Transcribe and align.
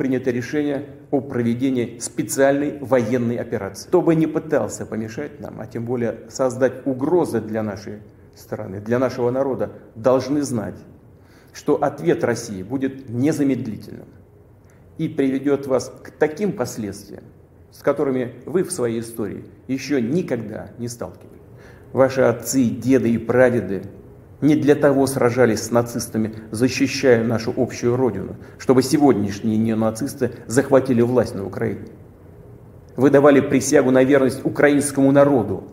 принято 0.00 0.30
решение 0.30 0.86
о 1.10 1.20
проведении 1.20 1.98
специальной 1.98 2.78
военной 2.78 3.36
операции. 3.36 3.86
Кто 3.86 4.00
бы 4.00 4.14
ни 4.14 4.24
пытался 4.24 4.86
помешать 4.86 5.40
нам, 5.40 5.60
а 5.60 5.66
тем 5.66 5.84
более 5.84 6.20
создать 6.30 6.86
угрозы 6.86 7.42
для 7.42 7.62
нашей 7.62 7.98
страны, 8.34 8.80
для 8.80 8.98
нашего 8.98 9.30
народа, 9.30 9.72
должны 9.94 10.40
знать, 10.40 10.76
что 11.52 11.74
ответ 11.82 12.24
России 12.24 12.62
будет 12.62 13.10
незамедлительным 13.10 14.06
и 14.96 15.06
приведет 15.06 15.66
вас 15.66 15.92
к 16.02 16.12
таким 16.12 16.52
последствиям, 16.52 17.24
с 17.70 17.82
которыми 17.82 18.36
вы 18.46 18.62
в 18.62 18.72
своей 18.72 19.00
истории 19.00 19.44
еще 19.68 20.00
никогда 20.00 20.70
не 20.78 20.88
сталкивались. 20.88 21.42
Ваши 21.92 22.22
отцы, 22.22 22.64
деды 22.64 23.10
и 23.12 23.18
прадеды 23.18 23.82
не 24.40 24.56
для 24.56 24.74
того 24.74 25.06
сражались 25.06 25.64
с 25.64 25.70
нацистами, 25.70 26.34
защищая 26.50 27.24
нашу 27.24 27.52
общую 27.56 27.96
родину, 27.96 28.36
чтобы 28.58 28.82
сегодняшние 28.82 29.58
неонацисты 29.58 30.32
захватили 30.46 31.02
власть 31.02 31.34
на 31.34 31.44
Украине. 31.44 31.88
Вы 32.96 33.10
давали 33.10 33.40
присягу 33.40 33.90
на 33.90 34.04
верность 34.04 34.44
украинскому 34.44 35.12
народу, 35.12 35.64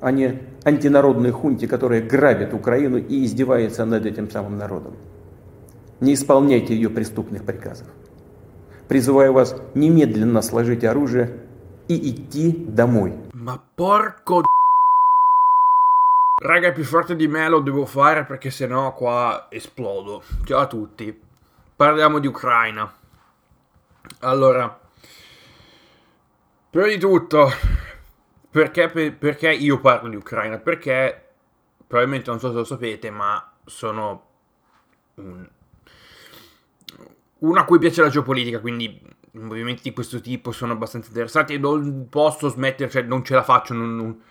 а 0.00 0.12
не 0.12 0.40
антинародной 0.64 1.30
хунте, 1.30 1.66
которая 1.66 2.02
грабит 2.02 2.54
Украину 2.54 2.98
и 2.98 3.24
издевается 3.24 3.84
над 3.84 4.06
этим 4.06 4.30
самым 4.30 4.58
народом. 4.58 4.94
Не 6.00 6.14
исполняйте 6.14 6.74
ее 6.74 6.88
преступных 6.88 7.44
приказов. 7.44 7.86
Призываю 8.88 9.32
вас 9.32 9.56
немедленно 9.74 10.42
сложить 10.42 10.84
оружие 10.84 11.30
и 11.88 12.10
идти 12.10 12.66
домой. 12.68 13.14
Porco 13.76 14.44
Raga, 16.42 16.68
è 16.68 16.72
più 16.72 16.84
forte 16.84 17.16
di 17.16 17.28
me 17.28 17.46
lo 17.50 17.60
devo 17.60 17.84
fare 17.84 18.24
perché 18.24 18.50
sennò 18.50 18.94
qua 18.94 19.48
esplodo. 19.50 20.22
Ciao 20.44 20.60
a 20.60 20.66
tutti. 20.66 21.20
Parliamo 21.76 22.18
di 22.18 22.26
Ucraina. 22.26 22.90
Allora, 24.20 24.80
prima 26.70 26.86
di 26.86 26.98
tutto, 26.98 27.50
perché, 28.50 28.88
perché 28.88 29.52
io 29.52 29.80
parlo 29.80 30.08
di 30.08 30.16
Ucraina? 30.16 30.56
Perché, 30.56 31.32
probabilmente 31.86 32.30
non 32.30 32.40
so 32.40 32.48
se 32.48 32.54
lo 32.54 32.64
sapete, 32.64 33.10
ma 33.10 33.52
sono 33.66 34.28
un, 35.16 35.46
uno 37.40 37.60
a 37.60 37.64
cui 37.64 37.78
piace 37.78 38.00
la 38.00 38.08
geopolitica, 38.08 38.60
quindi 38.60 38.98
movimenti 39.32 39.82
di 39.82 39.92
questo 39.92 40.22
tipo 40.22 40.52
sono 40.52 40.72
abbastanza 40.72 41.08
interessanti 41.08 41.52
e 41.52 41.58
non 41.58 42.08
posso 42.08 42.48
smettere, 42.48 42.88
cioè 42.88 43.02
non 43.02 43.22
ce 43.22 43.34
la 43.34 43.42
faccio, 43.42 43.74
non, 43.74 43.94
non, 43.94 44.22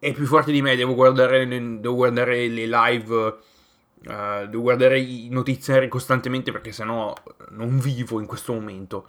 è 0.00 0.12
più 0.14 0.26
forte 0.26 0.50
di 0.50 0.62
me, 0.62 0.76
devo 0.76 0.94
guardare, 0.94 1.46
devo 1.46 1.94
guardare 1.94 2.48
le 2.48 2.66
live, 2.66 3.14
uh, 3.14 4.46
devo 4.48 4.62
guardare 4.62 4.98
i 4.98 5.28
notiziari 5.30 5.88
costantemente 5.88 6.50
perché 6.50 6.72
sennò 6.72 7.14
non 7.50 7.78
vivo 7.78 8.18
in 8.18 8.26
questo 8.26 8.54
momento. 8.54 9.06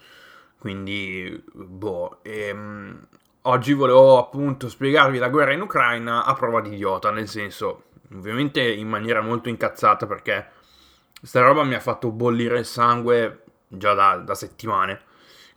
Quindi, 0.59 1.43
boh, 1.53 2.19
ehm, 2.23 3.07
oggi 3.43 3.73
volevo 3.73 4.19
appunto 4.19 4.67
spiegarvi 4.67 5.17
la 5.17 5.29
guerra 5.29 5.53
in 5.53 5.61
Ucraina 5.61 6.25
a 6.25 6.33
prova 6.33 6.59
di 6.59 6.73
idiota, 6.73 7.09
nel 7.09 7.29
senso, 7.29 7.85
ovviamente 8.13 8.61
in 8.61 8.89
maniera 8.89 9.21
molto 9.21 9.47
incazzata 9.47 10.05
perché 10.05 10.49
sta 11.21 11.41
roba 11.41 11.63
mi 11.63 11.73
ha 11.73 11.79
fatto 11.79 12.11
bollire 12.11 12.59
il 12.59 12.65
sangue 12.65 13.43
già 13.69 13.93
da, 13.93 14.17
da 14.17 14.35
settimane. 14.35 15.01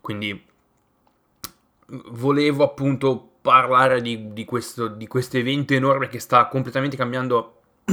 Quindi 0.01 0.47
volevo 1.87 2.63
appunto 2.63 3.31
parlare 3.45 4.01
di, 4.01 4.33
di, 4.33 4.47
questo, 4.47 4.89
di 4.89 5.07
questo 5.07 5.37
evento 5.37 5.75
enorme 5.75 6.09
che 6.09 6.19
sta 6.19 6.47
completamente 6.47 6.97
cambiando 6.97 7.61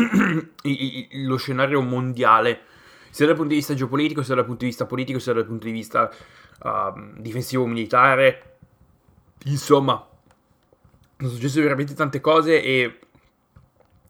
lo 1.26 1.36
scenario 1.36 1.82
mondiale, 1.82 2.62
sia 3.10 3.26
dal 3.26 3.36
punto 3.36 3.50
di 3.50 3.58
vista 3.58 3.74
geopolitico, 3.74 4.24
sia 4.24 4.34
dal 4.34 4.46
punto 4.46 4.62
di 4.62 4.68
vista 4.68 4.86
politico, 4.86 5.20
sia 5.20 5.34
dal 5.34 5.46
punto 5.46 5.66
di 5.66 5.74
vista 5.74 6.10
uh, 6.64 6.94
difensivo-militare. 7.18 8.60
Insomma, 9.48 10.08
sono 11.18 11.30
successe 11.30 11.60
veramente 11.60 11.96
tante 11.96 12.22
cose 12.22 12.64
e 12.64 13.00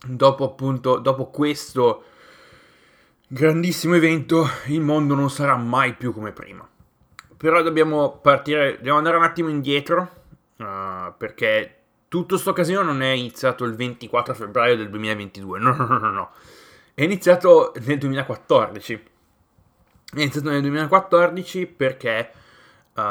dopo 0.05 0.45
appunto, 0.45 0.99
dopo 0.99 1.31
questo 1.31 2.03
grandissimo 3.25 3.95
evento, 3.95 4.47
il 4.67 4.81
mondo 4.81 5.15
non 5.15 5.31
sarà 5.31 5.55
mai 5.55 5.95
più 5.95 6.13
come 6.13 6.33
prima. 6.33 6.69
Però 7.35 7.63
dobbiamo 7.63 8.19
partire, 8.19 8.75
dobbiamo 8.75 8.99
andare 8.99 9.17
un 9.17 9.23
attimo 9.23 9.49
indietro 9.49 10.19
Uh, 10.61 11.13
perché 11.17 11.77
tutto 12.07 12.37
sto 12.37 12.53
casino 12.53 12.83
non 12.83 13.01
è 13.01 13.09
iniziato 13.09 13.63
il 13.63 13.73
24 13.73 14.35
febbraio 14.35 14.75
del 14.75 14.89
2022, 14.89 15.59
no, 15.59 15.73
no, 15.75 15.85
no, 15.85 16.11
no, 16.11 16.31
è 16.93 17.03
iniziato 17.03 17.73
nel 17.83 17.97
2014. 17.97 18.93
È 20.13 20.19
iniziato 20.19 20.49
nel 20.49 20.61
2014 20.61 21.65
perché, 21.65 22.31
uh, 22.93 23.01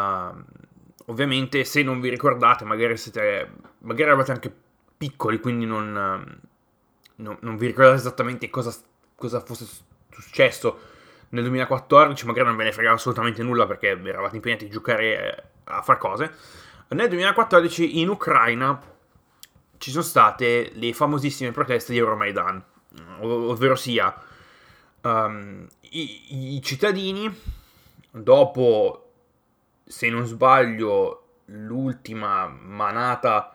ovviamente, 1.07 1.65
se 1.65 1.83
non 1.83 2.01
vi 2.01 2.09
ricordate, 2.09 2.65
magari 2.65 2.97
siete, 2.97 3.51
magari 3.79 4.03
eravate 4.09 4.33
anche 4.33 4.55
piccoli, 4.97 5.41
quindi 5.41 5.65
non, 5.65 5.89
uh, 5.89 6.47
non, 7.17 7.37
non 7.41 7.57
vi 7.57 7.67
ricordate 7.67 7.97
esattamente 7.97 8.49
cosa, 8.49 8.73
cosa 9.17 9.41
fosse 9.41 9.67
successo 10.11 10.79
nel 11.31 11.43
2014, 11.43 12.27
magari 12.27 12.47
non 12.47 12.57
ve 12.57 12.65
ne 12.65 12.73
fregava 12.73 12.97
assolutamente 12.97 13.43
nulla 13.43 13.67
perché 13.67 13.89
eravate 13.89 14.37
impegnati 14.37 14.67
a 14.67 14.69
giocare 14.69 15.51
a 15.65 15.83
fare 15.83 15.99
cose. 15.99 16.33
Nel 16.93 17.09
2014 17.09 18.01
in 18.01 18.09
Ucraina 18.09 18.77
ci 19.79 19.93
sono 19.93 20.03
state 20.03 20.73
le 20.75 20.93
famosissime 20.93 21.53
proteste 21.53 21.93
di 21.93 21.99
Euromaidan, 21.99 22.61
ovvero 23.21 23.77
sia 23.77 24.13
um, 25.03 25.69
i, 25.91 26.57
i 26.57 26.63
cittadini, 26.63 27.33
dopo, 28.11 29.13
se 29.85 30.11
non 30.11 30.27
sbaglio, 30.27 31.27
l'ultima 31.45 32.49
manata 32.49 33.55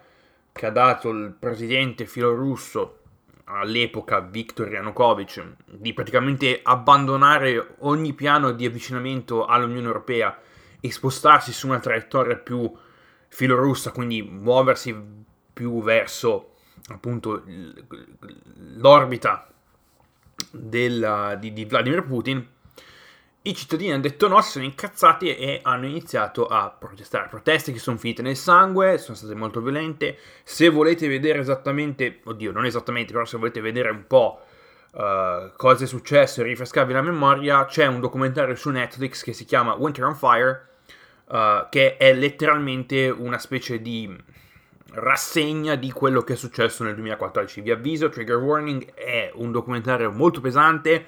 che 0.53 0.65
ha 0.65 0.71
dato 0.71 1.09
il 1.09 1.35
presidente 1.37 2.05
filorusso 2.05 2.99
all'epoca 3.43 4.21
Viktor 4.21 4.69
Yanukovych 4.71 5.55
di 5.65 5.91
praticamente 5.91 6.61
abbandonare 6.63 7.75
ogni 7.79 8.13
piano 8.13 8.51
di 8.51 8.65
avvicinamento 8.65 9.45
all'Unione 9.45 9.87
Europea 9.87 10.39
e 10.79 10.89
spostarsi 10.89 11.51
su 11.51 11.67
una 11.67 11.79
traiettoria 11.79 12.37
più 12.37 12.71
filorussa, 13.35 13.91
quindi 13.91 14.21
muoversi 14.21 14.95
più 15.51 15.83
verso 15.83 16.51
appunto 16.87 17.43
l'orbita 18.77 19.49
della, 20.51 21.35
di, 21.35 21.51
di, 21.51 21.65
Vladimir 21.65 22.05
Putin, 22.05 22.47
i 23.41 23.53
cittadini 23.53 23.91
hanno 23.91 24.03
detto 24.03 24.29
no, 24.29 24.39
si 24.39 24.51
sono 24.51 24.63
incazzati 24.63 25.35
e 25.35 25.59
hanno 25.63 25.85
iniziato 25.85 26.47
a 26.47 26.69
protestare. 26.69 27.27
Proteste 27.27 27.73
che 27.73 27.79
sono 27.79 27.97
finite 27.97 28.21
nel 28.21 28.37
sangue, 28.37 28.97
sono 28.97 29.17
state 29.17 29.35
molto 29.35 29.59
violente. 29.59 30.17
Se 30.43 30.69
volete 30.69 31.09
vedere 31.09 31.39
esattamente, 31.39 32.21
oddio, 32.23 32.53
non 32.53 32.65
esattamente, 32.65 33.11
però 33.11 33.25
se 33.25 33.37
volete 33.37 33.59
vedere 33.59 33.89
un 33.89 34.07
po' 34.07 34.39
uh, 34.93 35.51
cosa 35.57 35.83
è 35.83 35.87
successo 35.87 36.39
e 36.39 36.45
rinfrescarvi 36.45 36.93
la 36.93 37.01
memoria, 37.01 37.65
c'è 37.65 37.85
un 37.85 37.99
documentario 37.99 38.55
su 38.55 38.69
Netflix 38.69 39.23
che 39.23 39.33
si 39.33 39.43
chiama 39.43 39.73
Winter 39.73 40.05
on 40.05 40.15
Fire 40.15 40.69
uh, 41.27 41.67
che 41.69 41.97
è 41.97 42.13
letteralmente 42.13 43.09
una 43.09 43.37
specie 43.37 43.81
di 43.81 44.15
rassegna 44.95 45.75
di 45.75 45.91
quello 45.91 46.21
che 46.21 46.33
è 46.33 46.35
successo 46.35 46.83
nel 46.83 46.95
2014. 46.95 47.61
Vi 47.61 47.71
avviso, 47.71 48.09
trigger 48.09 48.37
warning, 48.37 48.93
è 48.93 49.31
un 49.35 49.51
documentario 49.51 50.11
molto 50.11 50.41
pesante, 50.41 51.05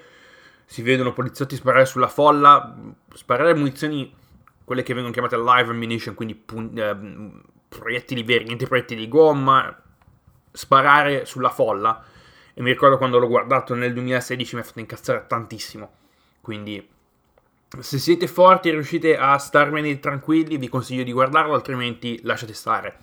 si 0.65 0.81
vedono 0.81 1.13
poliziotti 1.13 1.55
sparare 1.55 1.85
sulla 1.85 2.07
folla, 2.07 2.75
sparare 3.13 3.53
munizioni, 3.53 4.13
quelle 4.63 4.83
che 4.83 4.93
vengono 4.93 5.13
chiamate 5.13 5.37
live 5.37 5.71
ammunition, 5.71 6.13
quindi 6.13 6.35
pun- 6.35 6.77
eh, 6.77 7.55
proiettili 7.69 8.23
veri, 8.23 8.45
niente 8.45 8.67
proiettili 8.67 9.01
di 9.01 9.07
gomma, 9.07 9.75
sparare 10.51 11.25
sulla 11.25 11.49
folla. 11.49 12.03
E 12.53 12.61
mi 12.61 12.71
ricordo 12.71 12.97
quando 12.97 13.19
l'ho 13.19 13.27
guardato 13.27 13.75
nel 13.75 13.93
2016 13.93 14.55
mi 14.55 14.61
ha 14.61 14.63
fatto 14.63 14.79
incazzare 14.79 15.25
tantissimo. 15.27 15.91
Quindi 16.41 16.95
se 17.79 17.99
siete 17.99 18.27
forti 18.27 18.69
e 18.69 18.71
riuscite 18.71 19.17
a 19.17 19.37
starvene 19.37 19.99
tranquilli, 19.99 20.57
vi 20.57 20.69
consiglio 20.69 21.03
di 21.03 21.11
guardarlo, 21.11 21.53
altrimenti 21.53 22.19
lasciate 22.23 22.53
stare. 22.53 22.99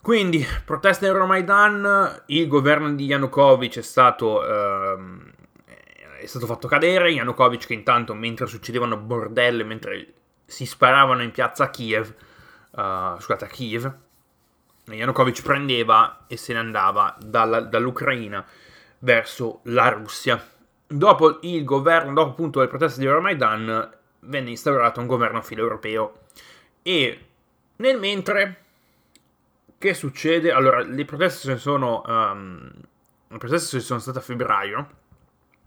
Quindi, 0.00 0.46
protesta 0.64 1.06
in 1.06 1.12
Euromaidan, 1.12 2.24
il 2.26 2.46
governo 2.46 2.92
di 2.92 3.06
Yanukovych 3.06 3.78
è 3.78 3.82
stato, 3.82 4.46
ehm, 4.46 5.32
è 6.20 6.26
stato 6.26 6.46
fatto 6.46 6.68
cadere, 6.68 7.10
Yanukovych 7.10 7.66
che 7.66 7.74
intanto 7.74 8.12
mentre 8.12 8.46
succedevano 8.46 8.96
bordelle, 8.96 9.64
mentre 9.64 10.12
si 10.44 10.66
sparavano 10.66 11.22
in 11.22 11.30
piazza 11.30 11.64
a 11.64 11.70
Kiev, 11.70 12.14
uh, 12.72 13.18
scusate, 13.18 13.46
a 13.46 13.48
Kiev, 13.48 13.94
Yanukovych 14.86 15.42
prendeva 15.42 16.24
e 16.26 16.36
se 16.36 16.52
ne 16.52 16.58
andava 16.58 17.16
dalla, 17.18 17.60
dall'Ucraina 17.60 18.44
verso 18.98 19.60
la 19.64 19.88
Russia 19.88 20.52
dopo 20.96 21.38
il 21.42 21.64
governo, 21.64 22.12
dopo 22.12 22.30
appunto 22.30 22.60
le 22.60 22.68
proteste 22.68 23.00
di 23.00 23.06
Euromaidan, 23.06 23.90
venne 24.20 24.50
instaurato 24.50 25.00
un 25.00 25.06
governo 25.06 25.42
filo 25.42 25.62
europeo. 25.62 26.20
E 26.82 27.26
nel 27.76 27.98
mentre, 27.98 28.64
che 29.78 29.94
succede? 29.94 30.52
Allora, 30.52 30.82
le 30.82 31.04
proteste 31.04 31.56
sono, 31.58 32.02
um, 32.06 32.70
le 33.28 33.38
proteste 33.38 33.80
sono 33.80 33.98
state 33.98 34.18
a 34.18 34.22
febbraio 34.22 34.88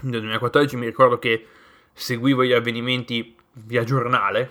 del 0.02 0.22
2014. 0.22 0.78
Mi 0.78 0.86
ricordo 0.86 1.20
che 1.20 1.46
seguivo 1.94 2.44
gli 2.44 2.54
avvenimenti 2.54 3.36
via 3.54 3.84
giornale, 3.84 4.50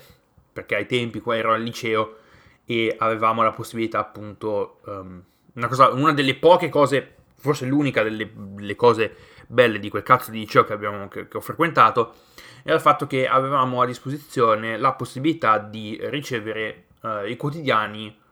perché 0.53 0.77
ai 0.77 0.87
tempi 0.87 1.21
qua 1.21 1.37
ero 1.37 1.53
al 1.53 1.63
liceo 1.63 2.19
e 2.65 2.95
avevamo 2.99 3.43
la 3.43 3.53
possibilità 3.53 4.01
appunto, 4.01 4.81
um, 4.87 5.23
una, 5.55 5.69
cosa, 5.69 5.91
una, 5.91 6.13
delle 6.13 6.35
poche 6.35 6.69
cose, 6.69 7.15
forse 7.37 7.65
l'unica 7.65 8.03
delle, 8.03 8.29
delle, 8.35 8.75
cose 8.75 9.15
belle 9.47 9.79
di 9.79 9.89
quel 9.89 10.03
cazzo 10.03 10.31
di 10.31 10.41
liceo 10.41 10.65
che, 10.65 10.73
abbiamo, 10.73 11.09
che, 11.09 11.29
che 11.29 11.37
ho 11.37 11.41
frequentato, 11.41 12.15
era 12.63 12.75
il 12.75 12.81
fatto 12.81 13.07
che 13.07 13.29
avevamo 13.29 13.81
a 13.81 13.87
disposizione 13.87 14.77
la 14.77 14.93
possibilità 14.93 15.59
di 15.59 15.99
ricevere 16.03 16.87
uh, 17.03 17.25
i 17.27 17.37
quotidiani 17.37 18.25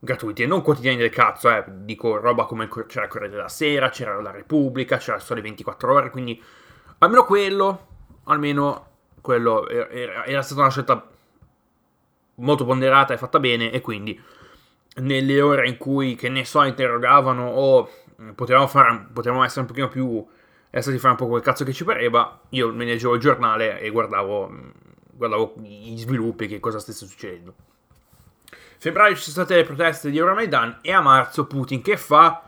gratuiti 0.00 0.42
e 0.42 0.46
non 0.46 0.62
quotidiani 0.62 0.96
del 0.96 1.10
cazzo, 1.10 1.50
eh. 1.50 1.64
dico 1.66 2.18
roba 2.18 2.44
come 2.44 2.68
c'era 2.86 3.04
il 3.04 3.10
Corriere 3.10 3.34
della 3.34 3.48
Sera, 3.48 3.88
c'era 3.88 4.20
la 4.20 4.30
Repubblica, 4.30 4.96
c'era 4.96 5.18
Sole 5.18 5.40
24 5.40 5.92
Ore, 5.92 6.10
quindi 6.10 6.40
almeno 6.98 7.24
quello, 7.24 7.86
almeno 8.24 8.86
quello 9.20 9.68
era, 9.68 10.24
era 10.24 10.42
stata 10.42 10.60
una 10.60 10.70
scelta 10.70 11.08
molto 12.36 12.64
ponderata 12.64 13.14
e 13.14 13.18
fatta 13.18 13.40
bene 13.40 13.72
e 13.72 13.80
quindi 13.80 14.20
nelle 14.96 15.40
ore 15.40 15.68
in 15.68 15.76
cui, 15.76 16.14
che 16.14 16.28
ne 16.28 16.44
so, 16.44 16.62
interrogavano 16.62 17.48
o 17.48 17.90
potevamo, 18.34 18.66
fare, 18.66 19.06
potevamo 19.12 19.44
essere 19.44 19.60
un 19.62 19.66
pochino 19.66 19.88
più 19.88 20.26
essere 20.70 20.94
di 20.94 21.00
fare 21.00 21.12
un 21.12 21.18
po' 21.18 21.28
quel 21.28 21.42
cazzo 21.42 21.64
che 21.64 21.72
ci 21.72 21.84
pareva, 21.84 22.40
io 22.50 22.72
mi 22.72 22.84
leggevo 22.84 23.14
il 23.14 23.20
giornale 23.20 23.80
e 23.80 23.90
guardavo, 23.90 24.52
guardavo 25.12 25.54
gli 25.58 25.98
sviluppi, 25.98 26.46
che 26.46 26.60
cosa 26.60 26.78
stesse 26.78 27.06
succedendo. 27.06 27.54
Febbraio 28.78 29.16
ci 29.16 29.22
sono 29.22 29.44
state 29.44 29.56
le 29.60 29.66
proteste 29.66 30.10
di 30.10 30.18
Euromaidan 30.18 30.78
e 30.82 30.92
a 30.92 31.00
marzo 31.00 31.46
Putin 31.46 31.82
che 31.82 31.96
fa? 31.96 32.42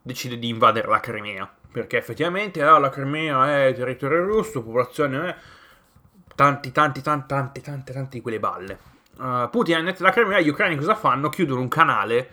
Decide 0.00 0.38
di 0.38 0.48
invadere 0.48 0.88
la 0.88 1.00
Crimea. 1.00 1.52
Perché 1.70 1.98
effettivamente 1.98 2.62
ah, 2.62 2.78
la 2.78 2.88
Crimea 2.88 3.66
è 3.66 3.74
territorio 3.74 4.24
russo, 4.24 4.62
popolazione... 4.62 5.28
Eh, 5.28 5.56
tanti, 6.34 6.70
tanti, 6.70 7.02
tanti, 7.02 7.26
tanti, 7.26 7.60
tanti, 7.60 7.92
tanti 7.92 8.16
di 8.16 8.22
quelle 8.22 8.38
balle. 8.38 8.78
Uh, 9.16 9.50
Putin 9.50 9.74
ha 9.74 9.78
annette 9.78 10.04
la 10.04 10.12
Crimea, 10.12 10.40
gli 10.40 10.48
ucraini 10.48 10.76
cosa 10.76 10.94
fanno? 10.94 11.28
Chiudono 11.28 11.60
un 11.60 11.68
canale 11.68 12.30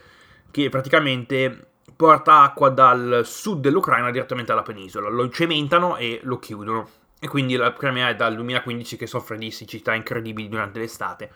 che 0.52 0.70
praticamente 0.70 1.70
porta 1.95 2.42
acqua 2.42 2.69
dal 2.69 3.21
sud 3.24 3.62
dell'Ucraina 3.62 4.12
direttamente 4.12 4.51
alla 4.51 4.62
penisola. 4.62 5.09
Lo 5.09 5.30
cementano 5.30 5.97
e 5.97 6.19
lo 6.24 6.39
chiudono. 6.39 6.89
E 7.19 7.27
quindi 7.27 7.56
la 7.56 7.74
Crimea 7.74 8.09
è 8.09 8.15
dal 8.15 8.36
2015 8.36 8.97
che 8.97 9.07
soffre 9.07 9.38
di 9.38 9.50
siccità 9.51 9.94
incredibili 9.94 10.50
durante 10.50 10.80
l'estate. 10.80 11.31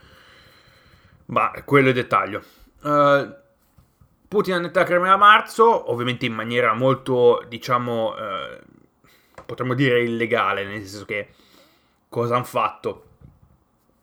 Ma 1.25 1.51
quello 1.63 1.89
è 1.89 1.93
dettaglio. 1.93 2.43
Uh, 2.81 3.33
Putin 4.27 4.53
ha 4.53 4.57
annetto 4.57 4.79
la 4.79 4.85
Crimea 4.85 5.13
a 5.13 5.17
marzo, 5.17 5.91
ovviamente 5.91 6.25
in 6.25 6.33
maniera 6.33 6.73
molto, 6.73 7.43
diciamo, 7.47 8.13
uh, 8.13 9.43
potremmo 9.45 9.73
dire 9.73 10.03
illegale, 10.03 10.65
nel 10.65 10.85
senso 10.85 11.05
che 11.05 11.29
cosa 12.09 12.35
hanno 12.35 12.43
fatto? 12.43 13.05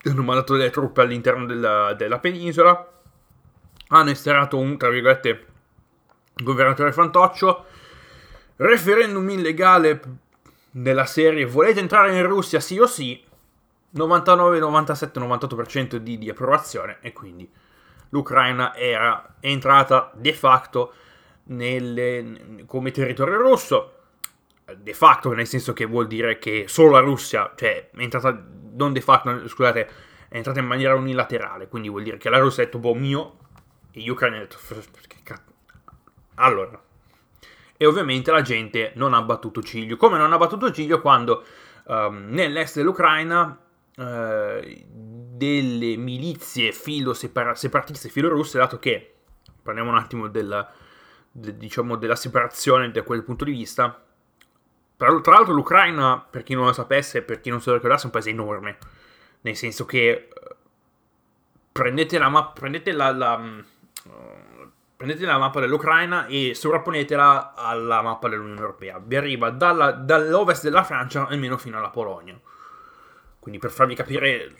Hanno 0.03 0.23
mandato 0.23 0.55
delle 0.55 0.69
truppe 0.69 1.01
all'interno 1.01 1.45
della, 1.45 1.93
della 1.93 2.19
penisola, 2.19 2.91
hanno 3.89 4.09
esterato 4.09 4.57
un, 4.57 4.77
tra 4.77 4.89
virgolette, 4.89 5.45
governatore 6.43 6.91
fantoccio, 6.91 7.65
referendum 8.57 9.29
illegale 9.29 10.01
della 10.71 11.05
serie 11.05 11.45
volete 11.45 11.79
entrare 11.79 12.15
in 12.15 12.25
Russia 12.25 12.59
sì 12.59 12.79
o 12.79 12.85
sì, 12.85 13.23
99, 13.91 14.59
97, 14.59 15.19
98% 15.19 15.95
di, 15.95 16.17
di 16.17 16.29
approvazione 16.29 16.97
e 17.01 17.13
quindi 17.13 17.49
l'Ucraina 18.09 18.75
era 18.75 19.35
entrata 19.39 20.11
de 20.13 20.33
facto 20.33 20.93
nelle, 21.45 22.63
come 22.65 22.91
territorio 22.91 23.37
russo, 23.41 23.93
de 24.75 24.93
facto 24.93 25.31
nel 25.33 25.47
senso 25.47 25.73
che 25.73 25.85
vuol 25.85 26.07
dire 26.07 26.37
che 26.39 26.65
solo 26.67 26.91
la 26.91 26.99
Russia, 26.99 27.53
cioè 27.55 27.89
è 27.89 28.01
entrata, 28.01 28.43
non 28.73 28.93
de 28.93 29.01
facto, 29.01 29.47
scusate, 29.47 29.89
è 30.27 30.35
entrata 30.35 30.59
in 30.59 30.65
maniera 30.65 30.93
unilaterale, 30.95 31.67
quindi 31.67 31.89
vuol 31.89 32.03
dire 32.03 32.17
che 32.17 32.29
la 32.29 32.39
Russia 32.39 32.63
ha 32.63 32.65
detto 32.65 32.79
boh 32.79 32.93
mio 32.93 33.37
e 33.91 34.01
gli 34.01 34.09
ucraini 34.09 34.35
hanno 34.35 34.45
detto 34.45 34.57
allora 36.37 36.81
e 37.77 37.85
ovviamente 37.85 38.31
la 38.31 38.41
gente 38.41 38.91
non 38.95 39.13
ha 39.13 39.21
battuto 39.21 39.61
ciglio, 39.61 39.97
come 39.97 40.17
non 40.17 40.33
ha 40.33 40.37
battuto 40.37 40.71
ciglio 40.71 40.99
quando 40.99 41.43
um, 41.85 42.25
nell'est 42.29 42.75
dell'Ucraina 42.77 43.57
uh, 43.95 44.85
delle 44.89 45.95
milizie 45.95 46.71
filo 46.71 47.13
separa- 47.13 47.53
separatiste 47.53 48.09
filorusse, 48.09 48.57
dato 48.57 48.79
che 48.79 49.13
parliamo 49.61 49.91
un 49.91 49.97
attimo 49.97 50.27
della, 50.27 50.67
de, 51.31 51.55
diciamo, 51.55 51.95
della 51.97 52.15
separazione 52.15 52.89
da 52.89 53.03
quel 53.03 53.23
punto 53.23 53.45
di 53.45 53.51
vista. 53.51 54.03
Tra, 54.97 55.21
tra, 55.21 55.33
l'altro 55.33 55.53
l'Ucraina, 55.53 56.19
per 56.19 56.41
chi 56.41 56.55
non 56.55 56.65
lo 56.65 56.73
sapesse, 56.73 57.21
per 57.21 57.39
chi 57.39 57.51
non 57.51 57.61
se 57.61 57.69
lo 57.69 57.75
ricordasse, 57.75 58.03
è 58.03 58.05
un 58.07 58.11
paese 58.11 58.31
enorme, 58.31 58.77
nel 59.41 59.55
senso 59.55 59.85
che 59.85 60.09
eh, 60.09 60.29
prendete 61.71 62.17
la 62.17 62.29
mappa, 62.29 62.59
prendete 62.59 62.91
la, 62.91 63.11
la 63.11 63.35
uh, 63.35 64.36
prendete 64.97 65.25
la 65.25 65.37
mappa 65.37 65.59
dell'Ucraina 65.59 66.25
e 66.25 66.55
sovrapponetela 66.55 67.53
alla 67.55 68.01
mappa 68.01 68.27
dell'Unione 68.27 68.59
Europea. 68.59 68.99
Vi 68.99 69.15
arriva 69.15 69.51
dalla, 69.51 69.91
dall'ovest 69.91 70.63
della 70.63 70.83
Francia 70.83 71.27
almeno 71.27 71.57
fino 71.57 71.77
alla 71.77 71.91
Polonia. 71.91 72.37
Quindi 73.39 73.59
per 73.59 73.69
farvi 73.69 73.93
capire 73.93 74.55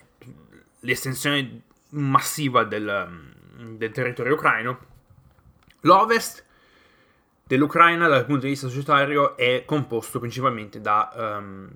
l'estensione 0.81 1.63
massiva 1.89 2.63
del, 2.63 3.33
del 3.77 3.91
territorio 3.91 4.35
ucraino, 4.35 4.79
l'ovest 5.81 6.45
dell'Ucraina 7.43 8.07
dal 8.07 8.25
punto 8.25 8.41
di 8.41 8.49
vista 8.49 8.67
societario 8.67 9.35
è 9.35 9.63
composto 9.65 10.19
principalmente 10.19 10.79
da, 10.79 11.37
um, 11.39 11.67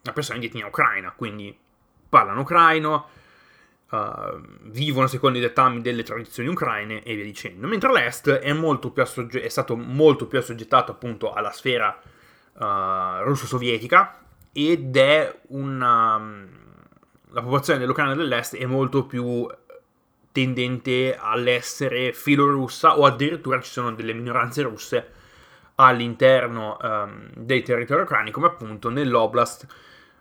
da 0.00 0.12
persone 0.12 0.38
di 0.38 0.46
etnia 0.46 0.66
ucraina, 0.66 1.12
quindi 1.14 1.56
parlano 2.08 2.40
ucraino, 2.40 3.06
uh, 3.92 4.40
vivono 4.64 5.06
secondo 5.06 5.38
i 5.38 5.40
dettami 5.40 5.80
delle 5.80 6.02
tradizioni 6.02 6.48
ucraine 6.48 7.02
e 7.02 7.14
via 7.14 7.24
dicendo, 7.24 7.66
mentre 7.68 7.92
l'est 7.92 8.28
è, 8.28 8.50
assogge- 8.96 9.42
è 9.42 9.48
stato 9.48 9.76
molto 9.76 10.26
più 10.26 10.38
assoggettato 10.38 10.90
appunto 10.92 11.32
alla 11.32 11.52
sfera 11.52 11.96
uh, 12.54 13.22
russo-sovietica 13.22 14.18
ed 14.52 14.96
è 14.96 15.40
una 15.48 16.60
la 17.32 17.40
popolazione 17.40 17.78
dell'Ucraina 17.78 18.14
dell'Est 18.14 18.56
è 18.56 18.66
molto 18.66 19.06
più 19.06 19.48
tendente 20.30 21.16
all'essere 21.18 22.12
filorussa 22.12 22.98
o 22.98 23.04
addirittura 23.04 23.60
ci 23.60 23.70
sono 23.70 23.92
delle 23.92 24.12
minoranze 24.12 24.62
russe 24.62 25.10
all'interno 25.76 26.76
um, 26.80 27.30
dei 27.34 27.62
territori 27.62 28.02
ucraini 28.02 28.30
come 28.30 28.46
appunto 28.46 28.88
nell'Oblast 28.88 29.66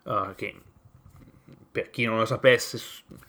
uh, 0.03 0.33
che 0.35 0.62
per 1.71 1.89
chi 1.89 2.06
non 2.06 2.18
lo 2.18 2.25
sapesse 2.25 2.79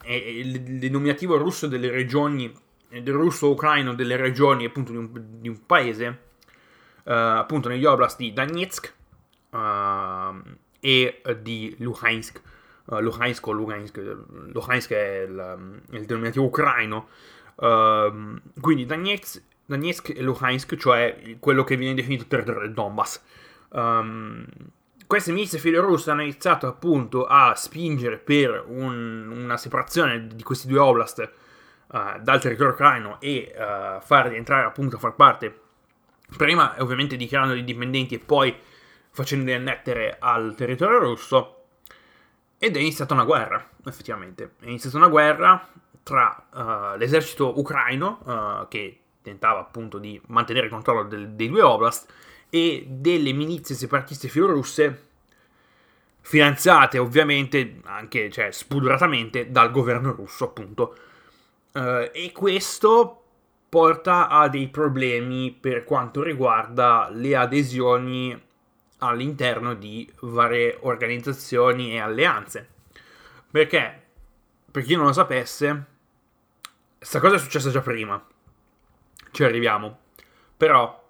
è 0.03 0.13
il 0.13 0.61
denominativo 0.61 1.37
russo 1.37 1.67
delle 1.67 1.91
regioni 1.91 2.53
del 2.89 3.15
russo 3.15 3.51
ucraino 3.51 3.95
delle 3.95 4.17
regioni 4.17 4.65
appunto 4.65 4.93
di 4.93 4.99
un, 4.99 5.11
di 5.41 5.49
un 5.49 5.65
paese 5.65 6.07
uh, 7.05 7.11
appunto 7.11 7.69
negli 7.69 7.85
oblast 7.85 8.19
di 8.19 8.33
Donetsk 8.33 8.95
uh, 9.51 10.43
e 10.81 11.23
di 11.41 11.75
Luhansk 11.79 12.43
uh, 12.87 13.01
Luhansk 13.01 13.47
o 13.47 13.53
Lugansk, 13.53 13.97
Luhansk 14.53 14.93
è 14.93 15.21
il, 15.23 15.81
il 15.91 16.05
denominativo 16.05 16.47
ucraino, 16.47 17.09
uh, 17.57 18.41
quindi 18.61 18.87
Donetsk, 18.87 19.43
Donetsk 19.67 20.11
e 20.11 20.23
Luhansk, 20.23 20.77
cioè 20.77 21.37
quello 21.39 21.65
che 21.65 21.77
viene 21.77 21.95
definito 21.95 22.27
territorio 22.27 22.61
del 22.61 22.73
Donbass. 22.73 23.23
Um, 23.71 24.45
queste 25.13 25.33
milizie 25.33 25.59
filorusse 25.59 26.11
hanno 26.11 26.23
iniziato 26.23 26.67
appunto 26.67 27.27
a 27.27 27.55
spingere 27.55 28.17
per 28.17 28.65
un, 28.67 29.29
una 29.29 29.59
separazione 29.59 30.27
di 30.27 30.43
questi 30.43 30.67
due 30.67 30.79
oblast 30.79 31.31
uh, 31.89 32.19
dal 32.19 32.41
territorio 32.41 32.73
ucraino 32.73 33.21
e 33.21 33.55
uh, 33.55 34.01
farli 34.01 34.37
entrare 34.37 34.65
appunto 34.65 34.97
a 34.97 34.99
far 34.99 35.15
parte, 35.15 35.61
prima 36.35 36.77
ovviamente 36.79 37.17
dichiarando 37.17 37.53
indipendenti 37.53 38.15
e 38.15 38.21
poi 38.21 38.57
facendoli 39.11 39.53
annettere 39.53 40.17
al 40.19 40.55
territorio 40.57 40.99
russo. 41.01 41.65
Ed 42.57 42.75
è 42.75 42.81
iniziata 42.81 43.13
una 43.13 43.25
guerra, 43.25 43.69
effettivamente. 43.85 44.53
È 44.61 44.65
iniziata 44.65 44.97
una 44.97 45.09
guerra 45.09 45.69
tra 46.03 46.47
uh, 46.51 46.97
l'esercito 46.97 47.61
ucraino, 47.61 48.65
che 48.71 49.01
tentava 49.21 49.61
appunto 49.61 49.99
di 49.99 50.19
mantenere 50.29 50.69
il 50.69 50.73
controllo 50.73 51.03
del, 51.03 51.33
dei 51.33 51.51
due 51.51 51.61
oblast, 51.61 52.11
e 52.55 52.85
delle 52.87 53.33
milizie 53.33 53.75
separatiste 53.75 54.29
filorusse, 54.29 55.05
finanziate 56.21 56.99
ovviamente 56.99 57.81
anche, 57.85 58.31
cioè 58.31 58.51
spudoratamente, 58.51 59.51
dal 59.51 59.71
governo 59.71 60.13
russo, 60.13 60.45
appunto. 60.45 60.95
Uh, 61.73 62.11
e 62.13 62.31
questo 62.35 63.23
porta 63.71 64.29
a 64.29 64.49
dei 64.49 64.69
problemi 64.69 65.51
per 65.59 65.85
quanto 65.85 66.23
riguarda 66.23 67.09
le 67.11 67.35
adesioni 67.35 68.39
all'interno 68.99 69.73
di 69.73 70.07
varie 70.21 70.77
organizzazioni 70.83 71.93
e 71.93 72.01
alleanze. 72.01 72.69
Perché, 73.51 74.03
per 74.71 74.83
chi 74.83 74.95
non 74.95 75.07
lo 75.07 75.13
sapesse, 75.15 75.85
questa 76.99 77.19
cosa 77.19 77.37
è 77.37 77.39
successa 77.39 77.71
già 77.71 77.81
prima. 77.81 78.23
Ci 79.31 79.43
arriviamo. 79.43 80.01
Però 80.55 81.02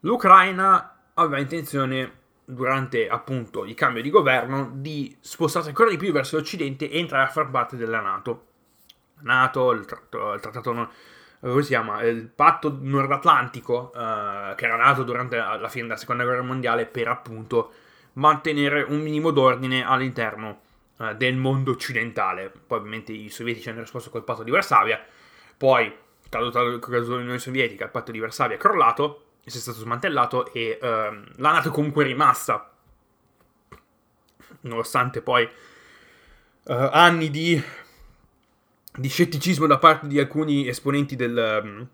l'Ucraina 0.00 0.96
aveva 1.14 1.38
intenzione 1.38 2.18
durante 2.44 3.08
appunto 3.08 3.64
il 3.64 3.74
cambio 3.74 4.02
di 4.02 4.10
governo, 4.10 4.70
di 4.74 5.16
spostarsi 5.20 5.68
ancora 5.68 5.90
di 5.90 5.96
più 5.96 6.12
verso 6.12 6.36
l'Occidente 6.36 6.90
e 6.90 6.98
entrare 6.98 7.24
a 7.24 7.30
far 7.30 7.50
parte 7.50 7.76
della 7.76 8.00
Nato. 8.00 8.46
Nato, 9.20 9.70
il, 9.72 9.84
trattato, 9.84 10.32
il 10.32 10.40
trattato 10.40 10.72
come 11.40 11.62
si 11.62 11.68
chiama? 11.68 12.02
Il 12.02 12.28
patto 12.28 12.76
nord 12.80 13.10
atlantico, 13.10 13.92
eh, 13.94 14.54
che 14.56 14.64
era 14.66 14.76
nato 14.76 15.04
durante 15.04 15.36
la 15.36 15.68
fine 15.68 15.84
della 15.84 15.96
seconda 15.96 16.24
guerra 16.24 16.42
mondiale 16.42 16.84
per 16.84 17.08
appunto 17.08 17.72
mantenere 18.14 18.82
un 18.82 19.00
minimo 19.00 19.30
d'ordine 19.30 19.84
all'interno 19.84 20.60
eh, 20.98 21.14
del 21.16 21.36
mondo 21.36 21.70
occidentale. 21.70 22.52
Poi 22.66 22.78
ovviamente 22.78 23.12
i 23.12 23.30
sovietici 23.30 23.70
hanno 23.70 23.80
risposto 23.80 24.10
col 24.10 24.24
patto 24.24 24.42
di 24.42 24.50
Varsavia, 24.50 25.02
poi 25.56 25.94
caduta 26.28 26.60
l'Unione 26.60 27.38
Sovietica, 27.38 27.84
il 27.84 27.90
patto 27.90 28.12
di 28.12 28.18
Varsavia 28.18 28.56
è 28.56 28.58
crollato, 28.58 29.29
è 29.58 29.60
stato 29.60 29.78
smantellato 29.78 30.52
e 30.52 30.78
ehm, 30.80 31.24
la 31.36 31.52
Nato 31.52 31.72
è 31.72 32.02
rimasta, 32.02 32.72
nonostante 34.62 35.22
poi 35.22 35.42
eh, 35.44 36.88
anni 36.92 37.30
di, 37.30 37.62
di, 38.92 39.08
scetticismo 39.08 39.66
da 39.66 39.78
parte 39.78 40.06
di 40.06 40.18
alcuni 40.18 40.68
esponenti 40.68 41.16
del, 41.16 41.88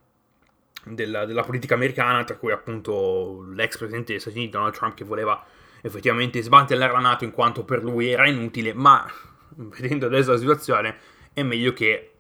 della, 0.85 1.25
della 1.25 1.43
politica 1.43 1.75
americana, 1.75 2.25
tra 2.25 2.37
cui 2.37 2.53
appunto 2.53 3.45
l'ex 3.53 3.77
presidente 3.77 4.13
degli 4.13 4.21
Stati 4.21 4.37
Uniti 4.37 4.53
Donald 4.53 4.75
Trump 4.75 4.95
che 4.95 5.05
voleva 5.05 5.45
effettivamente 5.83 6.43
smantellare 6.43 6.93
la 6.93 6.99
Nato 6.99 7.25
in 7.25 7.31
quanto 7.31 7.65
per 7.65 7.83
lui 7.83 8.11
era 8.11 8.29
inutile, 8.29 8.75
ma 8.75 9.07
vedendo 9.57 10.07
adesso 10.07 10.33
la 10.33 10.39
situazione 10.39 10.99
è 11.33 11.43
meglio 11.43 11.73
che 11.73 12.13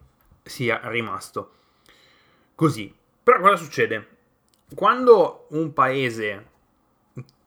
sia 0.43 0.81
rimasto 0.85 1.53
così. 2.55 2.93
Però 3.23 3.41
cosa 3.41 3.57
succede? 3.57 4.16
Quando 4.75 5.47
un 5.51 5.73
paese 5.73 6.55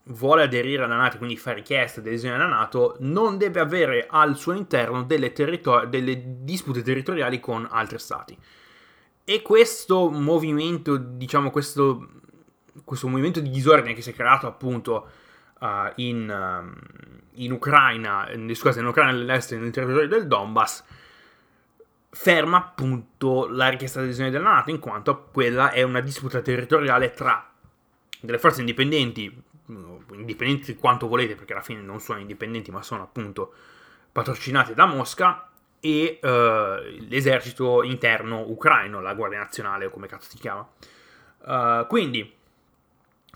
vuole 0.09 0.43
aderire 0.43 0.83
alla 0.83 0.95
Nato, 0.95 1.17
quindi 1.17 1.37
fa 1.37 1.53
richiesta 1.53 2.01
di 2.01 2.09
adesione 2.09 2.35
alla 2.35 2.47
Nato, 2.47 2.95
non 2.99 3.37
deve 3.37 3.59
avere 3.59 4.07
al 4.09 4.35
suo 4.35 4.53
interno 4.53 5.03
delle, 5.03 5.31
territor- 5.31 5.87
delle 5.87 6.43
dispute 6.43 6.81
territoriali 6.81 7.39
con 7.39 7.67
altri 7.69 7.99
stati. 7.99 8.37
E 9.23 9.41
questo 9.41 10.09
movimento, 10.09 10.97
diciamo, 10.97 11.51
questo, 11.51 12.09
questo 12.83 13.07
movimento 13.07 13.39
di 13.39 13.49
disordine 13.49 13.93
che 13.93 14.01
si 14.01 14.09
è 14.09 14.13
creato 14.13 14.47
appunto 14.47 15.09
uh, 15.59 15.91
in, 15.95 16.27
uh, 16.27 17.31
in, 17.33 17.51
Ucraina, 17.51 18.27
scusate, 18.53 18.79
in 18.79 18.87
Ucraina 18.87 19.11
dell'Est 19.11 19.51
e 19.51 19.57
nel 19.57 19.71
territorio 19.71 20.07
del 20.07 20.25
Donbass, 20.25 20.83
ferma 22.09 22.57
appunto 22.57 23.47
la 23.47 23.69
richiesta 23.69 23.99
di 23.99 24.07
adesione 24.07 24.31
della 24.31 24.51
Nato, 24.51 24.71
in 24.71 24.79
quanto 24.79 25.29
quella 25.31 25.71
è 25.71 25.83
una 25.83 26.01
disputa 26.01 26.41
territoriale 26.41 27.11
tra 27.11 27.49
delle 28.19 28.39
forze 28.39 28.61
indipendenti, 28.61 29.43
indipendenti 30.11 30.75
quanto 30.75 31.07
volete, 31.07 31.35
perché 31.35 31.53
alla 31.53 31.61
fine 31.61 31.81
non 31.81 31.99
sono 31.99 32.19
indipendenti, 32.19 32.71
ma 32.71 32.81
sono 32.81 33.03
appunto 33.03 33.53
patrocinate 34.11 34.73
da 34.73 34.85
Mosca, 34.85 35.49
e 35.79 36.19
uh, 36.21 36.27
l'esercito 37.07 37.83
interno 37.83 38.41
ucraino, 38.41 38.99
la 38.99 39.13
Guardia 39.13 39.39
Nazionale, 39.39 39.85
o 39.85 39.89
come 39.89 40.07
cazzo 40.07 40.29
si 40.29 40.37
chiama. 40.37 40.67
Uh, 41.41 41.87
quindi, 41.87 42.35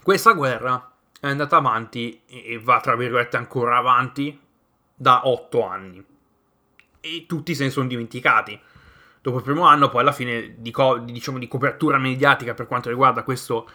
questa 0.01 0.33
guerra 0.33 0.91
è 1.19 1.27
andata 1.27 1.55
avanti 1.55 2.21
e 2.25 2.59
va 2.61 2.81
tra 2.81 2.97
virgolette 2.97 3.37
ancora 3.37 3.77
avanti 3.77 4.37
da 4.93 5.27
otto 5.27 5.65
anni. 5.65 6.03
E 7.05 7.25
tutti 7.27 7.53
se 7.53 7.65
ne 7.65 7.69
sono 7.69 7.88
dimenticati. 7.88 8.57
Dopo 9.22 9.38
il 9.38 9.43
primo 9.43 9.65
anno, 9.65 9.89
poi 9.89 10.00
alla 10.01 10.13
fine 10.13 10.55
di, 10.57 10.72
co- 10.72 11.00
diciamo, 11.00 11.38
di 11.38 11.50
copertura 11.50 11.98
mediatica 11.98 12.53
per 12.53 12.65
quanto 12.65 12.88
riguarda 12.88 13.24
questo, 13.24 13.69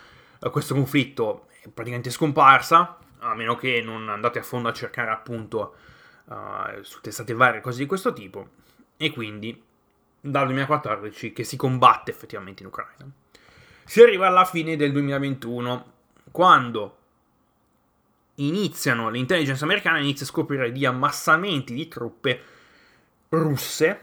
questo 0.51 0.73
conflitto 0.73 1.49
è 1.61 1.69
praticamente 1.69 2.09
scomparsa, 2.09 2.97
a 3.19 3.35
meno 3.35 3.55
che 3.57 3.83
non 3.83 4.09
andate 4.09 4.39
a 4.39 4.43
fondo 4.43 4.69
a 4.69 4.73
cercare 4.73 5.11
appunto 5.11 5.75
uh, 6.25 6.83
su 6.83 7.01
testate 7.03 7.35
varie 7.35 7.61
cose 7.61 7.81
di 7.81 7.87
questo 7.87 8.15
tipo. 8.15 8.49
E 8.97 9.13
quindi 9.13 9.63
dal 10.21 10.47
2014 10.47 11.33
che 11.35 11.45
si 11.45 11.57
combatte 11.57 12.11
effettivamente 12.11 12.63
in 12.63 12.69
Ucraina. 12.69 13.11
Si 13.85 14.03
arriva 14.03 14.27
alla 14.27 14.45
fine 14.45 14.77
del 14.77 14.93
2021, 14.93 15.93
quando 16.31 16.97
iniziano, 18.37 19.11
l'intelligence 19.11 19.65
americana 19.65 19.99
inizia 19.99 20.25
a 20.25 20.29
scoprire 20.29 20.73
di 20.73 20.85
ammassamenti 20.85 21.75
di 21.75 21.89
truppe 21.89 22.43
russe 23.31 24.01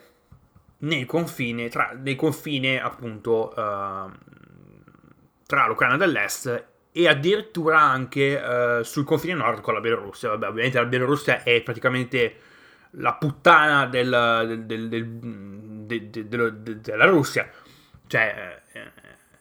nel 0.78 1.06
confine, 1.06 1.70
tra, 1.70 1.98
nel 2.00 2.16
confine 2.16 2.82
appunto 2.82 3.50
uh, 3.50 4.12
tra 5.46 5.68
l'Ucraina 5.68 5.98
dell'Est 5.98 6.66
e 6.92 7.08
addirittura 7.08 7.82
anche 7.82 8.36
uh, 8.36 8.84
sul 8.84 9.04
confine 9.04 9.34
nord 9.34 9.62
con 9.62 9.74
la 9.74 9.80
Bielorussia. 9.80 10.30
Vabbè, 10.30 10.48
ovviamente 10.48 10.80
la 10.80 10.86
Bielorussia 10.86 11.44
è 11.44 11.62
praticamente 11.62 12.36
la 12.98 13.14
puttana 13.14 13.86
del, 13.88 14.64
del, 14.66 14.88
del, 14.88 16.80
della 16.82 17.06
Russia. 17.06 17.50
Cioè, 18.08 18.62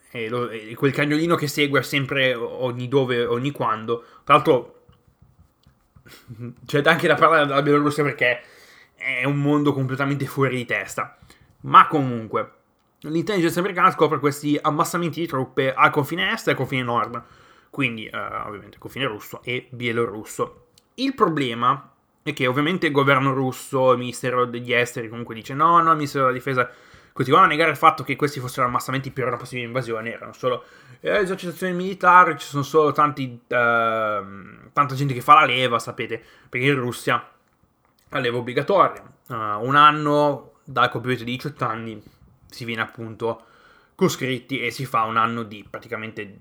è, 0.09 0.27
lo, 0.27 0.49
è 0.49 0.73
quel 0.73 0.91
cagnolino 0.91 1.35
che 1.35 1.47
segue 1.47 1.81
sempre 1.83 2.33
ogni 2.33 2.87
dove, 2.87 3.25
ogni 3.25 3.51
quando. 3.51 4.03
Tra 4.23 4.35
l'altro, 4.35 4.85
c'è 6.65 6.81
anche 6.83 7.07
da 7.07 7.15
parlare 7.15 7.45
della 7.45 7.61
Bielorussia 7.61 8.03
perché 8.03 8.41
è 8.95 9.23
un 9.23 9.37
mondo 9.37 9.73
completamente 9.73 10.25
fuori 10.25 10.55
di 10.57 10.65
testa. 10.65 11.17
Ma 11.61 11.87
comunque, 11.87 12.51
l'intelligence 13.01 13.59
americana 13.59 13.91
scopre 13.91 14.19
questi 14.19 14.57
ammassamenti 14.61 15.19
di 15.19 15.27
truppe 15.27 15.73
al 15.73 15.91
confine 15.91 16.31
est 16.31 16.47
e 16.47 16.51
al 16.51 16.57
confine 16.57 16.83
nord. 16.83 17.23
Quindi, 17.69 18.05
eh, 18.05 18.17
ovviamente, 18.17 18.77
confine 18.77 19.05
russo 19.05 19.41
e 19.43 19.67
bielorusso. 19.69 20.67
Il 20.95 21.13
problema 21.13 21.91
è 22.23 22.33
che 22.33 22.47
ovviamente 22.47 22.87
il 22.87 22.91
governo 22.91 23.33
russo, 23.33 23.91
il 23.91 23.99
ministero 23.99 24.45
degli 24.45 24.73
esteri 24.73 25.09
comunque 25.09 25.35
dice 25.35 25.53
no, 25.53 25.79
no, 25.81 25.89
il 25.91 25.95
ministero 25.95 26.25
della 26.25 26.37
difesa 26.37 26.69
continuava 27.15 27.45
a 27.45 27.49
negare 27.49 27.69
il 27.71 27.77
fatto 27.77 28.03
che 28.03 28.15
questi 28.15 28.39
fossero 28.39 28.65
ammassamenti 28.65 29.11
per 29.11 29.27
una 29.27 29.37
possibile 29.37 29.67
invasione, 29.67 30.11
erano 30.11 30.33
solo 30.33 30.65
eh, 30.99 31.19
esercitazioni 31.19 31.71
militari, 31.71 32.37
ci 32.37 32.47
sono 32.47 32.63
solo 32.63 32.91
tanti, 32.91 33.39
uh, 33.41 33.45
tanta 33.47 34.95
gente 34.95 35.13
che 35.13 35.21
fa 35.21 35.35
la 35.35 35.45
leva, 35.45 35.79
sapete, 35.79 36.21
perché 36.49 36.65
in 36.65 36.75
Russia 36.75 37.25
la 38.09 38.19
leva 38.19 38.37
obbligatoria. 38.37 39.01
Uh, 39.27 39.33
un 39.65 39.75
anno 39.75 40.59
dal 40.63 40.89
compimento 40.89 41.23
di 41.23 41.31
18 41.31 41.65
anni 41.65 42.03
si 42.49 42.65
viene 42.65 42.81
appunto 42.81 43.45
coscritti 43.95 44.59
e 44.59 44.71
si 44.71 44.85
fa 44.85 45.03
un 45.03 45.17
anno 45.17 45.43
di 45.43 45.65
praticamente 45.69 46.37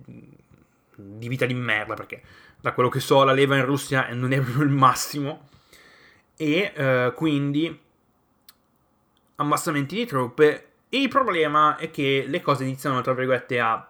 di 0.97 1.29
vita 1.29 1.47
di 1.47 1.55
merda, 1.55 1.95
perché 1.95 2.23
da 2.61 2.73
quello 2.73 2.89
che 2.89 3.01
so 3.01 3.25
la 3.25 3.33
leva 3.33 3.57
in 3.57 3.65
Russia 3.65 4.09
non 4.13 4.33
è 4.33 4.41
proprio 4.43 4.65
il 4.65 4.71
massimo. 4.71 5.49
E 6.37 6.73
uh, 6.77 7.15
quindi 7.15 7.81
ammassamenti 9.37 9.95
di 9.95 10.07
truppe. 10.07 10.69
E 10.89 11.01
il 11.01 11.09
problema 11.09 11.77
è 11.77 11.91
che 11.91 12.25
le 12.27 12.41
cose 12.41 12.65
iniziano, 12.65 13.01
tra 13.01 13.15
virgolette, 13.15 13.59
a 13.59 13.89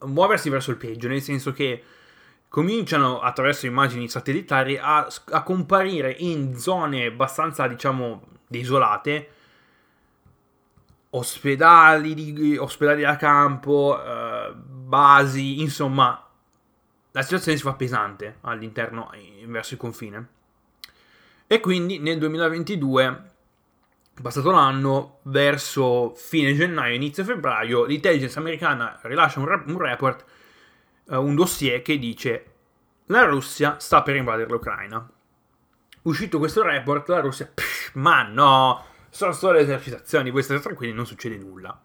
muoversi 0.00 0.48
verso 0.48 0.70
il 0.70 0.76
peggio, 0.76 1.08
nel 1.08 1.22
senso 1.22 1.52
che 1.52 1.82
cominciano 2.54 3.18
attraverso 3.18 3.66
immagini 3.66 4.08
satellitari 4.08 4.78
a, 4.80 5.08
a 5.30 5.42
comparire 5.42 6.14
in 6.20 6.56
zone 6.56 7.06
abbastanza, 7.06 7.66
diciamo, 7.66 8.22
desolate 8.46 9.28
ospedali, 11.10 12.14
di, 12.14 12.56
ospedali 12.56 13.02
da 13.02 13.16
campo, 13.16 14.00
eh, 14.00 14.54
basi, 14.54 15.62
insomma, 15.62 16.24
la 17.10 17.22
situazione 17.22 17.56
si 17.56 17.64
fa 17.64 17.72
pesante 17.72 18.36
all'interno, 18.42 19.10
verso 19.46 19.74
il 19.74 19.80
confine. 19.80 20.28
E 21.48 21.58
quindi 21.58 21.98
nel 21.98 22.18
2022 22.18 23.32
passato 24.22 24.52
l'anno, 24.52 25.18
verso 25.22 26.14
fine 26.14 26.54
gennaio, 26.54 26.94
inizio 26.94 27.24
febbraio, 27.24 27.84
l'intelligence 27.84 28.38
americana 28.38 28.96
rilascia 29.02 29.40
un, 29.40 29.46
rap- 29.46 29.66
un 29.66 29.78
report, 29.78 30.24
uh, 31.06 31.16
un 31.16 31.34
dossier 31.34 31.82
che 31.82 31.98
dice 31.98 32.52
la 33.06 33.24
Russia 33.24 33.78
sta 33.78 34.02
per 34.02 34.16
invadere 34.16 34.50
l'Ucraina. 34.50 35.08
Uscito 36.02 36.38
questo 36.38 36.62
report, 36.62 37.08
la 37.08 37.20
Russia, 37.20 37.50
pff, 37.52 37.94
ma 37.94 38.22
no, 38.22 38.84
sono 39.08 39.32
solo 39.32 39.54
le 39.54 39.60
esercitazioni, 39.60 40.30
voi 40.30 40.42
state 40.42 40.60
tranquilli, 40.60 40.92
non 40.92 41.06
succede 41.06 41.36
nulla. 41.36 41.78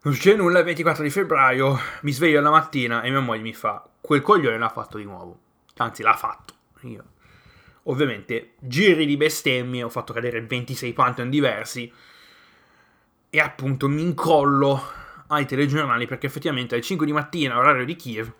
Non 0.00 0.14
succede 0.14 0.36
nulla, 0.36 0.60
il 0.60 0.64
24 0.64 1.02
di 1.02 1.10
febbraio 1.10 1.78
mi 2.02 2.12
sveglio 2.12 2.40
la 2.40 2.50
mattina 2.50 3.02
e 3.02 3.10
mia 3.10 3.20
moglie 3.20 3.42
mi 3.42 3.54
fa, 3.54 3.88
quel 4.00 4.22
coglione 4.22 4.58
l'ha 4.58 4.68
fatto 4.68 4.98
di 4.98 5.04
nuovo. 5.04 5.38
Anzi, 5.76 6.02
l'ha 6.02 6.14
fatto. 6.14 6.54
Io 6.82 7.04
ovviamente 7.88 8.54
giri 8.58 9.06
di 9.06 9.16
bestemmie, 9.16 9.82
ho 9.82 9.88
fatto 9.88 10.12
cadere 10.12 10.40
26 10.40 10.92
Pantheon 10.92 11.30
diversi 11.30 11.92
e 13.30 13.40
appunto 13.40 13.88
mi 13.88 14.02
incollo 14.02 14.80
ai 15.28 15.46
telegiornali 15.46 16.06
perché 16.06 16.26
effettivamente 16.26 16.74
alle 16.74 16.82
5 16.82 17.06
di 17.06 17.12
mattina, 17.12 17.58
orario 17.58 17.84
di 17.84 17.96
Kiev, 17.96 18.32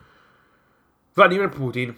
Vladimir 1.14 1.49
Putin 1.49 1.95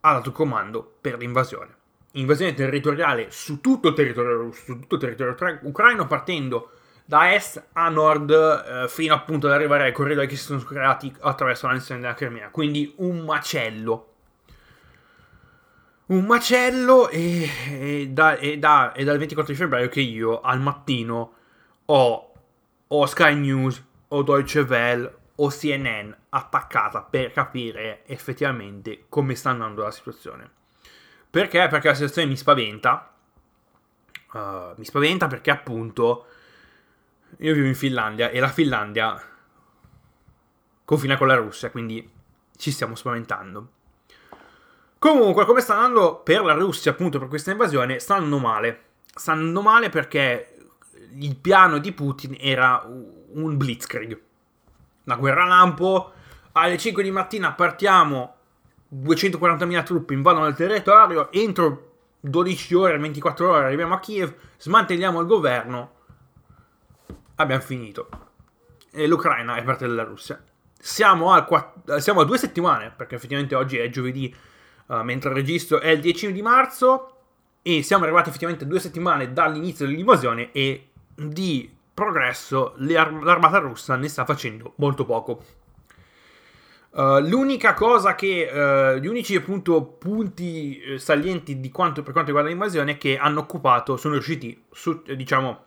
ha 0.00 0.12
dato 0.12 0.32
comando 0.32 0.96
per 1.00 1.18
l'invasione. 1.18 1.78
Invasione 2.12 2.54
territoriale 2.54 3.30
su 3.30 3.60
tutto 3.60 3.88
il 3.88 3.94
territorio 3.94 4.36
russo, 4.36 4.64
su 4.64 4.78
tutto 4.80 4.94
il 4.96 5.00
territorio 5.00 5.58
ucraino, 5.62 6.06
partendo 6.06 6.72
da 7.04 7.34
est 7.34 7.62
a 7.72 7.88
nord 7.88 8.30
eh, 8.30 8.88
fino 8.88 9.14
appunto 9.14 9.46
ad 9.46 9.52
arrivare 9.52 9.84
ai 9.84 9.92
corridoi 9.92 10.26
che 10.26 10.36
si 10.36 10.44
sono 10.44 10.60
creati 10.60 11.12
attraverso 11.20 11.66
l'annessione 11.66 12.00
della 12.00 12.14
Crimea. 12.14 12.50
Quindi 12.50 12.92
un 12.98 13.20
macello 13.20 14.10
un 16.10 16.24
macello 16.24 17.08
e, 17.08 17.48
e, 17.68 18.08
da, 18.08 18.36
e, 18.36 18.58
da, 18.58 18.92
e 18.92 19.04
dal 19.04 19.18
24 19.18 19.54
febbraio 19.54 19.88
che 19.88 20.00
io 20.00 20.40
al 20.40 20.60
mattino 20.60 21.32
ho, 21.84 22.32
ho 22.88 23.06
Sky 23.06 23.34
News 23.34 23.82
o 24.12 24.22
Deutsche 24.22 24.60
Welle 24.60 25.18
o 25.36 25.48
CNN 25.48 26.12
attaccata 26.30 27.02
per 27.02 27.32
capire 27.32 28.04
effettivamente 28.06 29.06
come 29.08 29.34
sta 29.34 29.50
andando 29.50 29.82
la 29.82 29.90
situazione. 29.90 30.50
Perché? 31.30 31.66
Perché 31.68 31.88
la 31.88 31.94
situazione 31.94 32.28
mi 32.28 32.36
spaventa. 32.36 33.12
Uh, 34.32 34.74
mi 34.76 34.84
spaventa 34.84 35.26
perché 35.26 35.50
appunto 35.50 36.26
io 37.38 37.54
vivo 37.54 37.66
in 37.66 37.74
Finlandia 37.74 38.30
e 38.30 38.38
la 38.38 38.48
Finlandia 38.48 39.20
confina 40.84 41.16
con 41.16 41.26
la 41.26 41.34
Russia, 41.34 41.70
quindi 41.70 42.08
ci 42.56 42.70
stiamo 42.70 42.94
spaventando. 42.94 43.68
Comunque, 44.98 45.46
come 45.46 45.60
sta 45.60 45.76
andando 45.76 46.16
per 46.16 46.42
la 46.42 46.52
Russia, 46.52 46.90
appunto, 46.90 47.18
per 47.18 47.28
questa 47.28 47.52
invasione, 47.52 48.00
sta 48.00 48.16
andando 48.16 48.38
male. 48.38 48.82
Sta 49.06 49.32
andando 49.32 49.62
male 49.62 49.88
perché 49.88 50.56
il 51.12 51.36
piano 51.36 51.78
di 51.78 51.92
Putin 51.92 52.36
era 52.38 52.84
un 53.34 53.56
blitzkrieg. 53.56 54.20
Una 55.04 55.16
guerra 55.16 55.44
lampo, 55.44 56.12
alle 56.52 56.78
5 56.78 57.02
di 57.02 57.10
mattina 57.10 57.52
partiamo, 57.52 58.36
240.000 58.94 59.84
truppe 59.84 60.14
invadono 60.14 60.46
il 60.46 60.54
territorio, 60.54 61.30
entro 61.32 61.88
12 62.20 62.74
ore, 62.74 62.98
24 62.98 63.48
ore 63.48 63.64
arriviamo 63.66 63.94
a 63.94 64.00
Kiev, 64.00 64.34
smantelliamo 64.58 65.20
il 65.20 65.26
governo, 65.26 65.92
abbiamo 67.36 67.62
finito. 67.62 68.08
E 68.92 69.06
l'Ucraina 69.06 69.54
è 69.56 69.62
parte 69.62 69.86
della 69.86 70.02
Russia. 70.02 70.42
Siamo 70.78 71.32
a, 71.32 71.46
siamo 71.98 72.20
a 72.20 72.24
due 72.24 72.38
settimane, 72.38 72.92
perché 72.94 73.14
effettivamente 73.14 73.54
oggi 73.54 73.78
è 73.78 73.88
giovedì 73.88 74.34
uh, 74.86 75.02
mentre 75.02 75.32
registro 75.32 75.78
è 75.78 75.88
il 75.90 76.00
10 76.00 76.32
di 76.32 76.42
marzo 76.42 77.16
e 77.62 77.82
siamo 77.82 78.04
arrivati 78.04 78.28
effettivamente 78.28 78.66
due 78.66 78.80
settimane 78.80 79.32
dall'inizio 79.32 79.86
dell'invasione 79.86 80.50
e 80.52 80.88
di 81.14 81.78
progresso 82.00 82.74
l'armata 82.78 83.58
russa 83.58 83.94
ne 83.96 84.08
sta 84.08 84.24
facendo 84.24 84.72
molto 84.76 85.04
poco. 85.04 85.44
Uh, 86.92 87.20
l'unica 87.20 87.74
cosa 87.74 88.14
che, 88.14 88.48
uh, 88.50 88.98
gli 88.98 89.06
unici 89.06 89.36
appunto 89.36 89.82
punti 89.82 90.80
uh, 90.82 90.96
salienti 90.96 91.60
di 91.60 91.70
quanto, 91.70 92.02
per 92.02 92.12
quanto 92.12 92.30
riguarda 92.30 92.48
l'invasione 92.48 92.92
è 92.92 92.98
che 92.98 93.18
hanno 93.18 93.40
occupato, 93.40 93.96
sono 93.96 94.14
riusciti, 94.14 94.64
su, 94.72 95.02
diciamo, 95.02 95.64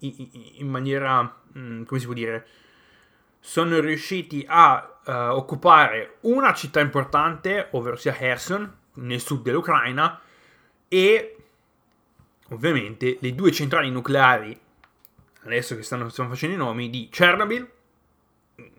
in, 0.00 0.68
maniera, 0.68 1.22
mm, 1.56 1.84
come 1.84 2.00
si 2.00 2.06
può 2.06 2.14
dire, 2.14 2.46
sono 3.38 3.78
riusciti 3.78 4.44
a 4.46 4.98
uh, 5.06 5.10
occupare 5.10 6.16
una 6.22 6.52
città 6.52 6.80
importante, 6.80 7.68
ovvero 7.70 7.96
sia 7.96 8.12
Kherson, 8.12 8.70
nel 8.94 9.20
sud 9.20 9.42
dell'Ucraina, 9.42 10.20
e 10.88 11.36
ovviamente 12.50 13.16
le 13.20 13.34
due 13.34 13.52
centrali 13.52 13.90
nucleari, 13.90 14.64
adesso 15.46 15.76
che 15.76 15.82
stanno, 15.82 16.08
stiamo 16.08 16.30
facendo 16.30 16.54
i 16.54 16.58
nomi, 16.58 16.90
di 16.90 17.08
Chernobyl, 17.10 17.68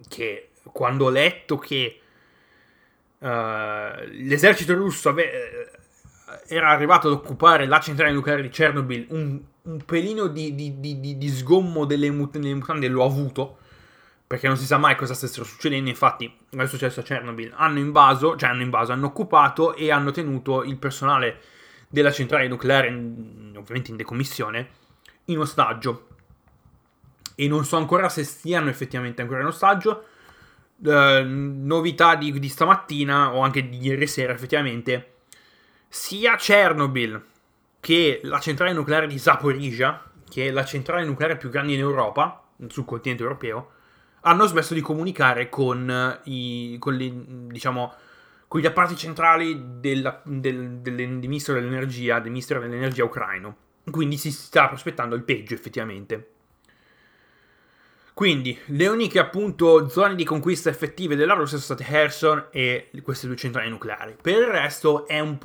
che 0.07 0.49
quando 0.71 1.05
ho 1.05 1.09
letto 1.09 1.57
che 1.57 1.99
uh, 3.19 3.27
l'esercito 3.27 4.73
russo 4.73 5.09
ave- 5.09 5.31
eh, 5.31 6.55
era 6.55 6.69
arrivato 6.69 7.07
ad 7.07 7.13
occupare 7.13 7.65
la 7.65 7.79
centrale 7.79 8.11
nucleare 8.11 8.41
di 8.41 8.49
Chernobyl, 8.49 9.07
un, 9.09 9.41
un 9.63 9.85
pelino 9.85 10.27
di, 10.27 10.55
di, 10.55 10.79
di, 10.79 11.17
di 11.17 11.29
sgommo 11.29 11.85
delle, 11.85 12.09
mut- 12.11 12.37
delle 12.37 12.53
mutande 12.53 12.87
l'ho 12.87 13.03
avuto 13.03 13.57
perché 14.27 14.47
non 14.47 14.57
si 14.57 14.65
sa 14.65 14.77
mai 14.77 14.97
cosa 14.97 15.13
stessero 15.13 15.45
succedendo. 15.45 15.89
Infatti, 15.89 16.31
è 16.49 16.65
successo 16.65 16.99
a 16.99 17.03
Chernobyl. 17.03 17.53
Hanno 17.55 17.79
invaso, 17.79 18.35
cioè 18.35 18.49
hanno 18.49 18.61
invaso, 18.61 18.91
hanno 18.91 19.07
occupato 19.07 19.73
e 19.73 19.89
hanno 19.89 20.11
tenuto 20.11 20.63
il 20.63 20.75
personale 20.75 21.39
della 21.87 22.11
centrale 22.11 22.49
nucleare, 22.49 22.89
ovviamente 22.89 23.91
in 23.91 23.95
decommissione, 23.95 24.67
in 25.25 25.39
ostaggio. 25.39 26.07
E 27.39 27.47
non 27.47 27.65
so 27.65 27.77
ancora 27.77 28.09
se 28.09 28.23
stiano 28.23 28.69
effettivamente 28.69 29.21
ancora 29.21 29.41
in 29.41 29.47
ostaggio. 29.47 30.05
Uh, 30.79 31.23
novità 31.23 32.15
di, 32.15 32.37
di 32.37 32.49
stamattina 32.49 33.33
o 33.33 33.41
anche 33.41 33.69
di 33.69 33.77
ieri 33.77 34.07
sera, 34.07 34.33
effettivamente, 34.33 35.17
sia 35.87 36.35
Chernobyl 36.35 37.23
che 37.79 38.19
la 38.23 38.39
centrale 38.39 38.73
nucleare 38.73 39.07
di 39.07 39.17
Zaporizhia, 39.17 40.03
che 40.27 40.47
è 40.47 40.51
la 40.51 40.65
centrale 40.65 41.05
nucleare 41.05 41.37
più 41.37 41.49
grande 41.49 41.73
in 41.73 41.79
Europa, 41.79 42.43
sul 42.67 42.85
continente 42.85 43.23
europeo, 43.23 43.71
hanno 44.21 44.45
smesso 44.45 44.73
di 44.73 44.81
comunicare 44.81 45.49
con, 45.49 45.89
eh, 45.89 46.19
i, 46.29 46.77
con, 46.79 46.95
le, 46.95 47.11
diciamo, 47.47 47.93
con 48.47 48.59
gli 48.59 48.65
apparati 48.65 48.95
centrali 48.95 49.79
della, 49.79 50.21
del, 50.25 50.79
del, 50.79 50.95
del, 50.95 51.09
ministro 51.09 51.53
dell'energia, 51.53 52.19
del 52.19 52.31
ministero 52.31 52.59
dell'energia 52.59 53.03
ucraino. 53.03 53.55
Quindi 53.89 54.17
si 54.17 54.31
sta 54.31 54.67
prospettando 54.67 55.15
il 55.15 55.23
peggio 55.23 55.53
effettivamente. 55.53 56.31
Quindi 58.17 58.59
le 58.69 58.87
uniche 58.87 59.19
appunto 59.19 59.89
zone 59.89 60.15
di 60.15 60.23
conquista 60.23 60.71
effettive 60.71 61.15
della 61.15 61.35
Russia 61.35 61.59
sono 61.59 61.77
state 61.77 61.83
Kherson 61.83 62.47
e 62.49 62.89
queste 63.03 63.27
due 63.27 63.35
centrali 63.35 63.69
nucleari. 63.69 64.17
Per 64.19 64.33
il 64.33 64.47
resto 64.47 65.05
un 65.21 65.37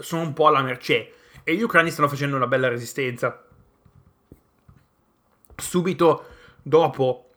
sono 0.00 0.20
un 0.20 0.34
po' 0.34 0.48
alla 0.48 0.60
mercé 0.60 1.14
e 1.42 1.54
gli 1.56 1.62
ucraini 1.62 1.90
stanno 1.90 2.06
facendo 2.06 2.36
una 2.36 2.46
bella 2.46 2.68
resistenza. 2.68 3.46
Subito 5.56 6.26
dopo 6.60 7.30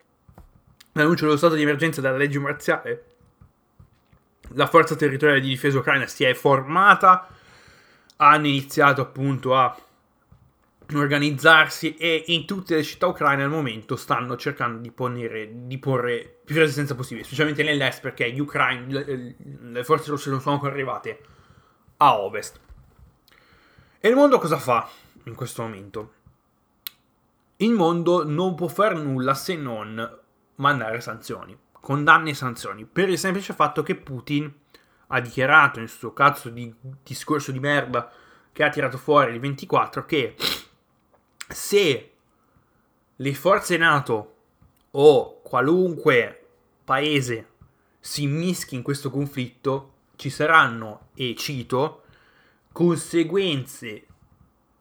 l'annuncio 0.92 1.24
dello 1.24 1.38
stato 1.38 1.56
di 1.56 1.62
emergenza 1.62 2.02
della 2.02 2.18
legge 2.18 2.40
marziale, 2.40 3.06
la 4.56 4.68
forza 4.68 4.98
territoriale 4.98 5.40
di 5.40 5.48
difesa 5.48 5.78
ucraina 5.78 6.06
si 6.06 6.26
è 6.26 6.34
formata, 6.34 7.30
hanno 8.18 8.48
iniziato 8.48 9.00
appunto 9.00 9.56
a 9.56 9.74
organizzarsi 11.00 11.96
e 11.96 12.24
in 12.28 12.46
tutte 12.46 12.76
le 12.76 12.84
città 12.84 13.08
ucraine 13.08 13.44
al 13.44 13.50
momento 13.50 13.96
stanno 13.96 14.36
cercando 14.36 14.80
di, 14.80 14.92
ponere, 14.92 15.50
di 15.68 15.78
porre 15.78 16.40
più 16.44 16.56
resistenza 16.56 16.96
possibile, 16.96 17.26
specialmente 17.26 17.64
nell'est 17.64 18.02
perché 18.02 18.32
gli 18.32 18.40
ucraini, 18.40 19.36
le, 19.72 19.84
forze 19.84 20.10
russe 20.10 20.30
non 20.30 20.42
sono 20.42 20.56
ancora 20.56 20.74
arrivate 20.74 21.20
a 21.98 22.20
ovest. 22.20 22.60
E 24.00 24.10
il 24.10 24.16
mondo 24.16 24.40
cosa 24.40 24.58
fa 24.58 24.90
in 25.26 25.36
questo 25.36 25.62
momento? 25.62 26.14
Il 27.58 27.72
mondo 27.72 28.24
non 28.28 28.56
può 28.56 28.68
fare 28.68 28.96
nulla 28.96 29.34
se 29.34 29.56
non 29.56 30.20
mandare 30.56 31.00
sanzioni, 31.02 31.58
condanne 31.72 32.32
e 32.32 32.36
sanzioni, 32.36 32.86
per 32.86 33.10
il 33.10 33.20
semplice 33.20 33.54
fatto 33.54 33.84
che 33.84 33.96
Putin 33.96 34.52
ha 35.08 35.20
dichiarato 35.20 35.80
nel 35.80 35.90
suo 35.90 36.14
cazzo 36.14 36.50
di 36.50 36.74
discorso 37.04 37.52
di 37.52 37.60
merda 37.60 38.12
che 38.52 38.64
ha 38.64 38.70
tirato 38.70 38.98
fuori 38.98 39.34
il 39.34 39.40
24 39.40 40.06
che 40.06 40.36
se 41.52 42.12
le 43.16 43.34
forze 43.34 43.78
NATO 43.78 44.36
o 44.92 45.42
qualunque 45.42 46.48
paese 46.84 47.48
si 48.00 48.26
mischi 48.26 48.76
in 48.76 48.82
questo 48.82 49.10
conflitto, 49.10 49.94
ci 50.16 50.30
saranno, 50.30 51.10
e 51.14 51.36
cito, 51.38 52.04
conseguenze 52.72 54.06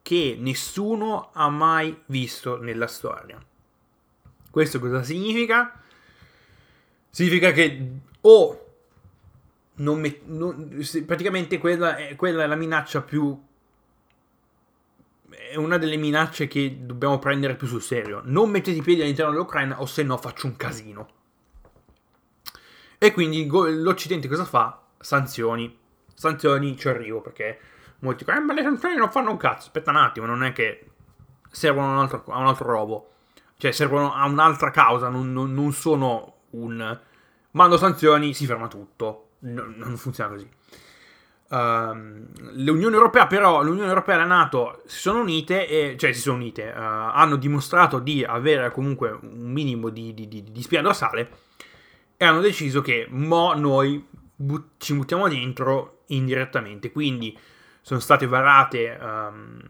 che 0.03 0.37
nessuno 0.39 1.31
ha 1.33 1.49
mai 1.49 2.03
visto 2.07 2.59
nella 2.61 2.87
storia. 2.87 3.39
Questo 4.51 4.81
cosa 4.81 5.03
significa? 5.03 5.81
Significa 7.11 7.53
che 7.53 7.91
o 8.23 8.65
non 9.75 10.01
met- 10.01 10.25
non, 10.25 10.85
praticamente 11.07 11.59
quella 11.59 11.97
è, 11.97 12.17
quella 12.17 12.45
è 12.45 12.47
la 12.47 12.57
minaccia 12.57 13.03
più 13.03 13.41
è 15.31 15.57
una 15.57 15.79
delle 15.79 15.97
minacce 15.97 16.47
che 16.47 16.79
dobbiamo 16.81 17.19
prendere 17.19 17.57
più 17.57 17.67
sul 17.67 17.83
serio. 17.83 18.21
Non 18.25 18.51
mettete 18.51 18.79
i 18.79 18.83
piedi 18.83 19.03
all'interno 19.03 19.33
dell'Ucraina 19.33 19.81
o 19.81 19.87
se 19.87 20.03
no 20.03 20.17
faccio 20.17 20.47
un 20.47 20.57
casino. 20.57 21.09
E 22.99 23.13
quindi 23.13 23.47
l'Occidente 23.47 24.29
cosa 24.29 24.45
fa? 24.45 24.83
Sanzioni. 24.99 25.79
Sanzioni 26.15 26.77
ci 26.77 26.89
arrivo 26.89 27.21
perché 27.21 27.59
molti 28.01 28.25
dicono, 28.25 28.39
eh, 28.39 28.45
ma 28.45 28.53
le 28.53 28.63
sanzioni 28.63 28.97
non 28.97 29.11
fanno 29.11 29.31
un 29.31 29.37
cazzo. 29.37 29.67
Aspetta 29.67 29.91
un 29.91 29.97
attimo, 29.97 30.27
non 30.27 30.45
è 30.45 30.53
che 30.53 30.91
servono 31.51 31.89
a 31.89 31.93
un 31.93 31.99
altro, 31.99 32.25
a 32.29 32.39
un 32.39 32.47
altro 32.47 32.67
robo. 32.67 33.13
Cioè, 33.57 33.73
servono 33.73 34.15
a 34.15 34.27
un'altra 34.27 34.71
causa, 34.71 35.09
non, 35.09 35.33
non, 35.33 35.53
non 35.53 35.73
sono 35.73 36.35
un 36.51 36.99
mando 37.53 37.77
sanzioni, 37.77 38.35
si 38.35 38.47
ferma 38.47 38.69
tutto. 38.69 39.31
No, 39.41 39.65
non 39.75 39.97
funziona 39.97 40.31
così. 40.31 40.49
Uh, 41.51 42.29
L'Unione 42.53 42.95
Europea, 42.95 43.27
però, 43.27 43.61
l'Unione 43.63 43.89
Europea 43.89 44.15
e 44.15 44.19
la 44.19 44.25
NATO 44.25 44.83
si 44.87 45.01
sono 45.01 45.21
unite, 45.21 45.67
e, 45.67 45.97
cioè 45.99 46.13
si 46.13 46.21
sono 46.21 46.37
unite, 46.37 46.69
uh, 46.69 46.79
hanno 46.79 47.35
dimostrato 47.35 47.99
di 47.99 48.23
avere 48.23 48.71
comunque 48.71 49.19
un 49.21 49.51
minimo 49.51 49.89
di, 49.89 50.15
di, 50.15 50.29
di, 50.29 50.45
di 50.45 50.63
spina 50.63 50.83
dorsale 50.83 51.29
e 52.17 52.25
hanno 52.25 52.41
deciso 52.41 52.83
che 52.83 53.09
mo 53.11 53.53
noi 53.55 54.07
but- 54.37 54.75
ci 54.79 54.95
buttiamo 54.95 55.27
dentro 55.29 56.03
indirettamente. 56.07 56.93
Quindi 56.93 57.37
sono 57.81 57.99
state 57.99 58.27
varate, 58.27 58.97
um, 59.01 59.61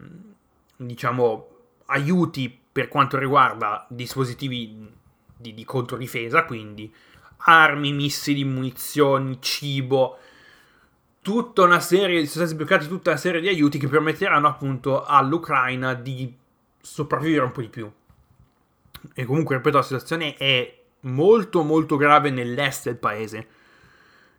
diciamo, 0.75 1.47
aiuti 1.85 2.59
per 2.71 2.89
quanto 2.89 3.17
riguarda 3.17 3.87
dispositivi 3.89 4.87
di, 5.35 5.53
di 5.55 5.65
controdifesa, 5.65 6.45
quindi 6.45 6.93
armi, 7.37 7.91
missili, 7.91 8.43
munizioni, 8.43 9.41
cibo, 9.41 10.19
tutta 11.21 11.63
una 11.63 11.79
serie, 11.79 12.25
sono 12.25 12.45
stati 12.45 12.55
bloccati 12.55 12.87
tutta 12.87 13.11
una 13.11 13.19
serie 13.19 13.41
di 13.41 13.47
aiuti 13.47 13.77
che 13.77 13.87
permetteranno 13.87 14.47
appunto 14.47 15.03
all'Ucraina 15.03 15.93
di 15.93 16.35
sopravvivere 16.79 17.45
un 17.45 17.51
po' 17.51 17.61
di 17.61 17.69
più. 17.69 17.91
E 19.13 19.25
comunque, 19.25 19.55
ripeto, 19.55 19.77
la 19.77 19.83
situazione 19.83 20.35
è 20.35 20.79
molto 21.01 21.63
molto 21.63 21.95
grave 21.95 22.29
nell'est 22.29 22.85
del 22.85 22.97
paese. 22.97 23.47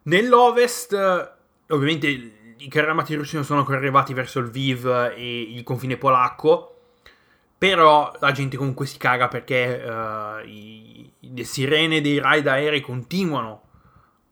Nell'ovest, 0.03 0.92
ovviamente, 1.68 2.07
i 2.09 2.68
carri 2.68 2.88
armati 2.88 3.14
russi 3.14 3.37
non 3.37 3.45
sono 3.45 3.61
ancora 3.61 3.79
arrivati 3.79 4.12
verso 4.14 4.38
il 4.38 4.51
Viv 4.51 4.87
e 4.87 5.40
il 5.42 5.62
confine 5.62 5.97
polacco. 5.97 6.68
Però 7.59 8.12
la 8.18 8.33
gente 8.33 8.57
comunque 8.57 8.87
si 8.87 8.99
caga 8.99 9.29
perché 9.29 9.81
uh, 9.85 10.45
i, 10.45 11.09
le 11.21 11.45
sirene 11.45 12.01
dei 12.01 12.18
raid 12.18 12.49
aerei 12.49 12.81
continuano 12.81 13.62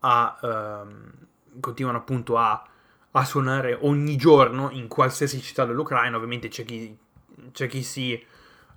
a, 0.00 0.36
uh, 0.42 1.28
continuano 1.58 1.98
appunto 1.98 2.36
a, 2.36 2.64
a, 3.10 3.24
suonare 3.24 3.76
ogni 3.80 4.16
giorno 4.16 4.70
in 4.70 4.86
qualsiasi 4.86 5.40
città 5.40 5.64
dell'Ucraina. 5.64 6.16
Ovviamente 6.16 6.48
c'è 6.48 6.64
chi, 6.64 6.96
c'è 7.52 7.66
chi 7.66 7.82
si 7.82 8.24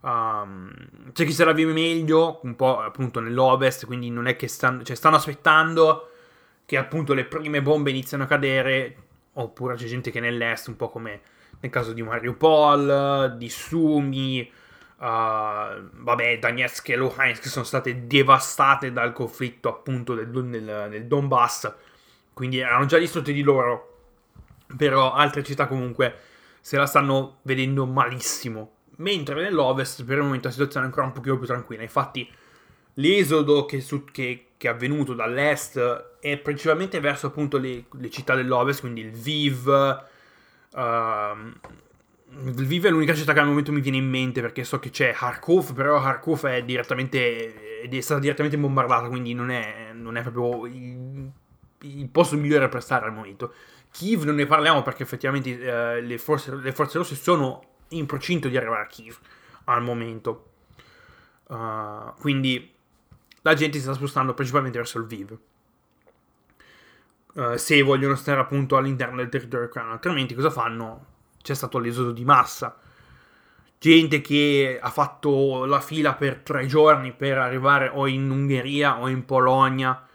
Um, 0.03 0.69
c'è 1.13 1.25
chi 1.25 1.31
se 1.31 1.53
vive 1.53 1.71
meglio, 1.71 2.41
un 2.43 2.57
po' 2.57 2.81
appunto 2.81 3.21
nell'ovest, 3.21 3.85
quindi 3.85 4.09
non 4.09 4.27
è 4.27 4.35
che 4.35 4.49
stanno, 4.49 4.83
cioè 4.83 4.97
stanno 4.97 5.15
aspettando 5.15 6.09
che 6.65 6.77
appunto 6.77 7.13
le 7.13 7.23
prime 7.23 7.61
bombe 7.61 7.89
iniziano 7.89 8.23
a 8.23 8.27
cadere, 8.27 8.95
oppure 9.33 9.75
c'è 9.75 9.85
gente 9.85 10.11
che 10.11 10.19
nell'est, 10.19 10.67
un 10.67 10.75
po' 10.75 10.89
come 10.89 11.21
nel 11.61 11.71
caso 11.71 11.93
di 11.93 12.03
Mariupol, 12.03 13.35
di 13.37 13.47
Sumi, 13.47 14.41
uh, 14.41 15.05
vabbè, 15.05 16.39
Donetsk 16.39 16.89
e 16.89 16.95
Luhansk 16.97 17.47
sono 17.47 17.63
state 17.63 18.05
devastate 18.05 18.91
dal 18.91 19.13
conflitto 19.13 19.69
appunto 19.69 20.15
del, 20.15 20.27
nel, 20.27 20.87
nel 20.89 21.05
Donbass, 21.07 21.73
quindi 22.33 22.59
erano 22.59 22.85
già 22.85 22.97
distrutte 22.97 23.33
di 23.33 23.41
loro, 23.41 23.97
però 24.77 25.13
altre 25.13 25.43
città 25.43 25.67
comunque 25.67 26.15
se 26.61 26.77
la 26.77 26.85
stanno 26.85 27.39
vedendo 27.43 27.85
malissimo 27.85 28.73
mentre 28.97 29.41
nell'Ovest 29.41 30.03
per 30.03 30.17
il 30.17 30.23
momento 30.23 30.47
la 30.47 30.53
situazione 30.53 30.85
è 30.85 30.89
ancora 30.89 31.07
un 31.07 31.13
pochino 31.13 31.37
più 31.37 31.47
tranquilla. 31.47 31.81
Infatti 31.81 32.29
l'esodo 32.95 33.65
che, 33.65 33.81
su, 33.81 34.03
che, 34.05 34.47
che, 34.57 34.67
è 34.67 34.71
avvenuto 34.71 35.13
dall'est 35.13 36.17
è 36.19 36.37
principalmente 36.37 36.99
verso 36.99 37.27
appunto 37.27 37.57
le, 37.57 37.85
le 37.89 38.09
città 38.09 38.35
dell'Ovest, 38.35 38.81
quindi 38.81 39.01
il 39.01 39.11
Viv. 39.11 39.67
Uh, 40.73 41.71
il 42.35 42.65
Viv 42.65 42.85
è 42.85 42.89
l'unica 42.89 43.13
città 43.13 43.33
che 43.33 43.39
al 43.39 43.45
momento 43.45 43.71
mi 43.71 43.81
viene 43.81 43.97
in 43.97 44.09
mente 44.09 44.41
perché 44.41 44.63
so 44.63 44.79
che 44.79 44.89
c'è 44.89 45.13
Kharkov, 45.13 45.73
però 45.73 46.01
Kharkov 46.01 46.45
è 46.47 46.65
è 46.65 48.01
stata 48.01 48.19
direttamente 48.19 48.57
bombardata, 48.57 49.07
quindi 49.07 49.33
non 49.33 49.51
è, 49.51 49.91
non 49.93 50.17
è 50.17 50.21
proprio 50.23 50.65
il, 51.83 52.09
posto 52.09 52.35
migliore 52.35 52.69
per 52.69 52.81
stare 52.81 53.05
al 53.05 53.13
momento. 53.13 53.53
Kiev 53.91 54.23
non 54.23 54.35
ne 54.35 54.45
parliamo 54.45 54.81
perché 54.81 55.03
effettivamente 55.03 55.51
uh, 55.51 56.03
le, 56.03 56.17
forze, 56.17 56.55
le 56.55 56.71
forze 56.71 56.97
rosse 56.97 57.15
sono 57.15 57.61
in 57.89 58.05
procinto 58.05 58.47
di 58.47 58.57
arrivare 58.57 58.83
a 58.83 58.87
Kiev 58.87 59.17
al 59.65 59.81
momento. 59.83 60.49
Uh, 61.47 62.13
quindi 62.19 62.73
la 63.41 63.53
gente 63.53 63.77
si 63.77 63.83
sta 63.83 63.93
spostando 63.93 64.33
principalmente 64.33 64.77
verso 64.77 64.97
il 64.97 65.05
Viv. 65.05 65.37
Uh, 67.33 67.55
se 67.55 67.81
vogliono 67.81 68.15
stare 68.15 68.39
appunto 68.39 68.77
all'interno 68.77 69.17
del 69.17 69.29
territorio 69.29 69.67
ucraino, 69.67 69.91
altrimenti 69.91 70.33
cosa 70.33 70.49
fanno? 70.49 71.05
C'è 71.41 71.53
stato 71.53 71.77
l'esodo 71.77 72.11
di 72.11 72.23
massa. 72.23 72.77
Gente 73.77 74.21
che 74.21 74.79
ha 74.81 74.89
fatto 74.89 75.65
la 75.65 75.81
fila 75.81 76.13
per 76.13 76.37
tre 76.37 76.65
giorni 76.67 77.11
per 77.11 77.37
arrivare 77.37 77.89
o 77.93 78.07
in 78.07 78.29
Ungheria 78.29 78.99
o 78.99 79.09
in 79.09 79.25
Polonia, 79.25 80.07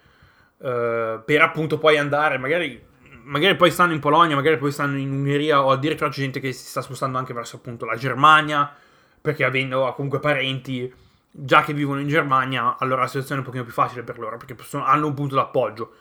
uh, 0.59 1.23
per 1.25 1.41
appunto 1.41 1.79
poi 1.79 1.99
andare 1.99 2.39
magari 2.39 2.87
magari 3.29 3.57
poi 3.57 3.71
stanno 3.71 3.93
in 3.93 4.01
Polonia, 4.01 4.35
magari 4.35 4.57
poi 4.57 4.73
stanno 4.73 4.97
in 4.97 5.11
Ungheria 5.11 5.63
o 5.63 5.71
addirittura 5.71 6.09
c'è 6.09 6.21
gente 6.21 6.41
che 6.41 6.53
si 6.53 6.67
sta 6.67 6.81
spostando 6.81 7.19
anche 7.19 7.35
verso 7.35 7.57
appunto 7.57 7.85
la 7.85 7.95
Germania, 7.95 8.75
perché 9.21 9.45
avendo 9.45 9.93
comunque 9.95 10.19
parenti 10.19 10.91
già 11.31 11.63
che 11.63 11.75
vivono 11.75 12.01
in 12.01 12.09
Germania, 12.09 12.77
allora 12.79 13.03
la 13.03 13.07
situazione 13.07 13.37
è 13.37 13.45
un 13.45 13.47
pochino 13.47 13.65
più 13.65 13.73
facile 13.73 14.03
per 14.03 14.19
loro, 14.19 14.39
perché 14.39 14.55
possono, 14.55 14.85
hanno 14.85 15.07
un 15.07 15.15
punto 15.15 15.35
d'appoggio. 15.35 15.93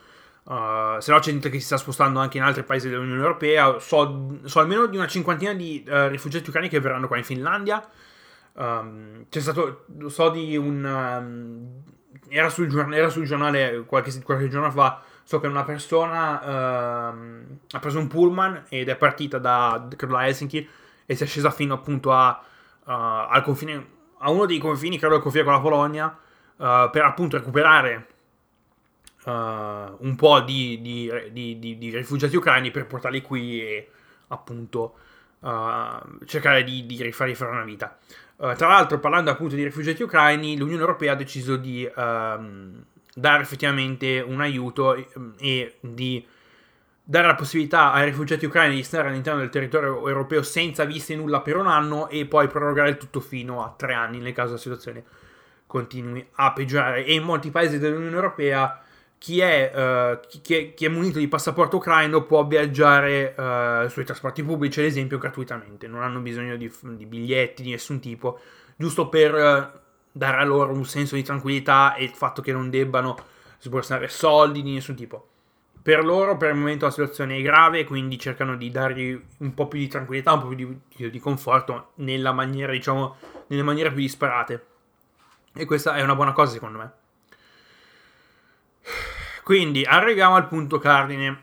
Uh, 0.43 0.99
se 0.99 1.11
no 1.11 1.19
c'è 1.19 1.31
gente 1.31 1.49
che 1.49 1.59
si 1.59 1.65
sta 1.65 1.75
spostando 1.75 2.19
anche 2.19 2.37
in 2.37 2.43
altri 2.43 2.63
paesi 2.63 2.87
dell'Unione 2.87 3.19
Europea, 3.19 3.77
so, 3.79 4.39
so 4.45 4.59
almeno 4.61 4.85
di 4.85 4.95
una 4.95 5.07
cinquantina 5.07 5.53
di 5.53 5.83
uh, 5.85 6.07
rifugiati 6.07 6.47
ucraini 6.47 6.69
che 6.69 6.79
verranno 6.79 7.07
qua 7.07 7.17
in 7.17 7.25
Finlandia. 7.25 7.85
Um, 8.53 9.25
c'è 9.29 9.41
stato, 9.41 9.85
so 10.07 10.29
di 10.29 10.55
un... 10.55 10.85
Um, 10.85 11.95
era, 12.29 12.49
sul, 12.49 12.93
era, 12.93 13.09
sul, 13.09 13.25
giornale 13.25 13.83
qualche, 13.85 14.21
qualche 14.23 14.49
giorno 14.49 14.71
fa 14.71 15.01
So 15.27 15.41
che 15.41 15.47
una 15.47 15.65
persona 15.65 17.09
ehm, 17.11 17.59
ha 17.71 17.79
preso 17.79 17.99
un 17.99 18.07
pullman 18.07 18.63
ed 18.69 18.87
è 18.87 18.95
partita 18.95 19.37
da, 19.37 19.85
credo, 19.93 20.13
da 20.13 20.25
Helsinki 20.25 20.65
e 21.05 21.15
si 21.15 21.23
è 21.23 21.27
scesa 21.27 21.51
fino 21.51 21.73
appunto 21.73 22.13
a, 22.13 22.41
uh, 22.85 22.89
al 22.89 23.43
confine, 23.43 23.87
a 24.19 24.31
uno 24.31 24.45
dei 24.45 24.57
confini, 24.57 24.97
credo 24.97 25.15
al 25.15 25.21
confine 25.21 25.43
con 25.43 25.51
la 25.51 25.59
Polonia, 25.59 26.05
uh, 26.07 26.89
per 26.89 27.03
appunto 27.03 27.35
recuperare 27.35 28.07
uh, 29.25 29.29
un 29.29 30.15
po' 30.15 30.39
di, 30.39 30.79
di, 30.79 31.11
di, 31.33 31.77
di, 31.77 31.89
rifugiati 31.89 32.37
ucraini 32.37 32.71
per 32.71 32.87
portarli 32.87 33.21
qui 33.21 33.61
e 33.61 33.89
appunto 34.29 34.95
cercare 36.25 36.63
di, 36.63 36.85
rifargli 37.01 37.35
fare 37.35 37.51
una 37.51 37.65
vita. 37.65 37.97
Tra 38.37 38.67
l'altro, 38.67 38.99
parlando 38.99 39.31
appunto 39.31 39.55
di 39.55 39.63
rifugiati 39.63 40.03
ucraini, 40.03 40.57
l'Unione 40.57 40.81
Europea 40.81 41.13
ha 41.13 41.15
deciso 41.15 41.57
di... 41.57 41.89
Um, 41.95 42.85
dare 43.17 43.41
effettivamente 43.41 44.19
un 44.19 44.41
aiuto 44.41 44.93
ehm, 44.93 45.33
e 45.39 45.77
di 45.79 46.23
dare 47.03 47.25
la 47.25 47.33
possibilità 47.33 47.91
ai 47.91 48.05
rifugiati 48.05 48.45
ucraini 48.45 48.75
di 48.75 48.83
stare 48.83 49.07
all'interno 49.07 49.39
del 49.39 49.49
territorio 49.49 50.07
europeo 50.07 50.43
senza 50.43 50.83
visti 50.83 51.15
nulla 51.15 51.41
per 51.41 51.55
un 51.55 51.65
anno 51.65 52.09
e 52.09 52.27
poi 52.27 52.47
prorogare 52.47 52.89
il 52.89 52.97
tutto 52.97 53.19
fino 53.19 53.63
a 53.63 53.73
tre 53.75 53.93
anni 53.93 54.19
nel 54.19 54.33
caso 54.33 54.53
la 54.53 54.59
situazione 54.59 55.03
continui 55.65 56.25
a 56.33 56.53
peggiorare. 56.53 57.05
E 57.05 57.13
in 57.15 57.23
molti 57.23 57.49
paesi 57.49 57.79
dell'Unione 57.79 58.15
Europea 58.15 58.81
chi 59.17 59.39
è, 59.39 59.71
uh, 59.73 60.19
chi, 60.41 60.55
è, 60.55 60.73
chi 60.73 60.85
è, 60.85 60.89
munito 60.89 61.19
di 61.19 61.27
passaporto 61.27 61.77
ucraino 61.77 62.23
può 62.25 62.45
viaggiare 62.45 63.33
uh, 63.35 63.87
sui 63.89 64.05
trasporti 64.05 64.43
pubblici, 64.43 64.79
ad 64.79 64.85
esempio, 64.85 65.17
gratuitamente. 65.17 65.87
Non 65.87 66.03
hanno 66.03 66.19
bisogno 66.19 66.55
di, 66.55 66.71
di 66.81 67.05
biglietti 67.05 67.63
di 67.63 67.71
nessun 67.71 67.99
tipo, 67.99 68.39
giusto 68.75 69.09
per 69.09 69.33
uh, 69.33 69.79
dare 70.11 70.37
a 70.37 70.43
loro 70.43 70.71
un 70.71 70.85
senso 70.85 71.15
di 71.15 71.23
tranquillità 71.23 71.95
e 71.95 72.03
il 72.03 72.13
fatto 72.13 72.41
che 72.41 72.51
non 72.51 72.69
debbano 72.69 73.17
sborsare 73.59 74.07
soldi 74.07 74.61
di 74.61 74.73
nessun 74.73 74.95
tipo. 74.95 75.29
Per 75.81 76.03
loro 76.03 76.35
per 76.35 76.49
il 76.49 76.57
momento 76.57 76.85
la 76.85 76.91
situazione 76.91 77.37
è 77.37 77.41
grave, 77.41 77.85
quindi 77.85 78.19
cercano 78.19 78.57
di 78.57 78.69
dargli 78.69 79.19
un 79.37 79.53
po' 79.53 79.67
più 79.67 79.79
di 79.79 79.87
tranquillità, 79.87 80.33
un 80.33 80.41
po' 80.41 80.47
più 80.47 80.79
di, 80.95 81.09
di 81.09 81.19
conforto 81.19 81.91
nella 81.95 82.33
maniera, 82.33 82.73
diciamo, 82.73 83.15
nelle 83.47 83.63
maniere 83.63 83.89
più 83.91 84.01
disparate. 84.01 84.65
E 85.53 85.65
questa 85.65 85.95
è 85.95 86.01
una 86.01 86.13
buona 86.13 86.33
cosa 86.33 86.51
secondo 86.51 86.77
me. 86.77 86.91
Quindi 89.47 89.85
arriviamo 89.85 90.35
al 90.35 90.49
punto 90.49 90.77
cardine. 90.77 91.41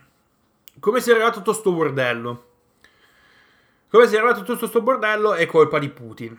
Come 0.79 1.01
si 1.01 1.09
è 1.09 1.14
arrivato 1.14 1.38
tutto 1.38 1.55
sto 1.55 1.73
bordello? 1.73 2.49
Come 3.88 4.07
si 4.07 4.14
è 4.14 4.19
arrivato 4.19 4.40
tutto 4.40 4.59
questo 4.59 4.83
bordello 4.83 5.33
è 5.33 5.47
colpa 5.47 5.79
di 5.79 5.88
Putin. 5.88 6.38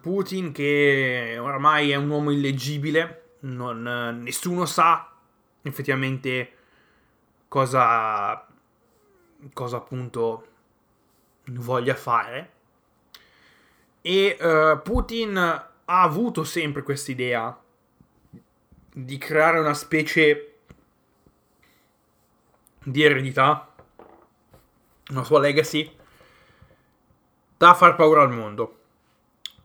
Putin 0.00 0.52
che 0.52 1.36
ormai 1.38 1.90
è 1.90 1.96
un 1.96 2.08
uomo 2.08 2.30
illeggibile, 2.30 3.34
non, 3.40 4.20
nessuno 4.22 4.64
sa 4.64 5.12
effettivamente 5.60 6.52
cosa, 7.46 8.46
cosa 9.52 9.76
appunto 9.76 10.46
voglia 11.48 11.94
fare. 11.94 12.52
E 14.00 14.38
uh, 14.40 14.80
Putin 14.80 15.36
ha 15.36 15.68
avuto 15.84 16.42
sempre 16.42 16.82
questa 16.82 17.10
idea 17.10 17.62
di 18.94 19.18
creare 19.18 19.58
una 19.58 19.74
specie 19.74 20.46
di 22.82 23.02
eredità, 23.02 23.72
una 25.10 25.24
sua 25.24 25.40
legacy 25.40 25.90
da 27.56 27.74
far 27.74 27.94
paura 27.94 28.22
al 28.22 28.32
mondo. 28.32 28.78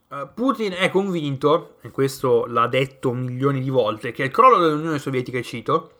Uh, 0.08 0.28
Putin 0.32 0.72
è 0.72 0.88
convinto, 0.90 1.76
e 1.82 1.90
questo 1.90 2.46
l'ha 2.46 2.66
detto 2.66 3.12
milioni 3.12 3.60
di 3.60 3.70
volte, 3.70 4.12
che 4.12 4.24
il 4.24 4.30
crollo 4.30 4.58
dell'Unione 4.58 4.98
Sovietica, 4.98 5.42
cito, 5.42 5.98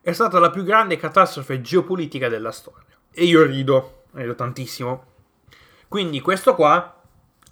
è 0.00 0.12
stata 0.12 0.38
la 0.38 0.50
più 0.50 0.62
grande 0.62 0.96
catastrofe 0.96 1.60
geopolitica 1.60 2.28
della 2.28 2.52
storia. 2.52 2.96
E 3.10 3.24
io 3.24 3.42
rido, 3.44 4.04
rido 4.12 4.34
tantissimo. 4.34 5.12
Quindi 5.88 6.20
questo 6.20 6.54
qua 6.54 7.02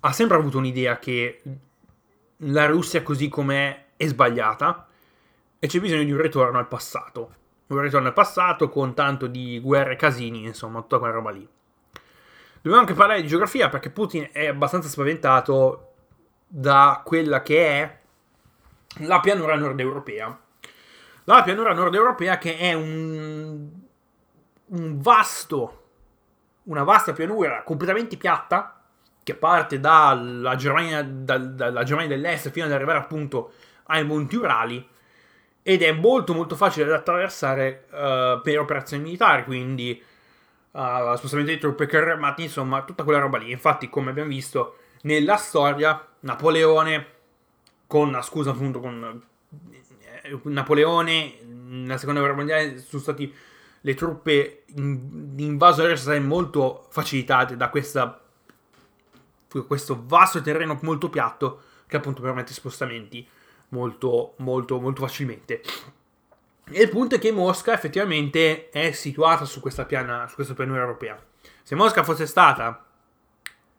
ha 0.01 0.12
sempre 0.12 0.37
avuto 0.37 0.59
un'idea 0.59 0.99
che 0.99 1.43
la 2.37 2.67
Russia 2.67 3.03
così 3.03 3.29
com'è 3.29 3.87
è 3.97 4.07
sbagliata 4.07 4.88
e 5.59 5.67
c'è 5.67 5.81
bisogno 5.81 6.05
di 6.05 6.12
un 6.12 6.21
ritorno 6.21 6.59
al 6.59 6.69
passato. 6.69 7.35
Un 7.72 7.80
ritorno 7.80 8.08
al 8.08 8.12
passato 8.12 8.68
con 8.68 8.92
tanto 8.92 9.26
di 9.26 9.58
guerre 9.58 9.96
casini, 9.96 10.44
insomma, 10.44 10.82
tutta 10.82 10.98
quella 10.98 11.14
roba 11.14 11.30
lì. 11.30 11.48
Dobbiamo 12.56 12.80
anche 12.80 12.92
parlare 12.92 13.22
di 13.22 13.28
geografia 13.28 13.70
perché 13.70 13.88
Putin 13.88 14.28
è 14.30 14.46
abbastanza 14.46 14.88
spaventato 14.88 15.92
da 16.46 17.00
quella 17.02 17.40
che 17.40 17.66
è 17.66 17.98
la 19.04 19.20
pianura 19.20 19.56
nord 19.56 19.80
europea. 19.80 20.38
La 21.24 21.42
pianura 21.42 21.72
nord 21.72 21.94
europea 21.94 22.37
che 22.37 22.58
è 22.58 22.74
un, 22.74 23.70
un 24.66 25.00
vasto, 25.00 25.85
una 26.64 26.85
vasta 26.85 27.14
pianura 27.14 27.62
completamente 27.62 28.18
piatta 28.18 28.82
che 29.22 29.35
parte 29.35 29.80
dalla 29.80 30.56
Germania, 30.56 31.02
da, 31.02 31.38
dalla 31.38 31.85
Germania 31.85 32.14
dell'Est 32.14 32.50
fino 32.50 32.66
ad 32.66 32.72
arrivare 32.72 32.98
appunto 32.98 33.52
ai 33.85 34.04
Monti 34.04 34.37
Urali 34.37 34.90
ed 35.62 35.83
è 35.83 35.92
molto 35.92 36.35
molto 36.35 36.57
facile 36.57 36.87
da 36.87 36.96
attraversare 36.96 37.87
uh, 37.90 38.40
per 38.42 38.59
operazioni 38.59 39.03
militari, 39.03 39.44
quindi 39.44 40.03
uh, 40.72 41.14
spostamento 41.16 41.53
di 41.53 41.59
truppe, 41.59 41.87
carri 41.87 42.11
armati, 42.11 42.42
insomma 42.42 42.83
tutta 42.83 43.05
quella 43.05 43.20
roba 43.20 43.38
lì. 43.38 43.51
Infatti 43.51 43.88
come 43.88 44.11
abbiamo 44.11 44.29
visto 44.29 44.77
nella 45.03 45.37
storia 45.37 46.05
Napoleone 46.20 47.07
con 47.87 48.11
la 48.11 48.22
scusa 48.22 48.51
appunto 48.51 48.81
con 48.81 49.22
eh, 50.22 50.40
Napoleone 50.44 51.35
nella 51.44 51.98
seconda 51.98 52.20
guerra 52.20 52.37
mondiale 52.37 52.79
sono 52.79 53.03
stati 53.03 53.35
le 53.85 53.94
truppe 53.94 54.64
invasore 54.77 55.96
sono 55.96 56.14
state 56.14 56.20
molto 56.20 56.87
facilitate 56.90 57.57
da 57.57 57.68
questa, 57.68 58.22
questo 59.66 60.03
vasto 60.07 60.40
terreno 60.40 60.79
molto 60.83 61.11
piatto 61.11 61.62
che 61.87 61.96
appunto 61.96 62.22
permette 62.22 62.53
spostamenti 62.53 63.29
molto 63.72 64.35
molto 64.38 64.80
molto 64.80 65.02
facilmente. 65.02 65.61
E 66.70 66.82
il 66.82 66.88
punto 66.88 67.16
è 67.16 67.18
che 67.18 67.32
Mosca 67.32 67.74
effettivamente 67.74 68.70
è 68.70 68.92
situata 68.92 69.44
su 69.44 69.61
questa 69.61 69.85
piana 69.85 70.26
su 70.28 70.37
questa 70.37 70.54
pianura 70.54 70.80
europea. 70.80 71.22
Se 71.62 71.74
Mosca 71.74 72.02
fosse 72.02 72.26
stata 72.26 72.87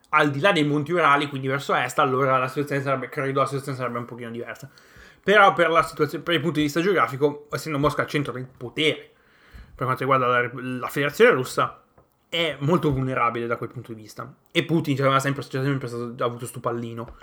al 0.10 0.29
di 0.29 0.39
là 0.39 0.51
dei 0.51 0.63
monti 0.63 0.91
Urali 0.91 1.27
quindi 1.27 1.47
verso 1.47 1.73
est 1.73 1.97
allora 1.97 2.38
la 2.38 2.47
situazione 2.47 2.82
sarebbe 2.82 3.10
credo 3.10 3.39
la 3.39 3.45
situazione 3.47 3.77
sarebbe 3.77 3.97
un 3.97 4.06
pochino 4.06 4.29
diversa. 4.29 4.69
Però 5.23 5.53
per, 5.53 5.69
per 6.21 6.34
il 6.34 6.41
punto 6.41 6.58
di 6.58 6.63
vista 6.63 6.82
geografico 6.82 7.47
essendo 7.51 7.79
Mosca 7.79 8.01
al 8.01 8.08
centro 8.08 8.34
del 8.34 8.45
potere 8.45 9.12
per 9.75 9.86
quanto 9.86 10.03
riguarda 10.03 10.27
la, 10.27 10.49
la 10.53 10.88
federazione 10.88 11.32
russa, 11.32 11.84
è 12.29 12.56
molto 12.60 12.91
vulnerabile 12.91 13.47
da 13.47 13.58
quel 13.58 13.69
punto 13.69 13.93
di 13.93 14.01
vista. 14.01 14.32
E 14.51 14.63
Putin 14.63 14.95
c'era 14.95 15.19
sempre, 15.19 15.43
c'è 15.43 15.62
sempre 15.62 15.88
stato, 15.88 16.23
avuto 16.23 16.39
questo 16.39 16.60
pallino 16.60 17.17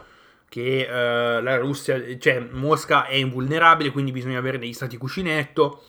che 0.51 0.85
uh, 0.85 1.43
la 1.43 1.57
Russia, 1.59 2.19
cioè 2.19 2.41
Mosca 2.41 3.07
è 3.07 3.15
invulnerabile, 3.15 3.93
quindi 3.93 4.11
bisogna 4.11 4.39
avere 4.39 4.59
degli 4.59 4.73
stati 4.73 4.97
cuscinetto, 4.97 5.81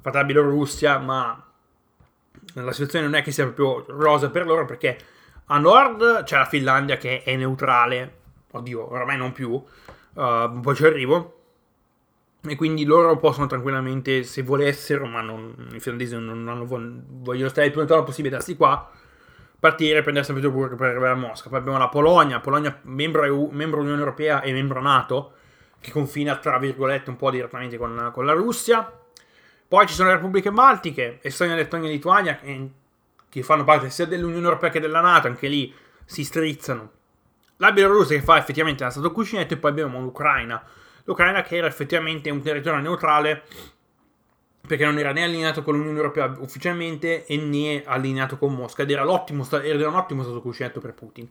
fatta 0.00 0.20
la 0.20 0.24
Bielorussia, 0.24 0.98
ma 0.98 1.46
la 2.54 2.72
situazione 2.72 3.04
non 3.04 3.14
è 3.14 3.22
che 3.22 3.30
sia 3.30 3.46
proprio 3.48 3.84
rosa 3.96 4.30
per 4.30 4.46
loro 4.46 4.64
perché 4.64 4.98
a 5.46 5.58
nord 5.58 6.24
c'è 6.24 6.38
la 6.38 6.46
Finlandia 6.46 6.96
che 6.96 7.22
è 7.22 7.36
neutrale, 7.36 8.14
oddio, 8.52 8.90
ormai 8.90 9.18
non 9.18 9.32
più, 9.32 9.50
uh, 9.50 10.60
poi 10.60 10.74
ci 10.74 10.86
arrivo, 10.86 11.40
e 12.42 12.56
quindi 12.56 12.84
loro 12.84 13.18
possono 13.18 13.46
tranquillamente, 13.46 14.22
se 14.22 14.42
volessero, 14.42 15.04
ma 15.04 15.20
non, 15.20 15.54
i 15.74 15.78
finlandesi 15.78 16.14
non, 16.14 16.42
non 16.42 16.64
vogliono 16.66 17.50
stare 17.50 17.66
il 17.66 17.72
più 17.72 17.80
lontano 17.80 18.02
possibile 18.02 18.36
da 18.36 18.40
sti 18.40 18.56
qua, 18.56 18.90
partire, 19.60 20.02
prendere 20.02 20.24
San 20.24 20.34
Pietroburgo 20.34 20.74
per 20.74 20.88
arrivare 20.88 21.12
a 21.12 21.16
Mosca. 21.16 21.48
Poi 21.48 21.58
abbiamo 21.58 21.78
la 21.78 21.88
Polonia, 21.88 22.40
Polonia 22.40 22.76
membro, 22.82 23.24
EU, 23.24 23.50
membro 23.52 23.80
Unione 23.80 23.98
Europea 23.98 24.40
e 24.40 24.52
membro 24.52 24.80
NATO, 24.80 25.34
che 25.80 25.92
confina 25.92 26.36
tra 26.36 26.58
virgolette 26.58 27.10
un 27.10 27.16
po' 27.16 27.30
direttamente 27.30 27.76
con, 27.76 28.10
con 28.12 28.24
la 28.24 28.32
Russia. 28.32 28.90
Poi 29.68 29.86
ci 29.86 29.94
sono 29.94 30.08
le 30.08 30.16
repubbliche 30.16 30.50
baltiche, 30.50 31.20
Estonia, 31.22 31.54
Lettonia 31.54 31.88
e 31.88 31.92
Lituania, 31.92 32.40
che, 33.28 33.42
fanno 33.42 33.62
parte 33.62 33.90
sia 33.90 34.06
dell'Unione 34.06 34.44
Europea 34.44 34.70
che 34.70 34.80
della 34.80 35.00
NATO, 35.00 35.28
anche 35.28 35.46
lì 35.46 35.72
si 36.04 36.24
strizzano. 36.24 36.90
La 37.58 37.70
Bielorussia 37.70 38.16
che 38.16 38.24
fa 38.24 38.38
effettivamente 38.38 38.82
la 38.82 38.90
stato 38.90 39.12
cuscinetto 39.12 39.54
e 39.54 39.58
poi 39.58 39.70
abbiamo 39.70 40.00
l'Ucraina 40.00 40.64
l'Ucraina 41.10 41.42
che 41.42 41.56
era 41.56 41.66
effettivamente 41.66 42.30
un 42.30 42.40
territorio 42.40 42.80
neutrale 42.80 43.42
perché 44.70 44.84
non 44.84 45.00
era 45.00 45.10
né 45.10 45.24
allineato 45.24 45.64
con 45.64 45.74
l'Unione 45.74 45.96
Europea 45.96 46.32
ufficialmente 46.38 47.26
e 47.26 47.36
né 47.36 47.82
allineato 47.84 48.38
con 48.38 48.54
Mosca 48.54 48.82
ed 48.82 48.90
era, 48.92 49.02
era 49.02 49.88
un 49.88 49.94
ottimo 49.96 50.22
stato 50.22 50.40
cuscinetto 50.40 50.78
per 50.78 50.94
Putin. 50.94 51.28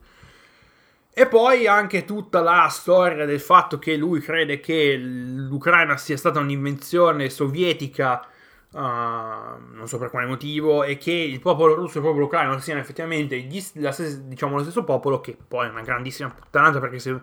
E 1.10 1.26
poi 1.26 1.66
anche 1.66 2.04
tutta 2.04 2.42
la 2.42 2.68
storia 2.68 3.24
del 3.24 3.40
fatto 3.40 3.78
che 3.78 3.96
lui 3.96 4.20
crede 4.20 4.60
che 4.60 4.94
l'Ucraina 4.94 5.96
sia 5.96 6.18
stata 6.18 6.38
un'invenzione 6.38 7.30
sovietica, 7.30 8.28
uh, 8.72 8.78
non 8.78 9.84
so 9.86 9.96
per 9.96 10.10
quale 10.10 10.26
motivo, 10.26 10.84
e 10.84 10.98
che 10.98 11.12
il 11.12 11.40
popolo 11.40 11.72
russo 11.74 11.94
e 11.94 12.00
il 12.00 12.06
popolo 12.06 12.26
ucraino 12.26 12.58
siano 12.58 12.80
effettivamente 12.80 13.40
gli, 13.40 13.58
la, 13.76 13.96
diciamo, 14.20 14.56
lo 14.56 14.62
stesso 14.64 14.84
popolo, 14.84 15.22
che 15.22 15.34
poi 15.48 15.66
è 15.66 15.70
una 15.70 15.80
grandissima 15.80 16.28
puttanata 16.28 16.78
perché 16.78 16.98
se 16.98 17.18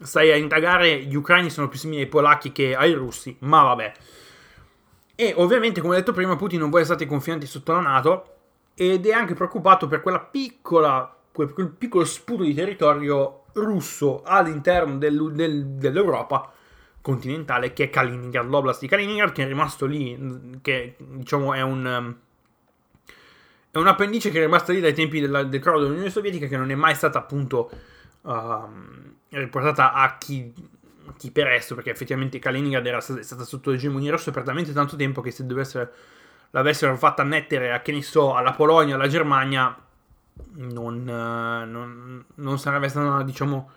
stai 0.00 0.30
a 0.30 0.36
indagare, 0.36 1.02
gli 1.02 1.16
ucraini 1.16 1.50
sono 1.50 1.66
più 1.66 1.80
simili 1.80 2.02
ai 2.02 2.06
polacchi 2.06 2.52
che 2.52 2.76
ai 2.76 2.92
russi, 2.92 3.36
ma 3.40 3.62
vabbè. 3.62 3.92
E 5.20 5.34
ovviamente, 5.36 5.80
come 5.80 5.94
ho 5.94 5.96
detto 5.96 6.12
prima, 6.12 6.36
Putin 6.36 6.60
non 6.60 6.70
vuole 6.70 6.84
stati 6.84 7.04
confinanti 7.04 7.44
sotto 7.44 7.72
la 7.72 7.80
Nato 7.80 8.36
ed 8.72 9.04
è 9.04 9.10
anche 9.10 9.34
preoccupato 9.34 9.88
per 9.88 10.00
quella 10.00 10.20
piccola, 10.20 11.12
quel, 11.32 11.74
piccolo 11.76 12.04
sputo 12.04 12.44
di 12.44 12.54
territorio 12.54 13.46
russo 13.54 14.22
all'interno 14.22 14.96
del, 14.96 15.32
del, 15.32 15.66
dell'Europa 15.70 16.52
continentale 17.00 17.72
che 17.72 17.84
è 17.84 17.90
Kaliningrad, 17.90 18.48
l'oblast 18.48 18.78
di 18.78 18.86
Kaliningrad 18.86 19.32
che 19.32 19.42
è 19.42 19.46
rimasto 19.48 19.86
lì, 19.86 20.60
che 20.62 20.94
diciamo 20.96 21.52
è 21.52 21.62
un... 21.62 22.14
È 23.70 23.76
un 23.76 23.86
appendice 23.88 24.30
che 24.30 24.38
è 24.38 24.42
rimasto 24.42 24.70
lì 24.70 24.78
dai 24.78 24.94
tempi 24.94 25.18
della, 25.18 25.42
del 25.42 25.60
crollo 25.60 25.80
dell'Unione 25.80 26.10
Sovietica 26.10 26.46
che 26.46 26.56
non 26.56 26.70
è 26.70 26.76
mai 26.76 26.94
stata 26.94 27.18
appunto 27.18 27.68
um, 28.22 29.16
riportata 29.30 29.92
a 29.94 30.16
chi, 30.16 30.54
chi, 31.16 31.30
per 31.30 31.48
esso, 31.48 31.74
perché 31.74 31.90
effettivamente 31.90 32.38
Kaliningrad 32.38 32.86
era 32.86 33.00
stata, 33.00 33.22
stata 33.22 33.44
sotto 33.44 33.70
l'egemonia 33.70 34.10
rossa 34.10 34.30
per 34.30 34.42
talmente 34.42 34.72
tanto 34.72 34.96
tempo 34.96 35.20
che 35.20 35.30
se 35.30 35.46
dovessero, 35.46 35.88
l'avessero 36.50 36.96
fatta 36.96 37.22
annettere 37.22 37.72
a 37.72 37.80
che 37.80 37.92
ne 37.92 38.02
so, 38.02 38.34
alla 38.34 38.52
Polonia, 38.52 38.94
alla 38.94 39.08
Germania, 39.08 39.76
non, 40.54 41.04
non, 41.04 42.24
non 42.34 42.58
sarebbe 42.58 42.88
stata, 42.88 43.22
diciamo, 43.22 43.70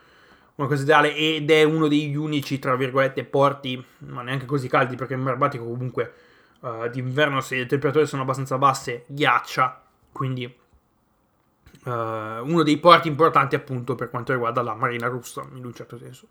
una 0.55 0.67
cosa 0.67 0.83
ideale 0.83 1.15
ed 1.15 1.49
è 1.49 1.63
uno 1.63 1.87
degli 1.87 2.15
unici, 2.15 2.59
tra 2.59 2.75
virgolette, 2.75 3.23
porti, 3.23 3.83
ma 3.99 4.21
neanche 4.21 4.45
così 4.45 4.67
caldi, 4.67 4.95
perché 4.95 5.13
in 5.13 5.21
Mar 5.21 5.37
Baltico 5.37 5.65
comunque 5.65 6.13
uh, 6.59 6.87
d'inverno 6.87 7.41
se 7.41 7.57
le 7.57 7.65
temperature 7.65 8.05
sono 8.05 8.21
abbastanza 8.23 8.57
basse 8.57 9.05
ghiaccia, 9.07 9.81
quindi 10.11 10.45
uh, 11.85 11.89
uno 11.89 12.63
dei 12.63 12.77
porti 12.77 13.07
importanti 13.07 13.55
appunto 13.55 13.95
per 13.95 14.09
quanto 14.09 14.33
riguarda 14.33 14.61
la 14.61 14.75
marina 14.75 15.07
russa 15.07 15.45
in 15.53 15.65
un 15.65 15.73
certo 15.73 15.97
senso. 15.97 16.27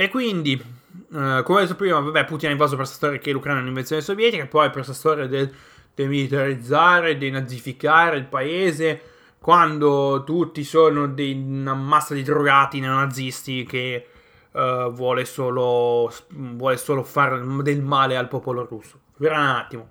E 0.00 0.08
quindi, 0.08 0.54
uh, 0.54 1.42
come 1.42 1.58
ho 1.58 1.60
detto 1.60 1.74
prima, 1.74 2.00
vabbè, 2.00 2.24
Putin 2.24 2.48
ha 2.48 2.52
invaso 2.52 2.70
per 2.70 2.84
questa 2.84 2.96
storia 2.96 3.18
che 3.18 3.32
l'Ucraina 3.32 3.58
è 3.58 3.62
un'invenzione 3.62 4.00
sovietica, 4.00 4.46
poi 4.46 4.68
per 4.68 4.76
questa 4.76 4.94
storia 4.94 5.26
del 5.26 5.54
demilitarizzare, 5.94 7.18
denazificare 7.18 8.16
il 8.16 8.24
paese, 8.24 9.02
quando 9.38 10.24
tutti 10.24 10.64
sono 10.64 11.06
dei, 11.06 11.34
una 11.34 11.74
massa 11.74 12.14
di 12.14 12.22
drogati 12.22 12.80
neonazisti 12.80 13.66
che 13.66 14.08
uh, 14.52 14.90
vuole, 14.90 15.26
solo, 15.26 16.10
vuole 16.30 16.78
solo 16.78 17.02
fare 17.02 17.38
del 17.62 17.82
male 17.82 18.16
al 18.16 18.28
popolo 18.28 18.64
russo. 18.64 18.98
Per 19.18 19.30
un 19.30 19.36
attimo. 19.36 19.90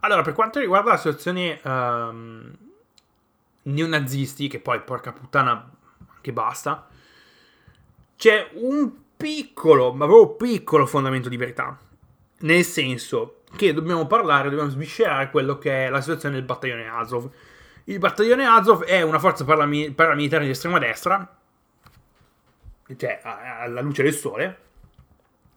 Allora, 0.00 0.20
per 0.20 0.34
quanto 0.34 0.60
riguarda 0.60 0.90
la 0.90 0.98
situazione 0.98 1.58
um, 1.64 2.54
neonazisti, 3.62 4.48
che 4.48 4.60
poi 4.60 4.82
porca 4.82 5.12
puttana 5.12 5.66
che 6.20 6.32
basta, 6.34 6.88
c'è 8.16 8.50
un 8.52 9.04
piccolo, 9.16 9.92
ma 9.92 10.06
proprio 10.06 10.34
piccolo 10.36 10.86
fondamento 10.86 11.28
di 11.28 11.36
verità. 11.36 11.78
Nel 12.40 12.64
senso 12.64 13.42
che 13.56 13.72
dobbiamo 13.72 14.06
parlare, 14.06 14.50
dobbiamo 14.50 14.70
sviscerare 14.70 15.30
quello 15.30 15.58
che 15.58 15.86
è 15.86 15.88
la 15.88 16.00
situazione 16.00 16.34
del 16.34 16.44
battaglione 16.44 16.88
Azov. 16.88 17.30
Il 17.84 17.98
battaglione 17.98 18.46
Azov 18.46 18.84
è 18.84 19.02
una 19.02 19.18
forza 19.18 19.44
paramil- 19.44 19.92
paramilitare 19.94 20.44
di 20.44 20.50
estrema 20.50 20.78
destra, 20.78 21.36
cioè 22.96 23.20
alla 23.22 23.80
luce 23.80 24.02
del 24.02 24.14
sole, 24.14 24.58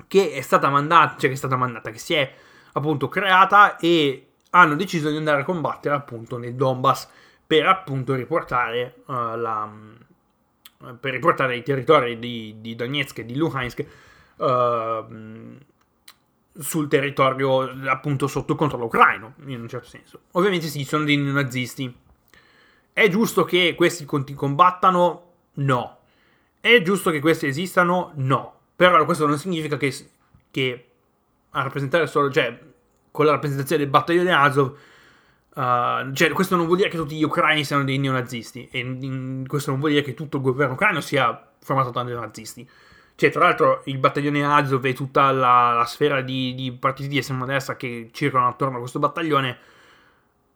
che 0.07 0.31
è 0.31 0.41
stata 0.41 0.69
mandata, 0.69 1.17
cioè 1.17 1.29
che 1.29 1.35
è 1.35 1.37
stata 1.37 1.55
mandata, 1.55 1.91
che 1.91 1.99
si 1.99 2.13
è 2.13 2.33
appunto 2.73 3.09
creata 3.09 3.77
e 3.77 4.27
hanno 4.51 4.75
deciso 4.75 5.09
di 5.09 5.17
andare 5.17 5.41
a 5.41 5.45
combattere 5.45 5.95
appunto 5.95 6.37
nel 6.37 6.55
Donbass 6.55 7.07
per 7.45 7.65
appunto 7.67 8.15
riportare 8.15 8.95
uh, 9.05 9.13
la 9.35 9.69
per 10.99 11.11
riportare 11.11 11.57
i 11.57 11.63
territori 11.63 12.19
di, 12.19 12.55
di 12.59 12.75
Donetsk 12.75 13.19
e 13.19 13.25
di 13.25 13.35
Luhansk 13.35 13.85
uh, 14.37 15.57
sul 16.57 16.87
territorio 16.87 17.69
appunto 17.89 18.27
sotto 18.27 18.55
controllo 18.55 18.85
ucraino 18.85 19.33
in 19.45 19.61
un 19.61 19.67
certo 19.67 19.87
senso. 19.87 20.21
Ovviamente 20.31 20.67
sì 20.67 20.83
sono 20.83 21.03
dei 21.03 21.17
nazisti 21.17 21.93
è 22.99 23.07
giusto 23.07 23.45
che 23.45 23.75
questi 23.75 24.05
combattano? 24.35 25.23
No. 25.53 25.99
È 26.59 26.81
giusto 26.81 27.11
che 27.11 27.21
questi 27.21 27.47
esistano? 27.47 28.11
No. 28.15 28.55
Però 28.75 29.05
questo 29.05 29.25
non 29.25 29.37
significa 29.37 29.77
che, 29.77 29.95
che 30.51 30.89
a 31.51 31.61
rappresentare 31.63 32.07
solo 32.07 32.29
cioè 32.29 32.59
con 33.09 33.23
la 33.23 33.31
rappresentazione 33.31 33.83
del 33.83 33.89
battaglione 33.89 34.33
Azov 34.33 34.77
Uh, 35.59 36.13
cioè, 36.13 36.29
questo 36.29 36.55
non 36.55 36.67
vuol 36.67 36.77
dire 36.77 36.87
che 36.87 36.95
tutti 36.95 37.17
gli 37.17 37.23
ucraini 37.23 37.65
siano 37.65 37.83
dei 37.83 37.97
neonazisti, 37.97 38.69
e 38.71 38.79
in, 38.79 39.43
questo 39.45 39.71
non 39.71 39.81
vuol 39.81 39.91
dire 39.91 40.03
che 40.03 40.13
tutto 40.13 40.37
il 40.37 40.43
governo 40.43 40.75
ucraino 40.75 41.01
sia 41.01 41.49
formato 41.59 41.89
da 41.89 42.01
neonazisti. 42.01 42.65
Cioè, 43.15 43.29
tra 43.29 43.43
l'altro, 43.43 43.81
il 43.87 43.97
battaglione 43.97 44.45
Azov 44.45 44.85
e 44.85 44.93
tutta 44.93 45.31
la, 45.31 45.73
la 45.73 45.83
sfera 45.83 46.21
di, 46.21 46.55
di, 46.55 46.71
partiti 46.71 47.09
di 47.09 47.17
estrema 47.17 47.45
destra 47.45 47.75
che 47.75 48.09
circolano 48.13 48.51
attorno 48.51 48.77
a 48.77 48.79
questo 48.79 48.99
battaglione 48.99 49.57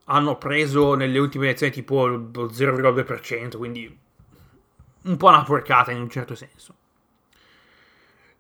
hanno 0.06 0.38
preso 0.38 0.94
nelle 0.94 1.20
ultime 1.20 1.48
elezioni 1.48 1.74
tipo 1.74 2.06
lo 2.06 2.30
0,2%, 2.32 3.58
quindi 3.58 4.00
un 5.02 5.18
po' 5.18 5.28
una 5.28 5.44
porcata 5.44 5.92
in 5.92 6.00
un 6.00 6.10
certo 6.10 6.34
senso. 6.34 6.74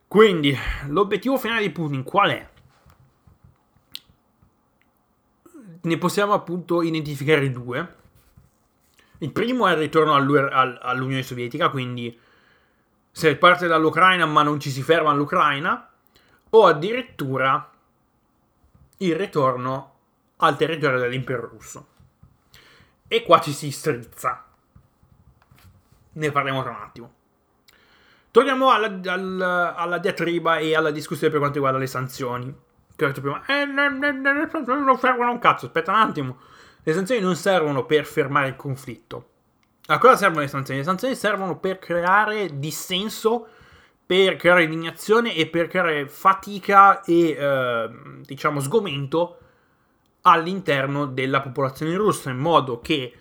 Quindi, 0.07 0.57
l'obiettivo 0.87 1.37
finale 1.37 1.63
di 1.63 1.71
Putin 1.71 2.03
qual 2.03 2.29
è? 2.29 2.49
Ne 5.83 5.97
possiamo 5.97 6.33
appunto 6.33 6.81
identificare 6.81 7.51
due. 7.51 7.95
Il 9.19 9.31
primo 9.31 9.67
è 9.67 9.71
il 9.71 9.77
ritorno 9.77 10.15
all'Unione 10.15 11.23
Sovietica, 11.23 11.69
quindi 11.69 12.17
se 13.11 13.35
parte 13.37 13.67
dall'Ucraina 13.67 14.25
ma 14.25 14.43
non 14.43 14.59
ci 14.59 14.69
si 14.69 14.81
ferma 14.81 15.11
all'Ucraina, 15.11 15.89
o 16.49 16.65
addirittura 16.65 17.69
il 18.97 19.15
ritorno 19.15 19.91
al 20.37 20.55
territorio 20.55 20.99
dell'impero 20.99 21.47
russo. 21.47 21.87
E 23.07 23.23
qua 23.23 23.39
ci 23.39 23.51
si 23.51 23.71
strizza. 23.71 24.45
Ne 26.13 26.31
parliamo 26.31 26.61
tra 26.61 26.71
un 26.71 26.81
attimo. 26.81 27.13
Torniamo 28.31 28.71
alla, 28.71 28.99
alla, 29.11 29.75
alla 29.75 29.97
diatriba 29.99 30.57
e 30.57 30.75
alla 30.75 30.91
discussione 30.91 31.29
per 31.29 31.39
quanto 31.39 31.57
riguarda 31.57 31.79
le 31.79 31.87
sanzioni. 31.87 32.62
Che 32.95 33.03
ho 33.03 33.07
detto 33.07 33.21
prima, 33.21 33.43
eh, 33.45 33.65
non 33.65 34.97
servono 34.99 35.31
un 35.31 35.39
cazzo, 35.39 35.65
aspetta 35.65 35.91
un 35.91 35.97
attimo. 35.97 36.37
Le 36.83 36.93
sanzioni 36.93 37.21
non 37.21 37.35
servono 37.35 37.85
per 37.85 38.05
fermare 38.05 38.49
il 38.49 38.55
conflitto. 38.55 39.29
A 39.87 39.97
cosa 39.97 40.15
servono 40.15 40.41
le 40.41 40.47
sanzioni? 40.47 40.79
Le 40.79 40.85
sanzioni 40.85 41.15
servono 41.15 41.57
per 41.57 41.79
creare 41.79 42.59
dissenso, 42.59 43.47
per 44.05 44.35
creare 44.35 44.63
indignazione 44.63 45.33
e 45.35 45.47
per 45.47 45.67
creare 45.67 46.07
fatica 46.07 47.01
e, 47.01 47.29
eh, 47.31 47.89
diciamo, 48.21 48.59
sgomento 48.59 49.39
all'interno 50.21 51.05
della 51.05 51.41
popolazione 51.41 51.95
russa, 51.95 52.29
in 52.29 52.37
modo 52.37 52.79
che 52.79 53.13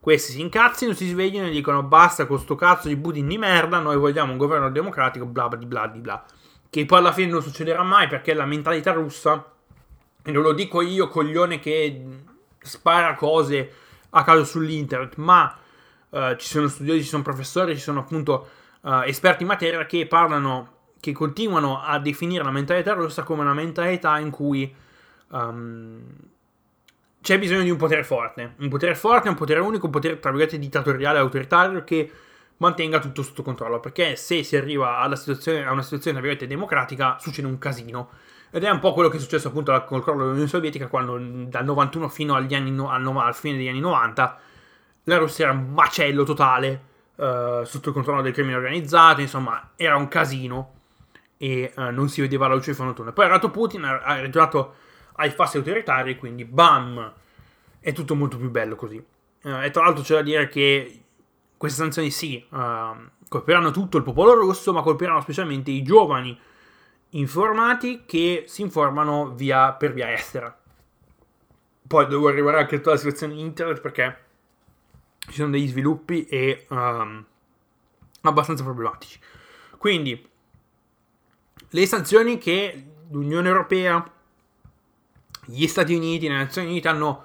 questi 0.00 0.32
si 0.32 0.40
incazzino, 0.40 0.92
si 0.94 1.08
svegliano 1.08 1.48
e 1.48 1.50
dicono 1.50 1.82
basta 1.82 2.26
con 2.26 2.38
sto 2.38 2.54
cazzo 2.54 2.88
di 2.88 2.96
Putin 2.96 3.28
di 3.28 3.38
merda, 3.38 3.78
noi 3.78 3.96
vogliamo 3.96 4.32
un 4.32 4.38
governo 4.38 4.70
democratico, 4.70 5.26
bla 5.26 5.48
bla 5.48 5.58
bla 5.58 5.88
bla 5.88 6.00
bla. 6.00 6.24
Che 6.70 6.86
poi 6.86 6.98
alla 6.98 7.12
fine 7.12 7.32
non 7.32 7.42
succederà 7.42 7.82
mai 7.82 8.06
perché 8.06 8.32
la 8.32 8.46
mentalità 8.46 8.92
russa, 8.92 9.52
e 10.22 10.30
non 10.30 10.42
lo 10.42 10.52
dico 10.52 10.80
io 10.80 11.08
coglione 11.08 11.58
che 11.58 12.04
spara 12.60 13.14
cose 13.14 13.72
a 14.10 14.22
caso 14.22 14.44
sull'internet, 14.44 15.16
ma 15.16 15.58
uh, 16.10 16.36
ci 16.36 16.46
sono 16.46 16.68
studiosi, 16.68 17.02
ci 17.02 17.08
sono 17.08 17.22
professori, 17.22 17.74
ci 17.74 17.80
sono 17.80 18.00
appunto 18.00 18.48
uh, 18.82 19.02
esperti 19.04 19.42
in 19.42 19.48
materia 19.48 19.84
che 19.84 20.06
parlano, 20.06 20.74
che 21.00 21.12
continuano 21.12 21.82
a 21.82 21.98
definire 21.98 22.44
la 22.44 22.50
mentalità 22.50 22.92
russa 22.92 23.24
come 23.24 23.42
una 23.42 23.54
mentalità 23.54 24.18
in 24.18 24.30
cui... 24.30 24.72
Um, 25.28 26.02
c'è 27.22 27.38
bisogno 27.38 27.62
di 27.62 27.70
un 27.70 27.76
potere 27.76 28.02
forte. 28.02 28.54
Un 28.58 28.68
potere 28.68 28.94
forte, 28.94 29.28
un 29.28 29.34
potere 29.34 29.60
unico, 29.60 29.86
un 29.86 29.92
potere, 29.92 30.18
tra 30.18 30.30
virgolette, 30.30 30.58
dittatoriale, 30.58 31.18
autoritario 31.18 31.84
che 31.84 32.10
mantenga 32.60 32.98
tutto 32.98 33.22
sotto 33.22 33.42
controllo. 33.42 33.80
Perché 33.80 34.16
se 34.16 34.42
si 34.42 34.56
arriva 34.56 34.98
a 34.98 35.06
una 35.06 35.16
situazione, 35.16 36.20
virgolette, 36.20 36.46
democratica, 36.46 37.16
succede 37.18 37.46
un 37.46 37.58
casino. 37.58 38.10
Ed 38.50 38.64
è 38.64 38.70
un 38.70 38.80
po' 38.80 38.92
quello 38.92 39.08
che 39.08 39.16
è 39.16 39.20
successo 39.20 39.48
appunto 39.48 39.84
col 39.84 40.02
crollo 40.02 40.22
dell'Unione 40.22 40.48
Sovietica, 40.48 40.88
quando 40.88 41.18
dal 41.48 41.64
91 41.64 42.08
fino 42.08 42.34
anni, 42.34 42.54
al, 42.54 43.34
fine 43.34 43.56
degli 43.56 43.68
anni 43.68 43.80
90 43.80 44.38
la 45.04 45.16
Russia 45.16 45.46
era 45.46 45.54
un 45.54 45.72
macello 45.72 46.24
totale, 46.24 46.84
uh, 47.16 47.64
sotto 47.64 47.88
il 47.88 47.94
controllo 47.94 48.22
del 48.22 48.32
crimine 48.32 48.56
organizzato, 48.56 49.20
insomma, 49.20 49.70
era 49.76 49.96
un 49.96 50.08
casino 50.08 50.74
e 51.36 51.72
uh, 51.74 51.90
non 51.90 52.08
si 52.08 52.20
vedeva 52.20 52.48
la 52.48 52.54
luce 52.54 52.72
di 52.72 52.76
fondo 52.76 52.92
tunnel. 52.92 53.12
Poi 53.12 53.24
è 53.24 53.28
arrivato 53.28 53.50
Putin, 53.50 53.84
ha, 53.84 54.20
ritrovato 54.20 54.74
ai 55.16 55.30
fassi 55.30 55.56
autoritari, 55.56 56.16
quindi 56.16 56.44
bam, 56.44 57.12
è 57.80 57.92
tutto 57.92 58.14
molto 58.14 58.36
più 58.36 58.50
bello 58.50 58.76
così. 58.76 58.96
Uh, 59.42 59.62
e 59.62 59.70
tra 59.70 59.84
l'altro 59.84 60.02
c'è 60.02 60.14
da 60.14 60.22
dire 60.22 60.48
che 60.48 61.02
queste 61.60 61.82
sanzioni 61.82 62.10
sì, 62.10 62.42
uh, 62.48 63.10
colpiranno 63.28 63.70
tutto 63.70 63.98
il 63.98 64.02
popolo 64.02 64.32
russo, 64.32 64.72
ma 64.72 64.80
colpiranno 64.80 65.20
specialmente 65.20 65.70
i 65.70 65.82
giovani 65.82 66.34
informati 67.10 68.04
che 68.06 68.44
si 68.46 68.62
informano 68.62 69.34
via, 69.34 69.74
per 69.74 69.92
via 69.92 70.10
estera. 70.10 70.58
Poi 71.86 72.06
devo 72.06 72.28
arrivare 72.28 72.60
anche 72.60 72.76
a 72.76 72.78
tutta 72.78 72.92
la 72.92 72.96
situazione 72.96 73.34
internet 73.34 73.82
perché 73.82 74.24
ci 75.18 75.34
sono 75.34 75.50
degli 75.50 75.68
sviluppi 75.68 76.24
e 76.24 76.64
um, 76.70 77.22
abbastanza 78.22 78.64
problematici. 78.64 79.20
Quindi, 79.76 80.26
le 81.68 81.86
sanzioni 81.86 82.38
che 82.38 82.86
l'Unione 83.10 83.48
Europea 83.48 84.12
gli 85.44 85.66
Stati 85.66 85.92
Uniti, 85.92 86.26
le 86.26 86.36
Nazioni 86.36 86.68
Unite 86.68 86.88
hanno, 86.88 87.24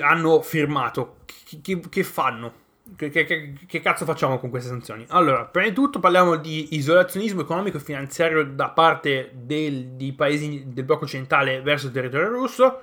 hanno 0.00 0.42
firmato. 0.42 1.18
Che, 1.62 1.80
che 1.88 2.02
fanno? 2.02 2.59
Che, 2.96 3.10
che, 3.10 3.54
che, 3.66 3.80
cazzo 3.80 4.04
facciamo 4.04 4.38
con 4.38 4.50
queste 4.50 4.68
sanzioni? 4.68 5.04
Allora, 5.08 5.44
prima 5.44 5.68
di 5.68 5.74
tutto 5.74 6.00
parliamo 6.00 6.36
di 6.36 6.74
isolazionismo 6.76 7.42
economico 7.42 7.76
e 7.76 7.80
finanziario 7.80 8.44
da 8.44 8.70
parte 8.70 9.30
del, 9.34 9.88
di 9.92 10.12
paesi 10.12 10.64
del 10.66 10.84
blocco 10.84 11.06
centrale 11.06 11.60
verso 11.60 11.86
il 11.86 11.92
territorio 11.92 12.28
russo, 12.28 12.82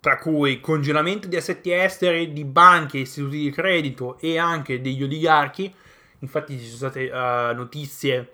tra 0.00 0.18
cui 0.18 0.60
congelamento 0.60 1.28
di 1.28 1.36
assetti 1.36 1.72
esteri, 1.72 2.32
di 2.32 2.44
banche, 2.44 2.98
istituti 2.98 3.38
di 3.38 3.50
credito 3.50 4.18
e 4.20 4.38
anche 4.38 4.80
degli 4.80 5.02
oligarchi. 5.02 5.72
Infatti 6.20 6.58
ci 6.58 6.66
sono 6.66 6.90
state 6.90 7.10
uh, 7.10 7.54
notizie 7.54 8.30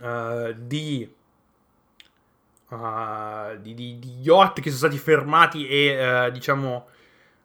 uh, 0.00 0.54
di 0.56 1.10
uh, 2.68 3.56
di, 3.60 3.74
di, 3.74 3.98
di, 3.98 4.18
yacht 4.20 4.60
che 4.60 4.70
sono 4.70 4.88
stati 4.88 4.98
fermati 4.98 5.66
e 5.66 6.30
diciamo 6.32 6.86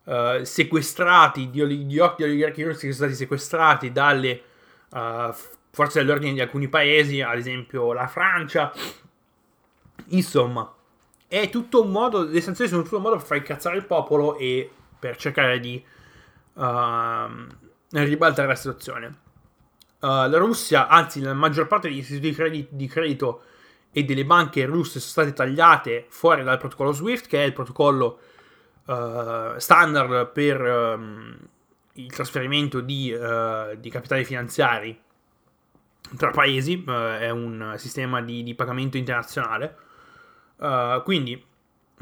uh, 0.08 0.44
sequestrati, 0.44 1.50
di 1.50 1.62
yacht 1.62 2.18
di 2.18 2.24
oligarchi 2.24 2.64
russi 2.64 2.88
che 2.88 2.94
sono 2.94 3.10
stati 3.10 3.14
sequestrati 3.14 3.92
dalle 3.92 4.42
forze 4.90 6.00
dell'ordine 6.00 6.34
di 6.34 6.42
alcuni 6.42 6.70
paesi, 6.70 7.22
ad 7.22 7.38
esempio 7.38 7.94
la 7.94 8.08
Francia. 8.08 8.72
Insomma, 10.08 10.74
è 11.28 11.50
tutto 11.50 11.84
un 11.84 11.92
modo, 11.92 12.24
le 12.24 12.42
sanzioni 12.42 12.70
sono 12.70 12.84
tutto 12.84 12.98
un 12.98 13.02
modo 13.04 13.18
per 13.18 13.26
far 13.26 13.38
incazzare 13.38 13.76
il 13.76 13.86
popolo 13.86 14.38
e 14.38 14.72
per 14.98 15.18
cercare 15.18 15.60
di 15.60 15.84
ribaltare 17.92 18.48
la 18.48 18.56
situazione. 18.56 19.06
Uh, 20.00 20.30
la 20.30 20.38
Russia, 20.38 20.88
anzi 20.88 21.22
la 21.22 21.34
maggior 21.34 21.68
parte 21.68 21.90
degli 21.90 21.98
istituti 21.98 22.30
di 22.30 22.36
credito, 22.36 22.68
di 22.72 22.88
credito 22.88 23.42
e 23.92 24.04
delle 24.04 24.26
banche 24.26 24.66
russe 24.66 25.00
sono 25.00 25.12
state 25.12 25.34
tagliate 25.34 26.06
fuori 26.10 26.44
dal 26.44 26.60
protocollo 26.60 26.92
SWIFT, 26.92 27.28
che 27.28 27.42
è 27.42 27.46
il 27.46 27.54
protocollo 27.54 28.20
uh, 28.88 29.58
standard 29.58 30.32
per 30.32 30.62
um, 30.62 31.38
il 31.94 32.12
trasferimento 32.12 32.82
di, 32.82 33.12
uh, 33.12 33.76
di, 33.78 33.90
capitali 33.90 34.24
finanziari 34.24 35.00
tra 36.16 36.32
paesi, 36.32 36.84
uh, 36.86 36.92
è 37.20 37.30
un 37.30 37.76
sistema 37.78 38.22
di, 38.22 38.44
di 38.44 38.56
pagamento 38.56 38.98
internazionale. 38.98 39.76
quindi 41.04 41.44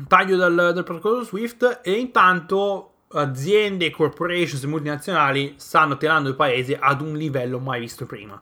taglio 0.07 0.37
dal, 0.37 0.55
dal 0.55 0.83
protocollo 0.83 1.23
SWIFT 1.23 1.81
e 1.83 1.93
intanto 1.93 2.91
aziende, 3.09 3.91
corporations 3.91 4.63
e 4.63 4.67
multinazionali 4.67 5.55
stanno 5.57 5.97
tirando 5.97 6.29
il 6.29 6.35
paese 6.35 6.77
ad 6.77 7.01
un 7.01 7.15
livello 7.15 7.59
mai 7.59 7.79
visto 7.79 8.05
prima. 8.05 8.39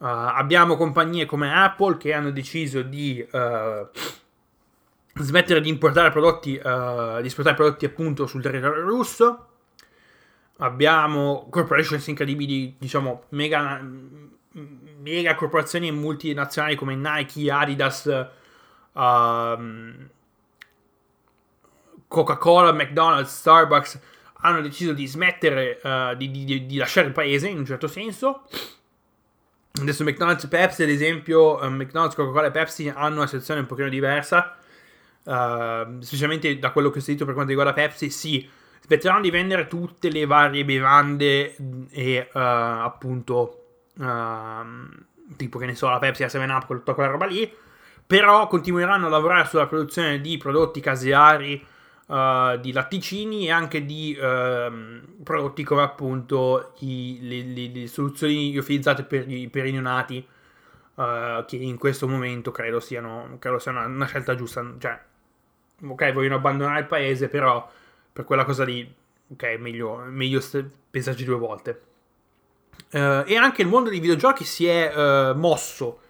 Abbiamo 0.00 0.76
compagnie 0.76 1.26
come 1.26 1.52
Apple 1.52 1.96
che 1.96 2.12
hanno 2.12 2.30
deciso 2.30 2.82
di 2.82 3.26
smettere 5.18 5.60
di 5.60 5.68
importare 5.68 6.10
prodotti, 6.10 6.54
uh, 6.62 7.20
di 7.20 7.26
esportare 7.26 7.56
prodotti 7.56 7.84
appunto 7.84 8.26
sul 8.26 8.42
territorio 8.42 8.82
russo. 8.82 9.46
Abbiamo 10.58 11.46
corporations 11.50 12.06
incredibili, 12.08 12.74
diciamo, 12.78 13.24
mega, 13.30 13.80
mega 15.00 15.34
corporazioni 15.36 15.92
multinazionali 15.92 16.74
come 16.74 16.96
Nike, 16.96 17.50
Adidas, 17.50 18.28
um, 18.92 20.08
Coca-Cola, 22.08 22.72
McDonald's, 22.72 23.36
Starbucks 23.36 24.00
hanno 24.40 24.60
deciso 24.60 24.92
di 24.92 25.06
smettere 25.06 25.80
di, 26.16 26.30
di, 26.30 26.66
di 26.66 26.76
lasciare 26.76 27.08
il 27.08 27.12
paese 27.12 27.48
in 27.48 27.58
un 27.58 27.66
certo 27.66 27.88
senso 27.88 28.44
Adesso 29.80 30.02
McDonald's 30.02 30.44
e 30.44 30.48
Pepsi, 30.48 30.82
ad 30.82 30.88
esempio, 30.88 31.62
uh, 31.62 31.70
McDonald's, 31.70 32.14
Coca-Cola 32.14 32.48
e 32.48 32.50
Pepsi 32.50 32.88
hanno 32.88 33.16
una 33.16 33.26
situazione 33.26 33.60
un 33.60 33.66
pochino 33.66 33.88
diversa, 33.88 34.56
uh, 35.24 36.00
specialmente 36.00 36.58
da 36.58 36.70
quello 36.70 36.90
che 36.90 36.98
ho 36.98 37.02
sentito 37.02 37.24
per 37.24 37.34
quanto 37.34 37.50
riguarda 37.50 37.74
Pepsi, 37.74 38.10
sì, 38.10 38.48
smetteranno 38.80 39.20
di 39.20 39.30
vendere 39.30 39.66
tutte 39.66 40.10
le 40.10 40.26
varie 40.26 40.64
bevande 40.64 41.56
e 41.90 42.28
uh, 42.32 42.38
appunto, 42.38 43.64
ehm, 43.98 45.04
tipo 45.36 45.58
che 45.58 45.66
ne 45.66 45.74
so, 45.74 45.88
la 45.88 45.98
Pepsi, 45.98 46.22
la 46.22 46.28
7-Up, 46.28 46.66
tutta 46.66 46.94
quella 46.94 47.10
roba 47.10 47.26
lì, 47.26 47.52
però 48.06 48.46
continueranno 48.46 49.06
a 49.06 49.10
lavorare 49.10 49.46
sulla 49.46 49.66
produzione 49.66 50.20
di 50.20 50.38
prodotti 50.38 50.80
caseari, 50.80 51.62
uh, 52.06 52.56
di 52.58 52.72
latticini 52.72 53.46
e 53.46 53.50
anche 53.50 53.84
di 53.84 54.16
uh, 54.18 55.22
prodotti 55.22 55.62
come 55.62 55.82
appunto 55.82 56.72
i, 56.78 57.18
le, 57.20 57.42
le, 57.42 57.80
le, 57.80 57.86
soluzioni 57.86 58.56
utilizzate 58.56 59.04
per 59.04 59.30
i, 59.30 59.48
per 59.48 59.66
i 59.66 59.72
neonati, 59.72 60.26
uh, 60.94 61.44
che 61.46 61.56
in 61.56 61.76
questo 61.76 62.08
momento 62.08 62.50
credo 62.50 62.80
siano, 62.80 63.36
credo 63.38 63.58
sia 63.58 63.72
una, 63.72 63.84
una, 63.84 64.06
scelta 64.06 64.34
giusta. 64.34 64.64
Cioè, 64.78 64.98
ok, 65.86 66.12
vogliono 66.12 66.36
abbandonare 66.36 66.80
il 66.80 66.86
paese, 66.86 67.28
però 67.28 67.70
per 68.12 68.24
quella 68.24 68.44
cosa 68.44 68.64
lì, 68.64 68.92
ok, 69.32 69.56
meglio, 69.58 69.96
meglio 70.06 70.40
pensarci 70.90 71.24
due 71.24 71.36
volte. 71.36 71.82
Uh, 72.90 73.22
e 73.26 73.36
anche 73.36 73.62
il 73.62 73.68
mondo 73.68 73.90
dei 73.90 74.00
videogiochi 74.00 74.44
si 74.44 74.66
è 74.66 74.92
uh, 74.94 75.36
mosso 75.36 76.00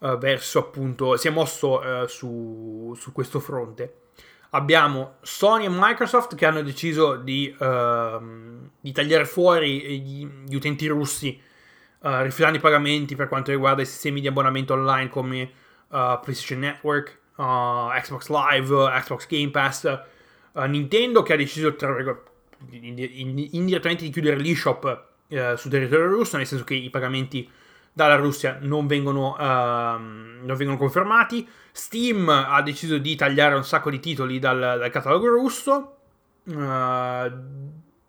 uh, 0.00 0.18
verso 0.18 0.58
appunto, 0.58 1.16
si 1.16 1.28
è 1.28 1.30
mosso 1.30 2.06
su, 2.06 2.94
su, 2.98 3.12
questo 3.12 3.40
fronte. 3.40 4.00
Abbiamo 4.50 5.16
Sony 5.22 5.64
e 5.64 5.70
Microsoft 5.70 6.34
che 6.34 6.46
hanno 6.46 6.62
deciso 6.62 7.16
di, 7.16 7.54
ehm, 7.58 8.70
di 8.80 8.92
tagliare 8.92 9.26
fuori 9.26 10.00
gli, 10.00 10.26
gli 10.46 10.54
utenti 10.54 10.86
russi 10.86 11.42
rifilando 11.98 12.56
i 12.56 12.60
pagamenti 12.60 13.16
per 13.16 13.26
quanto 13.26 13.50
riguarda 13.50 13.82
i 13.82 13.86
sistemi 13.86 14.20
di 14.20 14.28
abbonamento 14.28 14.74
online 14.74 15.08
come 15.08 15.50
PlayStation 15.88 16.60
Network, 16.60 17.18
Xbox 17.36 18.28
Live, 18.28 19.00
Xbox 19.02 19.26
Game 19.26 19.50
Pass, 19.50 20.00
Nintendo 20.66 21.22
che 21.22 21.34
ha 21.34 21.36
deciso 21.36 21.76
tra, 21.76 21.94
indirettamente 22.70 24.04
di 24.04 24.10
chiudere 24.10 24.36
l'eShop 24.38 25.04
eh, 25.28 25.56
sul 25.56 25.70
territorio 25.70 26.06
russo, 26.06 26.36
nel 26.36 26.46
senso 26.46 26.64
che 26.64 26.74
i 26.74 26.90
pagamenti 26.90 27.48
dalla 27.92 28.16
Russia 28.16 28.58
non 28.60 28.86
vengono, 28.86 29.34
uh, 29.38 29.98
non 29.98 30.54
vengono, 30.54 30.76
confermati. 30.76 31.48
Steam 31.72 32.28
ha 32.28 32.60
deciso 32.60 32.98
di 32.98 33.16
tagliare 33.16 33.54
un 33.54 33.64
sacco 33.64 33.90
di 33.90 34.00
titoli 34.00 34.38
dal, 34.38 34.58
dal 34.58 34.90
catalogo 34.90 35.28
russo. 35.28 35.96
Uh, 36.44 37.32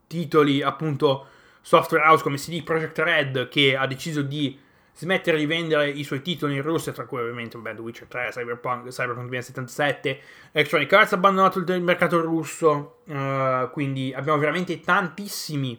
titoli 0.08 0.62
appunto 0.62 1.28
software 1.62 2.04
house 2.06 2.22
come 2.22 2.38
CD 2.38 2.64
Projekt 2.64 2.98
Red 3.00 3.48
che 3.48 3.76
ha 3.76 3.88
deciso 3.88 4.22
di 4.22 4.60
smettere 4.98 5.38
di 5.38 5.46
vendere 5.46 5.90
i 5.90 6.04
suoi 6.04 6.24
titoli 6.24 6.56
in 6.56 6.64
Russia, 6.64 6.92
tra 6.92 7.06
cui 7.06 7.20
ovviamente 7.20 7.56
Band 7.58 7.80
Witcher 7.80 8.08
3, 8.08 8.30
Cyberpunk, 8.32 8.88
Cyberpunk 8.88 9.28
2077, 9.28 10.20
Electronic 10.54 10.92
Arts 10.92 11.12
ha 11.14 11.16
abbandonato 11.18 11.60
il 11.60 11.82
mercato 11.84 12.20
russo, 12.20 13.02
uh, 13.06 13.70
quindi 13.72 14.12
abbiamo 14.16 14.40
veramente 14.40 14.80
tantissime 14.80 15.78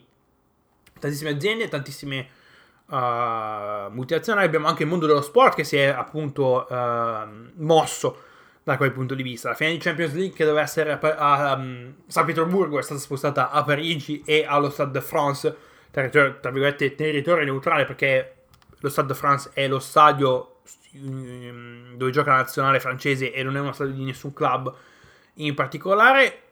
aziende, 1.01 1.67
tantissime 1.69 2.29
uh, 2.87 3.91
multinazionali, 3.91 4.47
abbiamo 4.47 4.69
anche 4.69 4.85
il 4.85 4.89
mondo 4.89 5.07
dello 5.07 5.23
sport 5.23 5.57
che 5.57 5.65
si 5.65 5.77
è 5.77 5.87
appunto 5.87 6.67
uh, 6.69 7.29
mosso 7.57 8.23
da 8.63 8.77
quel 8.77 8.93
punto 8.93 9.17
di 9.17 9.25
vista. 9.25 9.49
La 9.49 9.55
finale 9.57 9.79
di 9.79 9.83
Champions 9.83 10.13
League 10.13 10.37
che 10.37 10.45
doveva 10.45 10.63
essere 10.63 10.93
a, 10.93 10.99
a 11.01 11.55
um, 11.55 11.95
San 12.07 12.25
Pietroburgo 12.25 12.79
è 12.79 12.83
stata 12.83 13.01
spostata 13.01 13.51
a 13.51 13.65
Parigi 13.65 14.23
e 14.25 14.45
allo 14.47 14.71
Stade 14.71 14.93
de 14.93 15.01
France, 15.01 15.57
territorio, 15.91 16.39
tra 16.39 16.53
virgolette 16.53 16.95
territorio 16.95 17.45
neutrale 17.45 17.85
perché 17.85 18.35
lo 18.81 18.89
Stade 18.89 19.09
de 19.09 19.15
France 19.15 19.51
è 19.53 19.67
lo 19.69 19.79
stadio 19.79 20.61
um, 20.95 21.97
dove 21.97 22.11
gioca 22.11 22.31
la 22.31 22.37
nazionale 22.39 22.81
francese 22.81 23.33
e 23.33 23.43
non 23.43 23.57
è 23.57 23.61
uno 23.61 23.73
stadio 23.73 23.95
di 23.95 24.05
nessun 24.05 24.33
club 24.33 24.75
in 25.35 25.55
particolare 25.55 26.43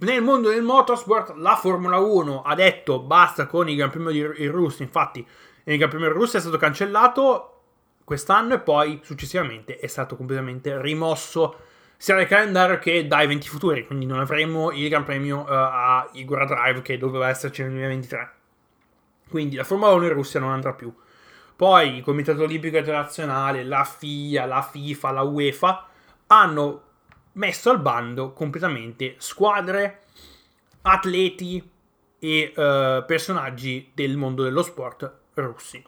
nel 0.00 0.22
mondo 0.22 0.50
del 0.50 0.62
motorsport 0.62 1.34
la 1.36 1.56
Formula 1.56 1.98
1 1.98 2.42
ha 2.42 2.54
detto 2.54 3.00
basta 3.00 3.46
con 3.46 3.68
il 3.68 3.76
Gran 3.76 3.90
Premio 3.90 4.10
di 4.10 4.46
Russia, 4.46 4.84
infatti 4.84 5.26
il 5.64 5.78
Gran 5.78 5.88
Premio 5.88 6.08
di 6.08 6.14
Russia 6.14 6.38
è 6.38 6.42
stato 6.42 6.56
cancellato 6.56 7.54
quest'anno 8.04 8.54
e 8.54 8.60
poi 8.60 9.00
successivamente 9.02 9.78
è 9.78 9.86
stato 9.86 10.16
completamente 10.16 10.80
rimosso 10.80 11.60
sia 11.96 12.14
dal 12.14 12.26
calendario 12.26 12.78
che 12.78 13.06
dai 13.06 13.24
eventi 13.24 13.48
futuri, 13.48 13.84
quindi 13.86 14.06
non 14.06 14.20
avremo 14.20 14.70
il 14.70 14.88
Gran 14.88 15.04
Premio 15.04 15.40
uh, 15.40 15.46
a 15.48 16.08
Igora 16.12 16.44
Drive 16.44 16.82
che 16.82 16.96
doveva 16.96 17.28
esserci 17.28 17.62
nel 17.62 17.72
2023. 17.72 18.32
Quindi 19.28 19.56
la 19.56 19.64
Formula 19.64 19.92
1 19.92 20.04
in 20.04 20.12
Russia 20.12 20.40
non 20.40 20.50
andrà 20.50 20.72
più. 20.74 20.92
Poi 21.58 21.96
il 21.96 22.02
Comitato 22.04 22.44
Olimpico 22.44 22.76
Internazionale, 22.76 23.64
la 23.64 23.82
FIA, 23.82 24.46
la 24.46 24.62
FIFA, 24.62 25.10
la 25.10 25.22
UEFA 25.22 25.88
hanno 26.28 26.82
messo 27.32 27.70
al 27.70 27.80
bando 27.80 28.32
completamente 28.32 29.16
squadre, 29.18 30.02
atleti 30.82 31.68
e 32.20 32.52
uh, 32.54 33.04
personaggi 33.04 33.90
del 33.92 34.16
mondo 34.16 34.44
dello 34.44 34.62
sport 34.62 35.12
russi. 35.34 35.82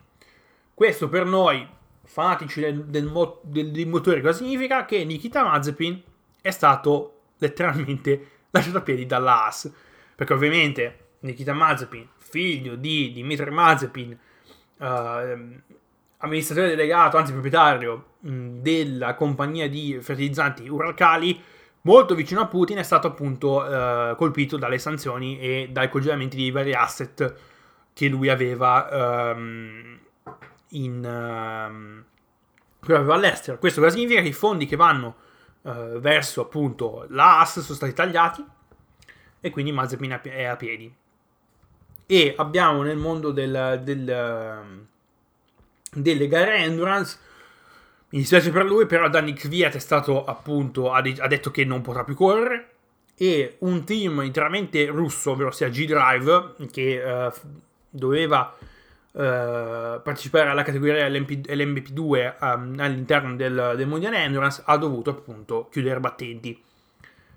Questo 0.75 1.09
per 1.09 1.25
noi, 1.25 1.65
fanatici 2.03 2.61
del, 2.61 2.87
del, 2.87 3.39
del, 3.43 3.71
del 3.71 3.87
motore, 3.87 4.21
cosa 4.23 4.39
significa? 4.39 4.85
Che 4.85 5.05
Nikita 5.05 5.45
Mazepin 5.45 6.03
è 6.41 6.51
stato 6.51 7.21
letteralmente 7.39 8.31
lasciato 8.51 8.79
a 8.79 8.83
piedi 8.83 9.07
dalla 9.07 9.45
AS. 9.45 9.73
Perché 10.17 10.33
ovviamente 10.33 11.11
Nikita 11.21 11.53
Mazepin, 11.53 12.09
figlio 12.17 12.75
di 12.75 13.13
Dmitry 13.13 13.53
Mazepin, 13.53 14.19
uh, 14.81 15.61
amministratore 16.19 16.69
delegato, 16.69 17.17
anzi 17.17 17.33
proprietario 17.33 18.07
della 18.21 19.15
compagnia 19.15 19.69
di 19.69 19.99
fertilizzanti 20.01 20.69
Uralcali, 20.69 21.41
molto 21.83 22.15
vicino 22.15 22.41
a 22.41 22.47
Putin, 22.47 22.79
è 22.79 22.83
stato 22.83 23.07
appunto 23.07 23.63
uh, 23.63 24.15
colpito 24.17 24.57
dalle 24.57 24.79
sanzioni 24.79 25.39
e 25.39 25.69
dai 25.71 25.89
congelamenti 25.89 26.37
di 26.37 26.51
vari 26.51 26.75
asset 26.75 27.35
che 27.93 28.09
lui 28.09 28.29
aveva 28.29 29.33
um, 29.35 29.99
in, 30.71 32.05
uh, 32.87 32.93
aveva 32.93 33.15
all'estero. 33.15 33.59
Questo 33.59 33.81
cosa 33.81 33.95
significa? 33.95 34.21
Che 34.21 34.29
i 34.29 34.33
fondi 34.33 34.67
che 34.67 34.77
vanno 34.77 35.17
uh, 35.63 35.99
verso 35.99 36.43
appunto 36.43 37.07
l'AS 37.09 37.61
sono 37.61 37.77
stati 37.77 37.93
tagliati 37.93 38.45
e 39.41 39.51
quindi 39.51 39.73
Mazepin 39.73 40.21
è 40.23 40.45
a 40.45 40.57
piedi. 40.57 40.95
E 42.11 42.35
abbiamo 42.37 42.83
nel 42.83 42.97
mondo 42.97 43.31
del, 43.31 43.81
del 43.85 44.89
delle 45.93 46.29
gare 46.29 46.57
endurance. 46.57 47.19
Mi 48.11 48.19
dispiace 48.19 48.51
per 48.51 48.65
lui, 48.65 48.87
però 48.87 49.09
Danny 49.09 49.33
Kvyat 49.33 49.77
è 49.77 49.79
stato 49.79 50.25
appunto, 50.25 50.93
ha, 50.93 51.01
de- 51.01 51.17
ha, 51.19 51.29
detto 51.29 51.51
che 51.51 51.65
non 51.65 51.81
potrà 51.83 52.05
più 52.05 52.15
correre. 52.15 52.69
E 53.17 53.57
un 53.61 53.85
team 53.85 54.23
interamente 54.23 54.87
russo, 54.87 55.33
ovvero 55.33 55.51
sia 55.51 55.69
G-Drive, 55.69 56.55
che 56.73 57.03
uh, 57.03 57.31
doveva 57.91 58.57
uh, 58.59 59.21
partecipare 60.03 60.49
alla 60.49 60.63
categoria 60.63 61.07
LMP- 61.07 61.47
LMP2 61.49 62.35
um, 62.41 62.75
all'interno 62.79 63.37
del, 63.37 63.75
del 63.77 63.87
Mondiale 63.87 64.25
Endurance, 64.25 64.63
ha 64.65 64.77
dovuto 64.79 65.11
appunto 65.11 65.69
chiudere 65.71 66.01
battenti. 66.01 66.61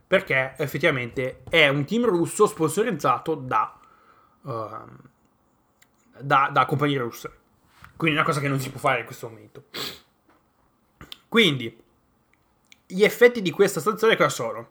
Perché 0.07 0.53
effettivamente 0.57 1.41
è 1.49 1.67
un 1.67 1.86
team 1.86 2.05
russo 2.05 2.47
sponsorizzato 2.47 3.36
da, 3.36 3.78
uh, 4.44 4.86
da, 6.20 6.50
da 6.52 6.66
compagnie 6.66 7.00
russe. 7.00 7.32
Quindi 7.96 8.18
è 8.18 8.20
una 8.20 8.28
cosa 8.28 8.39
che 8.39 8.48
non 8.48 8.60
si 8.60 8.70
può 8.70 8.80
fare 8.80 9.00
in 9.00 9.06
questo 9.06 9.28
momento. 9.30 9.66
Quindi, 11.28 11.76
gli 12.86 13.04
effetti 13.04 13.41
di 13.41 13.52
questa 13.52 13.80
stazione 13.80 14.16
cosa 14.16 14.30
sono? 14.30 14.70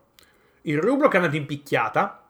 Il 0.63 0.79
rublo 0.79 1.09
che 1.09 1.17
è 1.17 1.21
andato 1.21 1.37
in 1.37 1.47
picchiata 1.47 2.29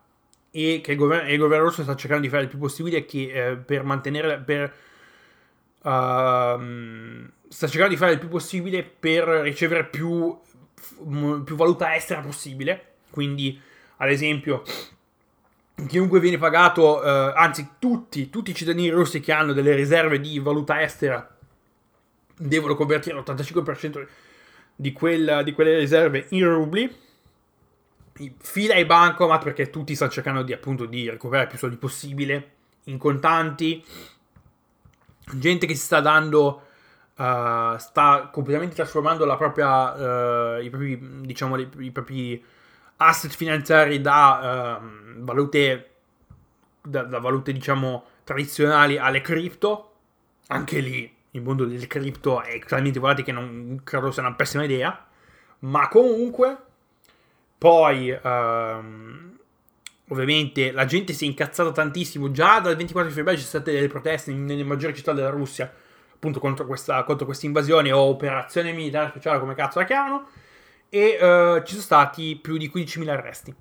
e 0.49 0.81
che 0.83 0.91
il 0.91 0.97
governo, 0.97 1.29
il 1.29 1.37
governo 1.37 1.65
russo 1.65 1.83
sta 1.83 1.95
cercando 1.95 2.23
di 2.23 2.29
fare 2.29 2.43
il 2.43 2.49
più 2.49 2.57
possibile 2.57 3.05
che, 3.05 3.31
eh, 3.31 3.55
per 3.57 3.83
mantenere... 3.83 4.39
Per, 4.39 4.73
uh, 5.81 7.31
sta 7.47 7.67
cercando 7.67 7.93
di 7.93 7.97
fare 7.97 8.13
il 8.13 8.19
più 8.19 8.29
possibile 8.29 8.83
per 8.83 9.25
ricevere 9.25 9.85
più, 9.85 10.35
più 11.43 11.55
valuta 11.55 11.95
estera 11.95 12.21
possibile. 12.21 12.95
Quindi, 13.11 13.61
ad 13.97 14.09
esempio, 14.09 14.63
chiunque 15.87 16.19
viene 16.19 16.37
pagato, 16.37 17.03
eh, 17.03 17.33
anzi 17.35 17.71
tutti, 17.79 18.29
tutti 18.29 18.51
i 18.51 18.55
cittadini 18.55 18.89
russi 18.89 19.19
che 19.19 19.31
hanno 19.31 19.53
delle 19.53 19.73
riserve 19.73 20.19
di 20.19 20.39
valuta 20.39 20.81
estera 20.81 21.27
devono 22.35 22.75
convertire 22.75 23.15
l'85% 23.15 24.07
di, 24.75 24.91
quella, 24.91 25.43
di 25.43 25.53
quelle 25.53 25.77
riserve 25.77 26.27
in 26.29 26.47
rubli. 26.47 27.01
Fila 28.37 28.75
ai 28.75 28.85
bancomat 28.85 29.43
perché 29.43 29.69
tutti 29.69 29.95
stanno 29.95 30.11
cercando 30.11 30.43
di, 30.43 30.53
appunto, 30.53 30.85
di 30.85 31.09
recuperare 31.09 31.47
più 31.47 31.57
soldi 31.57 31.77
possibile 31.77 32.51
in 32.85 32.97
contanti. 32.97 33.83
Gente 35.33 35.65
che 35.65 35.73
si 35.73 35.83
sta 35.83 35.99
dando, 35.99 36.61
uh, 37.15 37.77
sta 37.77 38.29
completamente 38.31 38.75
trasformando 38.75 39.25
la 39.25 39.37
propria, 39.37 40.57
uh, 40.57 40.61
i 40.61 40.69
propri, 40.69 40.99
diciamo, 41.21 41.57
i, 41.57 41.91
propri 41.91 42.43
asset 42.97 43.31
finanziari 43.33 44.01
da 44.01 44.79
uh, 44.81 45.23
valute, 45.23 45.89
da, 46.81 47.03
da 47.03 47.19
valute 47.19 47.51
diciamo 47.51 48.05
tradizionali 48.23 48.97
alle 48.97 49.21
cripto. 49.21 49.91
Anche 50.47 50.79
lì 50.79 51.11
il 51.31 51.41
mondo 51.41 51.65
del 51.65 51.87
cripto 51.87 52.41
è 52.41 52.59
talmente 52.59 52.99
volatile 52.99 53.25
che 53.25 53.31
non 53.31 53.81
credo 53.83 54.11
sia 54.11 54.21
una 54.21 54.33
pessima 54.33 54.63
idea. 54.63 55.05
Ma 55.59 55.87
comunque, 55.87 56.57
poi 57.57 58.11
um, 58.21 59.37
ovviamente 60.09 60.71
la 60.71 60.85
gente 60.85 61.13
si 61.13 61.25
è 61.25 61.27
incazzata 61.27 61.71
tantissimo. 61.71 62.31
Già 62.31 62.59
dal 62.59 62.75
24 62.75 63.11
febbraio 63.11 63.37
ci 63.37 63.45
sono 63.45 63.61
state 63.61 63.75
delle 63.75 63.87
proteste 63.87 64.33
nelle 64.33 64.63
maggiori 64.63 64.93
città 64.93 65.13
della 65.13 65.29
Russia 65.29 65.71
appunto 66.23 66.39
contro 66.39 66.65
questa, 66.65 67.03
contro 67.03 67.29
invasione 67.41 67.91
o 67.91 67.99
operazione 67.99 68.71
militare 68.71 69.09
speciale, 69.09 69.39
come 69.39 69.55
cazzo 69.55 69.79
la 69.79 69.85
chiamano 69.85 70.27
e 70.95 71.17
uh, 71.19 71.63
ci 71.63 71.71
sono 71.71 71.81
stati 71.81 72.37
più 72.39 72.55
di 72.55 72.71
15.000 72.71 73.09
arresti. 73.09 73.55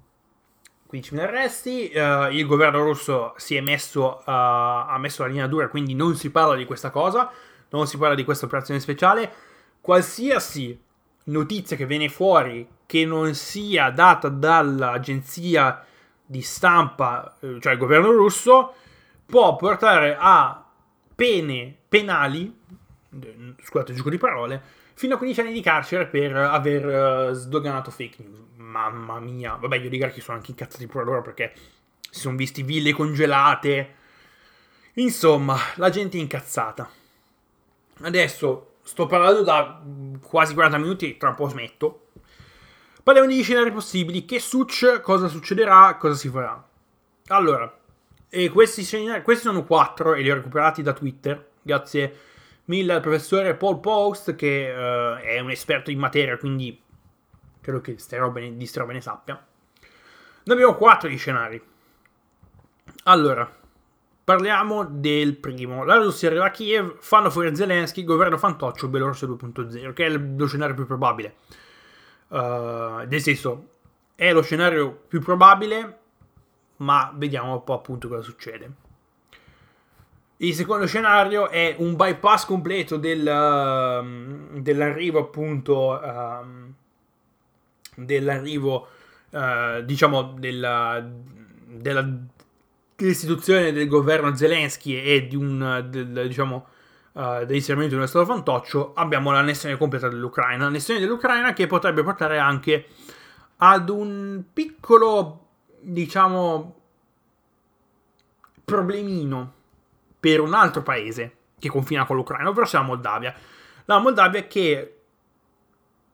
15.000 0.92 1.18
arresti, 1.18 1.90
uh, 1.94 2.30
il 2.30 2.44
governo 2.44 2.82
russo 2.82 3.32
si 3.38 3.56
è 3.56 3.62
messo, 3.62 4.18
uh, 4.18 4.22
ha 4.26 4.96
messo 4.98 5.22
la 5.22 5.28
linea 5.28 5.46
dura, 5.46 5.68
quindi 5.68 5.94
non 5.94 6.14
si 6.14 6.28
parla 6.28 6.56
di 6.56 6.66
questa 6.66 6.90
cosa, 6.90 7.32
non 7.70 7.86
si 7.86 7.96
parla 7.96 8.14
di 8.14 8.24
questa 8.24 8.44
operazione 8.44 8.80
speciale. 8.80 9.32
Qualsiasi 9.80 10.78
notizia 11.24 11.74
che 11.74 11.86
viene 11.86 12.10
fuori 12.10 12.68
che 12.84 13.06
non 13.06 13.32
sia 13.32 13.88
data 13.88 14.28
dall'agenzia 14.28 15.82
di 16.26 16.42
stampa, 16.42 17.34
cioè 17.60 17.72
il 17.72 17.78
governo 17.78 18.10
russo, 18.10 18.74
può 19.24 19.56
portare 19.56 20.18
a 20.20 20.62
pene 21.14 21.74
penali, 21.88 22.54
scusate 23.62 23.92
il 23.92 23.96
gioco 23.96 24.10
di 24.10 24.18
parole, 24.18 24.62
fino 24.94 25.14
a 25.14 25.18
15 25.18 25.40
anni 25.40 25.52
di 25.52 25.60
carcere 25.60 26.06
per 26.06 26.36
aver 26.36 27.30
uh, 27.30 27.32
sdoganato 27.32 27.90
fake 27.90 28.22
news. 28.22 28.38
Mamma 28.56 29.20
mia, 29.20 29.56
vabbè, 29.56 29.78
gli 29.78 29.86
oligarchi 29.86 30.20
sono 30.20 30.36
anche 30.36 30.52
incazzati 30.52 30.86
pure 30.86 31.04
loro 31.04 31.22
perché 31.22 31.52
si 32.10 32.20
sono 32.20 32.36
visti 32.36 32.62
ville 32.62 32.92
congelate. 32.92 33.94
Insomma, 34.94 35.56
la 35.76 35.90
gente 35.90 36.16
è 36.16 36.20
incazzata. 36.20 36.88
Adesso 38.02 38.74
sto 38.82 39.06
parlando 39.06 39.42
da 39.42 39.82
quasi 40.22 40.54
40 40.54 40.78
minuti, 40.78 41.16
tra 41.16 41.30
un 41.30 41.34
po' 41.34 41.48
smetto. 41.48 42.06
Parliamo 43.02 43.28
di 43.28 43.42
scenari 43.42 43.72
possibili. 43.72 44.24
Che 44.24 44.38
suc, 44.38 45.00
cosa 45.00 45.28
succederà, 45.28 45.96
cosa 45.96 46.14
si 46.14 46.28
farà. 46.28 46.64
Allora, 47.28 47.74
questi, 48.52 48.82
scenari, 48.82 49.22
questi 49.22 49.44
sono 49.44 49.64
quattro 49.64 50.14
e 50.14 50.22
li 50.22 50.30
ho 50.30 50.34
recuperati 50.34 50.82
da 50.82 50.92
Twitter. 50.92 51.50
Grazie 51.62 52.31
mille 52.66 52.92
al 52.92 53.00
professore 53.00 53.54
Paul 53.54 53.80
Post, 53.80 54.34
che 54.34 54.72
uh, 54.72 55.20
è 55.20 55.38
un 55.40 55.50
esperto 55.50 55.90
in 55.90 55.98
materia, 55.98 56.36
quindi 56.36 56.80
credo 57.60 57.80
che 57.80 57.96
robe, 58.10 58.56
di 58.56 58.66
ste 58.66 58.80
robe 58.80 58.92
ne 58.92 59.00
sappia. 59.00 59.34
Noi 60.44 60.56
abbiamo 60.56 60.74
quattro 60.74 61.08
di 61.08 61.16
scenari. 61.16 61.62
Allora, 63.04 63.50
parliamo 64.24 64.84
del 64.84 65.36
primo. 65.36 65.84
La 65.84 65.96
Russia 65.96 66.28
arriva 66.28 66.46
a 66.46 66.50
Kiev, 66.50 66.96
fanno 66.98 67.30
fuori 67.30 67.54
Zelensky, 67.54 68.04
governo 68.04 68.38
fantoccio, 68.38 68.88
Belorussia 68.88 69.28
2.0, 69.28 69.92
che 69.92 70.06
è 70.06 70.08
lo 70.10 70.46
scenario 70.46 70.74
più 70.74 70.86
probabile. 70.86 71.36
Uh, 72.28 73.04
nel 73.06 73.20
senso, 73.20 73.68
è 74.14 74.32
lo 74.32 74.42
scenario 74.42 74.92
più 75.06 75.20
probabile, 75.20 75.98
ma 76.76 77.12
vediamo 77.14 77.54
un 77.54 77.64
po' 77.64 77.74
appunto 77.74 78.08
cosa 78.08 78.22
succede. 78.22 78.70
Il 80.42 80.54
secondo 80.54 80.86
scenario 80.86 81.50
è 81.50 81.76
un 81.78 81.94
bypass 81.94 82.46
completo 82.46 82.96
del, 82.96 83.20
uh, 83.20 84.60
dell'arrivo 84.60 85.20
appunto 85.20 85.90
uh, 85.92 86.72
dell'arrivo 87.94 88.88
uh, 89.30 89.82
diciamo 89.82 90.34
della, 90.36 91.00
della, 91.64 92.08
dell'istituzione 92.96 93.70
del 93.70 93.86
governo 93.86 94.34
Zelensky 94.34 95.00
e 95.00 95.28
di 95.28 95.36
un 95.36 95.86
del, 95.88 96.26
diciamo 96.26 96.66
uh, 97.12 97.44
dell'inserimento 97.44 97.90
di 97.90 97.98
uno 97.98 98.06
stato 98.06 98.26
fantoccio 98.26 98.94
abbiamo 98.94 99.30
l'annessione 99.30 99.76
completa 99.76 100.08
dell'Ucraina. 100.08 100.64
L'annessione 100.64 100.98
dell'Ucraina 100.98 101.52
che 101.52 101.68
potrebbe 101.68 102.02
portare 102.02 102.40
anche 102.40 102.86
ad 103.58 103.88
un 103.88 104.42
piccolo 104.52 105.46
diciamo 105.78 106.80
problemino 108.64 109.60
per 110.22 110.38
un 110.38 110.54
altro 110.54 110.82
paese 110.82 111.36
che 111.58 111.68
confina 111.68 112.06
con 112.06 112.14
l'Ucraina, 112.14 112.48
ovvero 112.48 112.68
la 112.70 112.82
Moldavia. 112.82 113.34
La 113.86 113.98
Moldavia 113.98 114.46
che, 114.46 114.98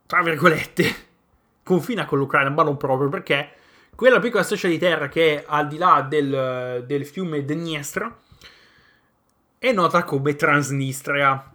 tra 0.06 0.22
virgolette, 0.22 0.94
confina 1.62 2.06
con 2.06 2.16
l'Ucraina, 2.16 2.48
ma 2.48 2.62
non 2.62 2.78
proprio 2.78 3.10
perché 3.10 3.50
quella 3.94 4.18
piccola 4.18 4.42
striscia 4.42 4.68
di 4.68 4.78
terra 4.78 5.08
che 5.08 5.42
è 5.42 5.44
al 5.46 5.68
di 5.68 5.76
là 5.76 6.06
del, 6.08 6.84
del 6.86 7.04
fiume 7.04 7.44
Dniestr 7.44 8.14
è 9.58 9.72
nota 9.72 10.04
come 10.04 10.36
Transnistria. 10.36 11.52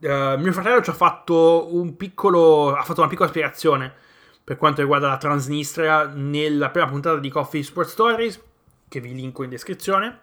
Uh, 0.00 0.08
mio 0.38 0.52
fratello 0.52 0.82
ci 0.82 0.90
ha 0.90 0.94
fatto 0.94 1.94
piccolo. 1.96 2.74
ha 2.74 2.82
fatto 2.82 3.02
una 3.02 3.08
piccola 3.08 3.28
spiegazione 3.28 3.94
per 4.42 4.56
quanto 4.56 4.80
riguarda 4.80 5.06
la 5.06 5.16
Transnistria 5.16 6.06
nella 6.12 6.70
prima 6.70 6.88
puntata 6.88 7.18
di 7.18 7.28
Coffee 7.28 7.62
Sport 7.62 7.88
Stories, 7.88 8.42
che 8.88 8.98
vi 8.98 9.14
linko 9.14 9.44
in 9.44 9.50
descrizione. 9.50 10.20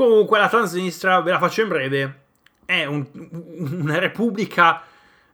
Comunque 0.00 0.38
la 0.38 0.48
Transnistria, 0.48 1.20
ve 1.20 1.30
la 1.30 1.38
faccio 1.38 1.60
in 1.60 1.68
breve, 1.68 2.20
è 2.64 2.86
un, 2.86 3.06
una 3.52 3.98
repubblica 3.98 4.82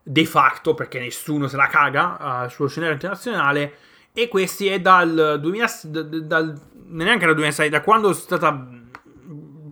de 0.03 0.25
facto, 0.25 0.73
perché 0.73 0.99
nessuno 0.99 1.47
se 1.47 1.55
la 1.55 1.67
caga 1.67 2.43
uh, 2.43 2.49
sullo 2.49 2.67
scenario 2.67 2.95
internazionale, 2.95 3.75
e 4.11 4.27
questi 4.27 4.67
è 4.67 4.81
dal 4.81 5.37
2000, 5.39 5.69
dal, 5.83 6.61
neanche 6.87 7.25
dal 7.25 7.35
2006, 7.35 7.69
da 7.69 7.79
quando 7.79 8.09
è 8.09 8.13
stata 8.13 8.67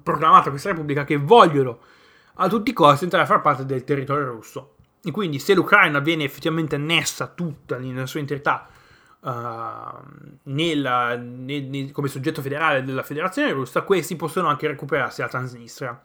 proclamata 0.01 0.49
questa 0.49 0.69
repubblica, 0.69 1.03
che 1.03 1.17
vogliono 1.17 1.79
a 2.35 2.47
tutti 2.47 2.69
i 2.69 2.73
costi 2.73 3.03
entrare 3.03 3.25
a 3.25 3.27
far 3.27 3.41
parte 3.41 3.65
del 3.65 3.83
territorio 3.83 4.31
russo. 4.31 4.75
E 5.03 5.11
quindi 5.11 5.39
se 5.39 5.55
l'Ucraina 5.55 5.99
viene 5.99 6.23
effettivamente 6.23 6.75
annessa 6.75 7.27
tutta 7.27 7.77
nella 7.79 8.05
sua 8.05 8.21
integrità 8.21 8.69
uh, 9.25 10.39
nella, 10.43 11.15
nel, 11.15 11.63
nel, 11.63 11.91
come 11.91 12.07
soggetto 12.07 12.41
federale 12.41 12.83
della 12.83 13.03
federazione 13.03 13.51
russa, 13.51 13.81
questi 13.81 14.15
possono 14.15 14.47
anche 14.47 14.67
recuperarsi 14.67 15.21
la 15.21 15.27
Transnistria. 15.27 15.99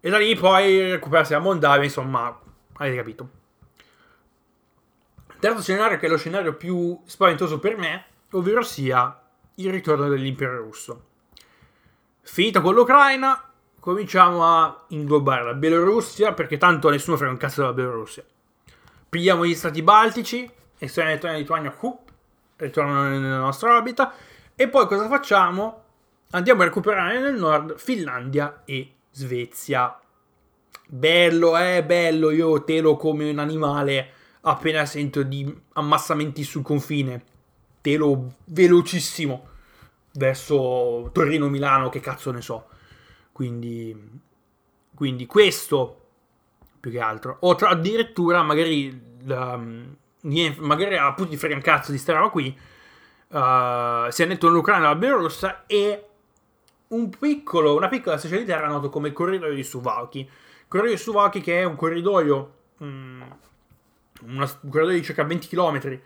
E 0.00 0.10
da 0.10 0.18
lì 0.18 0.34
poi 0.34 0.90
recuperarsi 0.90 1.32
la 1.32 1.38
Moldavia, 1.38 1.84
insomma, 1.84 2.36
avete 2.74 2.96
capito. 2.96 3.30
Terzo 5.38 5.62
scenario, 5.62 5.98
che 5.98 6.06
è 6.06 6.08
lo 6.08 6.18
scenario 6.18 6.54
più 6.54 7.00
spaventoso 7.04 7.58
per 7.58 7.76
me, 7.76 8.04
ovvero 8.32 8.62
sia 8.62 9.18
il 9.54 9.70
ritorno 9.70 10.08
dell'impero 10.08 10.58
russo. 10.58 11.04
Finita 12.22 12.60
con 12.60 12.74
l'Ucraina, 12.74 13.50
cominciamo 13.78 14.44
a 14.44 14.84
inglobare 14.88 15.44
la 15.44 15.54
Bielorussia, 15.54 16.34
perché 16.34 16.58
tanto 16.58 16.90
nessuno 16.90 17.16
frega 17.16 17.32
un 17.32 17.38
cazzo 17.38 17.60
della 17.60 17.72
Bielorussia. 17.72 18.24
Pigliamo 19.08 19.46
gli 19.46 19.54
stati 19.54 19.82
baltici, 19.82 20.50
Estonia, 20.80 21.12
Lettonia, 21.12 21.36
Lituania, 21.36 21.76
Hup, 21.78 22.10
ritornano 22.56 23.18
nella 23.18 23.38
nostra 23.38 23.76
orbita. 23.76 24.12
E 24.54 24.68
poi 24.68 24.86
cosa 24.86 25.08
facciamo? 25.08 25.84
Andiamo 26.30 26.62
a 26.62 26.64
recuperare 26.64 27.20
nel 27.20 27.34
nord 27.34 27.76
Finlandia 27.76 28.62
e 28.64 28.92
Svezia. 29.10 29.98
Bello, 30.86 31.56
eh, 31.58 31.84
bello, 31.84 32.30
io 32.30 32.64
telo 32.64 32.96
come 32.96 33.30
un 33.30 33.38
animale 33.38 34.12
appena 34.42 34.86
sento 34.86 35.22
di 35.22 35.54
ammassamenti 35.74 36.42
sul 36.42 36.62
confine. 36.62 37.24
Telo 37.80 38.36
velocissimo 38.46 39.48
verso 40.14 41.10
Torino-Milano, 41.12 41.88
che 41.90 42.00
cazzo 42.00 42.30
ne 42.30 42.40
so. 42.40 42.66
Quindi, 43.32 44.20
quindi 44.94 45.26
questo 45.26 45.96
più 46.80 46.90
che 46.90 47.00
altro. 47.00 47.36
O 47.40 47.54
tra, 47.54 47.68
addirittura 47.68 48.42
magari 48.42 49.18
um, 49.26 49.96
niente, 50.22 50.60
magari 50.60 50.96
a 50.96 51.12
Putin 51.12 51.38
frega 51.38 51.54
un 51.54 51.60
cazzo 51.60 51.92
di 51.92 51.98
sta 51.98 52.14
roba 52.14 52.28
qui, 52.28 52.48
uh, 53.28 54.10
si 54.10 54.22
è 54.22 54.26
netto 54.26 54.48
l'Ucraina 54.48 54.84
e 54.84 54.88
la 54.88 54.94
Bielorussia 54.94 55.64
e 55.66 56.04
un 56.88 57.08
piccolo, 57.10 57.76
una 57.76 57.88
piccola 57.88 58.18
striscia 58.18 58.38
di 58.38 58.44
terra 58.44 58.66
noto 58.66 58.88
come 58.88 59.12
corridoio 59.12 59.54
di 59.54 59.62
Suvalchi. 59.62 60.20
Il 60.20 60.28
corridoio 60.68 60.96
di 60.96 61.02
Suvalchi 61.02 61.40
che 61.40 61.60
è 61.60 61.64
un 61.64 61.76
corridoio, 61.76 62.54
um, 62.78 63.38
una, 64.22 64.58
un 64.60 64.70
corridoio 64.70 64.98
di 64.98 65.04
circa 65.04 65.24
20 65.24 65.48
km, 65.48 66.00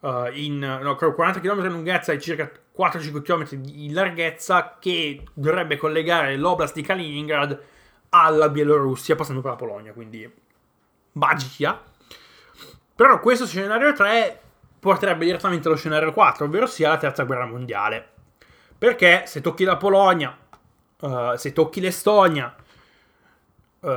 uh, 0.00 0.26
in, 0.32 0.58
no, 0.58 0.96
40 0.96 1.40
km 1.40 1.64
in 1.64 1.72
lunghezza 1.72 2.12
e 2.12 2.18
circa 2.18 2.50
4-5 2.76 3.22
km 3.22 3.54
di 3.56 3.92
larghezza 3.92 4.76
che 4.78 5.24
dovrebbe 5.34 5.76
collegare 5.76 6.36
l'oblast 6.36 6.74
di 6.74 6.82
Kaliningrad 6.82 7.60
alla 8.10 8.48
Bielorussia 8.48 9.14
passando 9.14 9.40
per 9.40 9.50
la 9.50 9.56
Polonia, 9.56 9.92
quindi 9.92 10.30
magia. 11.12 11.82
Però 13.00 13.18
questo 13.18 13.46
scenario 13.46 13.94
3 13.94 14.40
porterebbe 14.78 15.24
direttamente 15.24 15.68
allo 15.68 15.78
scenario 15.78 16.12
4, 16.12 16.44
ovvero 16.44 16.66
sia 16.66 16.90
la 16.90 16.98
terza 16.98 17.22
guerra 17.22 17.46
mondiale. 17.46 18.06
Perché 18.76 19.22
se 19.24 19.40
tocchi 19.40 19.64
la 19.64 19.78
Polonia, 19.78 20.36
uh, 21.00 21.34
se 21.34 21.54
tocchi 21.54 21.80
l'Estonia, 21.80 22.54
uh, 23.80 23.88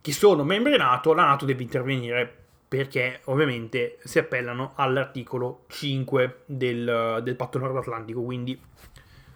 che 0.00 0.12
sono 0.12 0.42
membri 0.42 0.76
NATO, 0.76 1.14
la 1.14 1.22
NATO 1.22 1.44
deve 1.44 1.62
intervenire 1.62 2.38
perché 2.66 3.20
ovviamente 3.26 3.98
si 4.02 4.18
appellano 4.18 4.72
all'articolo 4.74 5.66
5 5.68 6.42
del, 6.46 7.20
del 7.22 7.36
patto 7.36 7.60
nord-atlantico. 7.60 8.22
Quindi 8.22 8.60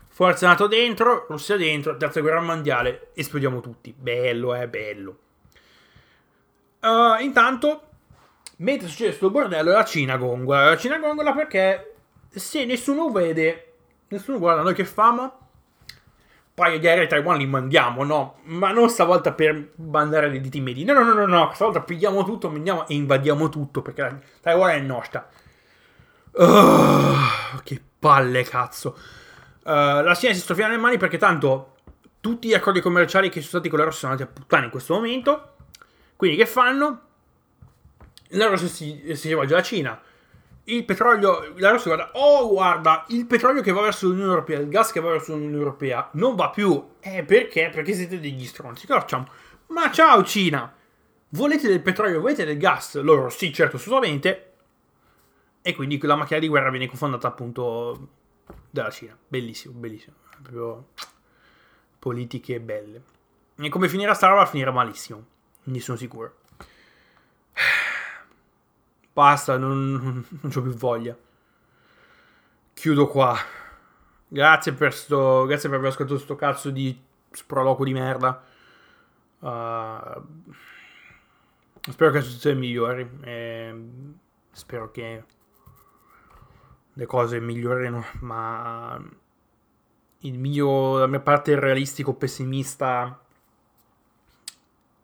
forza 0.08 0.48
NATO 0.48 0.66
dentro, 0.66 1.26
Russia 1.28 1.56
dentro, 1.56 1.96
terza 1.96 2.20
guerra 2.20 2.40
mondiale, 2.40 3.10
esplodiamo 3.14 3.60
tutti. 3.60 3.94
Bello, 3.96 4.52
è 4.52 4.62
eh, 4.62 4.68
bello. 4.68 5.18
Uh, 6.80 7.22
intanto 7.22 7.90
Mentre 8.56 8.88
succede 8.88 9.08
questo 9.08 9.30
bordello 9.30 9.72
la 9.72 9.84
Cina 9.84 10.16
gongola. 10.16 10.70
La 10.70 10.76
Cina 10.76 10.98
gongola 10.98 11.32
perché 11.32 11.94
se 12.28 12.64
nessuno 12.64 13.10
vede, 13.10 13.72
nessuno 14.08 14.38
guarda 14.38 14.62
noi 14.62 14.74
che 14.74 14.84
famo. 14.84 15.38
Poi 16.54 16.78
gli 16.78 16.86
aerei 16.86 17.08
Taiwan 17.08 17.38
li 17.38 17.46
mandiamo, 17.46 18.04
no? 18.04 18.38
Ma 18.44 18.70
non 18.70 18.88
stavolta 18.88 19.32
per 19.32 19.72
mandare 19.76 20.28
le 20.28 20.40
diti 20.40 20.60
medi. 20.60 20.84
No, 20.84 20.92
no, 20.92 21.02
no, 21.02 21.12
no, 21.12 21.26
no. 21.26 21.50
Stavolta 21.52 21.80
pigliamo 21.80 22.24
tutto, 22.24 22.48
mandiamo 22.48 22.86
e 22.86 22.94
invadiamo 22.94 23.48
tutto 23.48 23.82
perché 23.82 24.20
Taiwan 24.40 24.70
è 24.70 24.78
nostra. 24.78 25.28
Oh, 26.36 27.16
che 27.64 27.82
palle, 27.98 28.44
cazzo. 28.44 28.96
Uh, 29.64 30.02
la 30.02 30.14
Cina 30.14 30.32
si 30.32 30.40
strofia 30.40 30.68
le 30.68 30.76
mani 30.76 30.96
perché 30.96 31.16
tanto 31.16 31.76
tutti 32.20 32.48
gli 32.48 32.54
accordi 32.54 32.80
commerciali 32.80 33.28
che 33.28 33.40
sono 33.40 33.48
stati 33.48 33.68
con 33.68 33.78
la 33.78 33.84
Russia 33.84 34.00
sono 34.00 34.12
andati 34.12 34.30
a 34.30 34.32
puttane 34.32 34.64
in 34.66 34.70
questo 34.70 34.94
momento. 34.94 35.56
Quindi 36.16 36.36
che 36.36 36.46
fanno? 36.46 37.03
La 38.34 38.46
Russia 38.46 38.68
si, 38.68 39.14
si 39.14 39.28
rivolge 39.28 39.54
alla 39.54 39.62
Cina. 39.62 40.00
Il 40.66 40.84
petrolio, 40.84 41.52
la 41.56 41.70
Russia 41.70 41.94
guarda, 41.94 42.10
oh 42.14 42.48
guarda, 42.48 43.04
il 43.08 43.26
petrolio 43.26 43.60
che 43.60 43.72
va 43.72 43.82
verso 43.82 44.06
l'Unione 44.06 44.30
Europea, 44.30 44.58
il 44.58 44.68
gas 44.68 44.92
che 44.92 45.00
va 45.00 45.10
verso 45.10 45.32
l'Unione 45.32 45.56
Europea 45.56 46.08
non 46.12 46.34
va 46.34 46.50
più. 46.50 46.82
Eh, 47.00 47.22
perché? 47.22 47.70
Perché 47.72 47.92
siete 47.92 48.18
degli 48.18 48.46
stronzi. 48.46 48.86
Cosa 48.86 49.00
facciamo? 49.00 49.28
Ma 49.68 49.90
ciao 49.90 50.24
Cina! 50.24 50.72
Volete 51.30 51.68
del 51.68 51.82
petrolio, 51.82 52.20
volete 52.20 52.44
del 52.44 52.56
gas? 52.56 53.00
Loro 53.00 53.28
sì, 53.28 53.52
certo, 53.52 53.76
assolutamente. 53.76 54.52
E 55.60 55.74
quindi 55.74 55.98
la 56.02 56.14
macchina 56.16 56.38
di 56.38 56.48
guerra 56.48 56.70
viene 56.70 56.86
confondata 56.86 57.26
appunto 57.26 58.08
dalla 58.70 58.90
Cina. 58.90 59.16
Bellissimo, 59.28 59.74
bellissimo. 59.74 60.16
Proprio 60.42 60.88
politiche 61.98 62.60
belle. 62.60 63.02
E 63.56 63.68
come 63.68 63.88
finirà 63.88 64.14
sta 64.14 64.28
roba? 64.28 64.46
Finirà 64.46 64.70
malissimo. 64.70 65.24
Ne 65.64 65.80
sono 65.80 65.96
sicuro. 65.96 66.36
Basta, 69.14 69.56
non, 69.56 69.92
non, 69.92 70.52
ho 70.52 70.60
più 70.60 70.74
voglia. 70.74 71.16
Chiudo 72.74 73.06
qua. 73.06 73.38
Grazie 74.26 74.72
per, 74.72 74.92
sto, 74.92 75.44
grazie 75.46 75.68
per 75.68 75.78
aver 75.78 75.90
ascoltato 75.90 76.18
sto 76.18 76.34
cazzo 76.34 76.70
di 76.70 77.00
sproloquo 77.30 77.84
di 77.84 77.92
merda. 77.92 78.42
Uh, 79.38 80.50
spero 81.80 82.10
che 82.10 82.16
la 82.18 82.24
situazione 82.24 82.58
migliori. 82.58 83.08
E 83.20 83.74
spero 84.50 84.90
che 84.90 85.24
le 86.92 87.06
cose 87.06 87.38
migliorino. 87.38 88.04
Ma 88.22 89.00
mio, 90.22 90.98
la 90.98 91.06
mia 91.06 91.20
parte 91.20 91.56
realistico 91.56 92.14
pessimista 92.14 93.16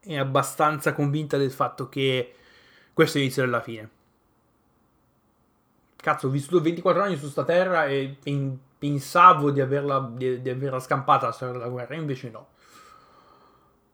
è 0.01 0.17
abbastanza 0.17 0.95
convinta 0.95 1.37
del 1.37 1.53
fatto 1.53 1.89
che 1.89 2.35
questo 2.93 3.19
è 3.19 3.21
l'inizio 3.21 3.45
della 3.45 3.61
fine. 3.61 3.99
Cazzo, 6.01 6.29
ho 6.29 6.31
vissuto 6.31 6.61
24 6.61 7.03
anni 7.03 7.17
su 7.17 7.29
sta 7.29 7.45
terra 7.45 7.87
e 7.87 8.17
pensavo 8.79 9.51
di 9.51 9.61
averla, 9.61 10.11
di, 10.15 10.41
di 10.41 10.49
averla 10.49 10.81
scampata 10.81 11.27
la 11.27 11.33
storia 11.33 11.55
della 11.55 11.69
guerra, 11.69 11.95
invece 11.95 12.31
no. 12.31 12.49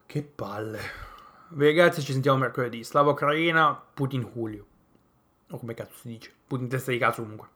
Che 0.05 0.23
palle. 0.23 0.79
Ragazzi, 1.55 2.01
ci 2.01 2.13
sentiamo 2.13 2.37
mercoledì. 2.37 2.83
Slava 2.83 3.11
Ucraina, 3.11 3.81
Putin 3.93 4.29
Julio. 4.33 4.65
O 5.49 5.57
come 5.57 5.73
cazzo 5.73 5.95
si 5.99 6.07
dice. 6.07 6.33
Putin 6.47 6.69
testa 6.69 6.91
di 6.91 6.97
cazzo 6.97 7.21
comunque. 7.21 7.47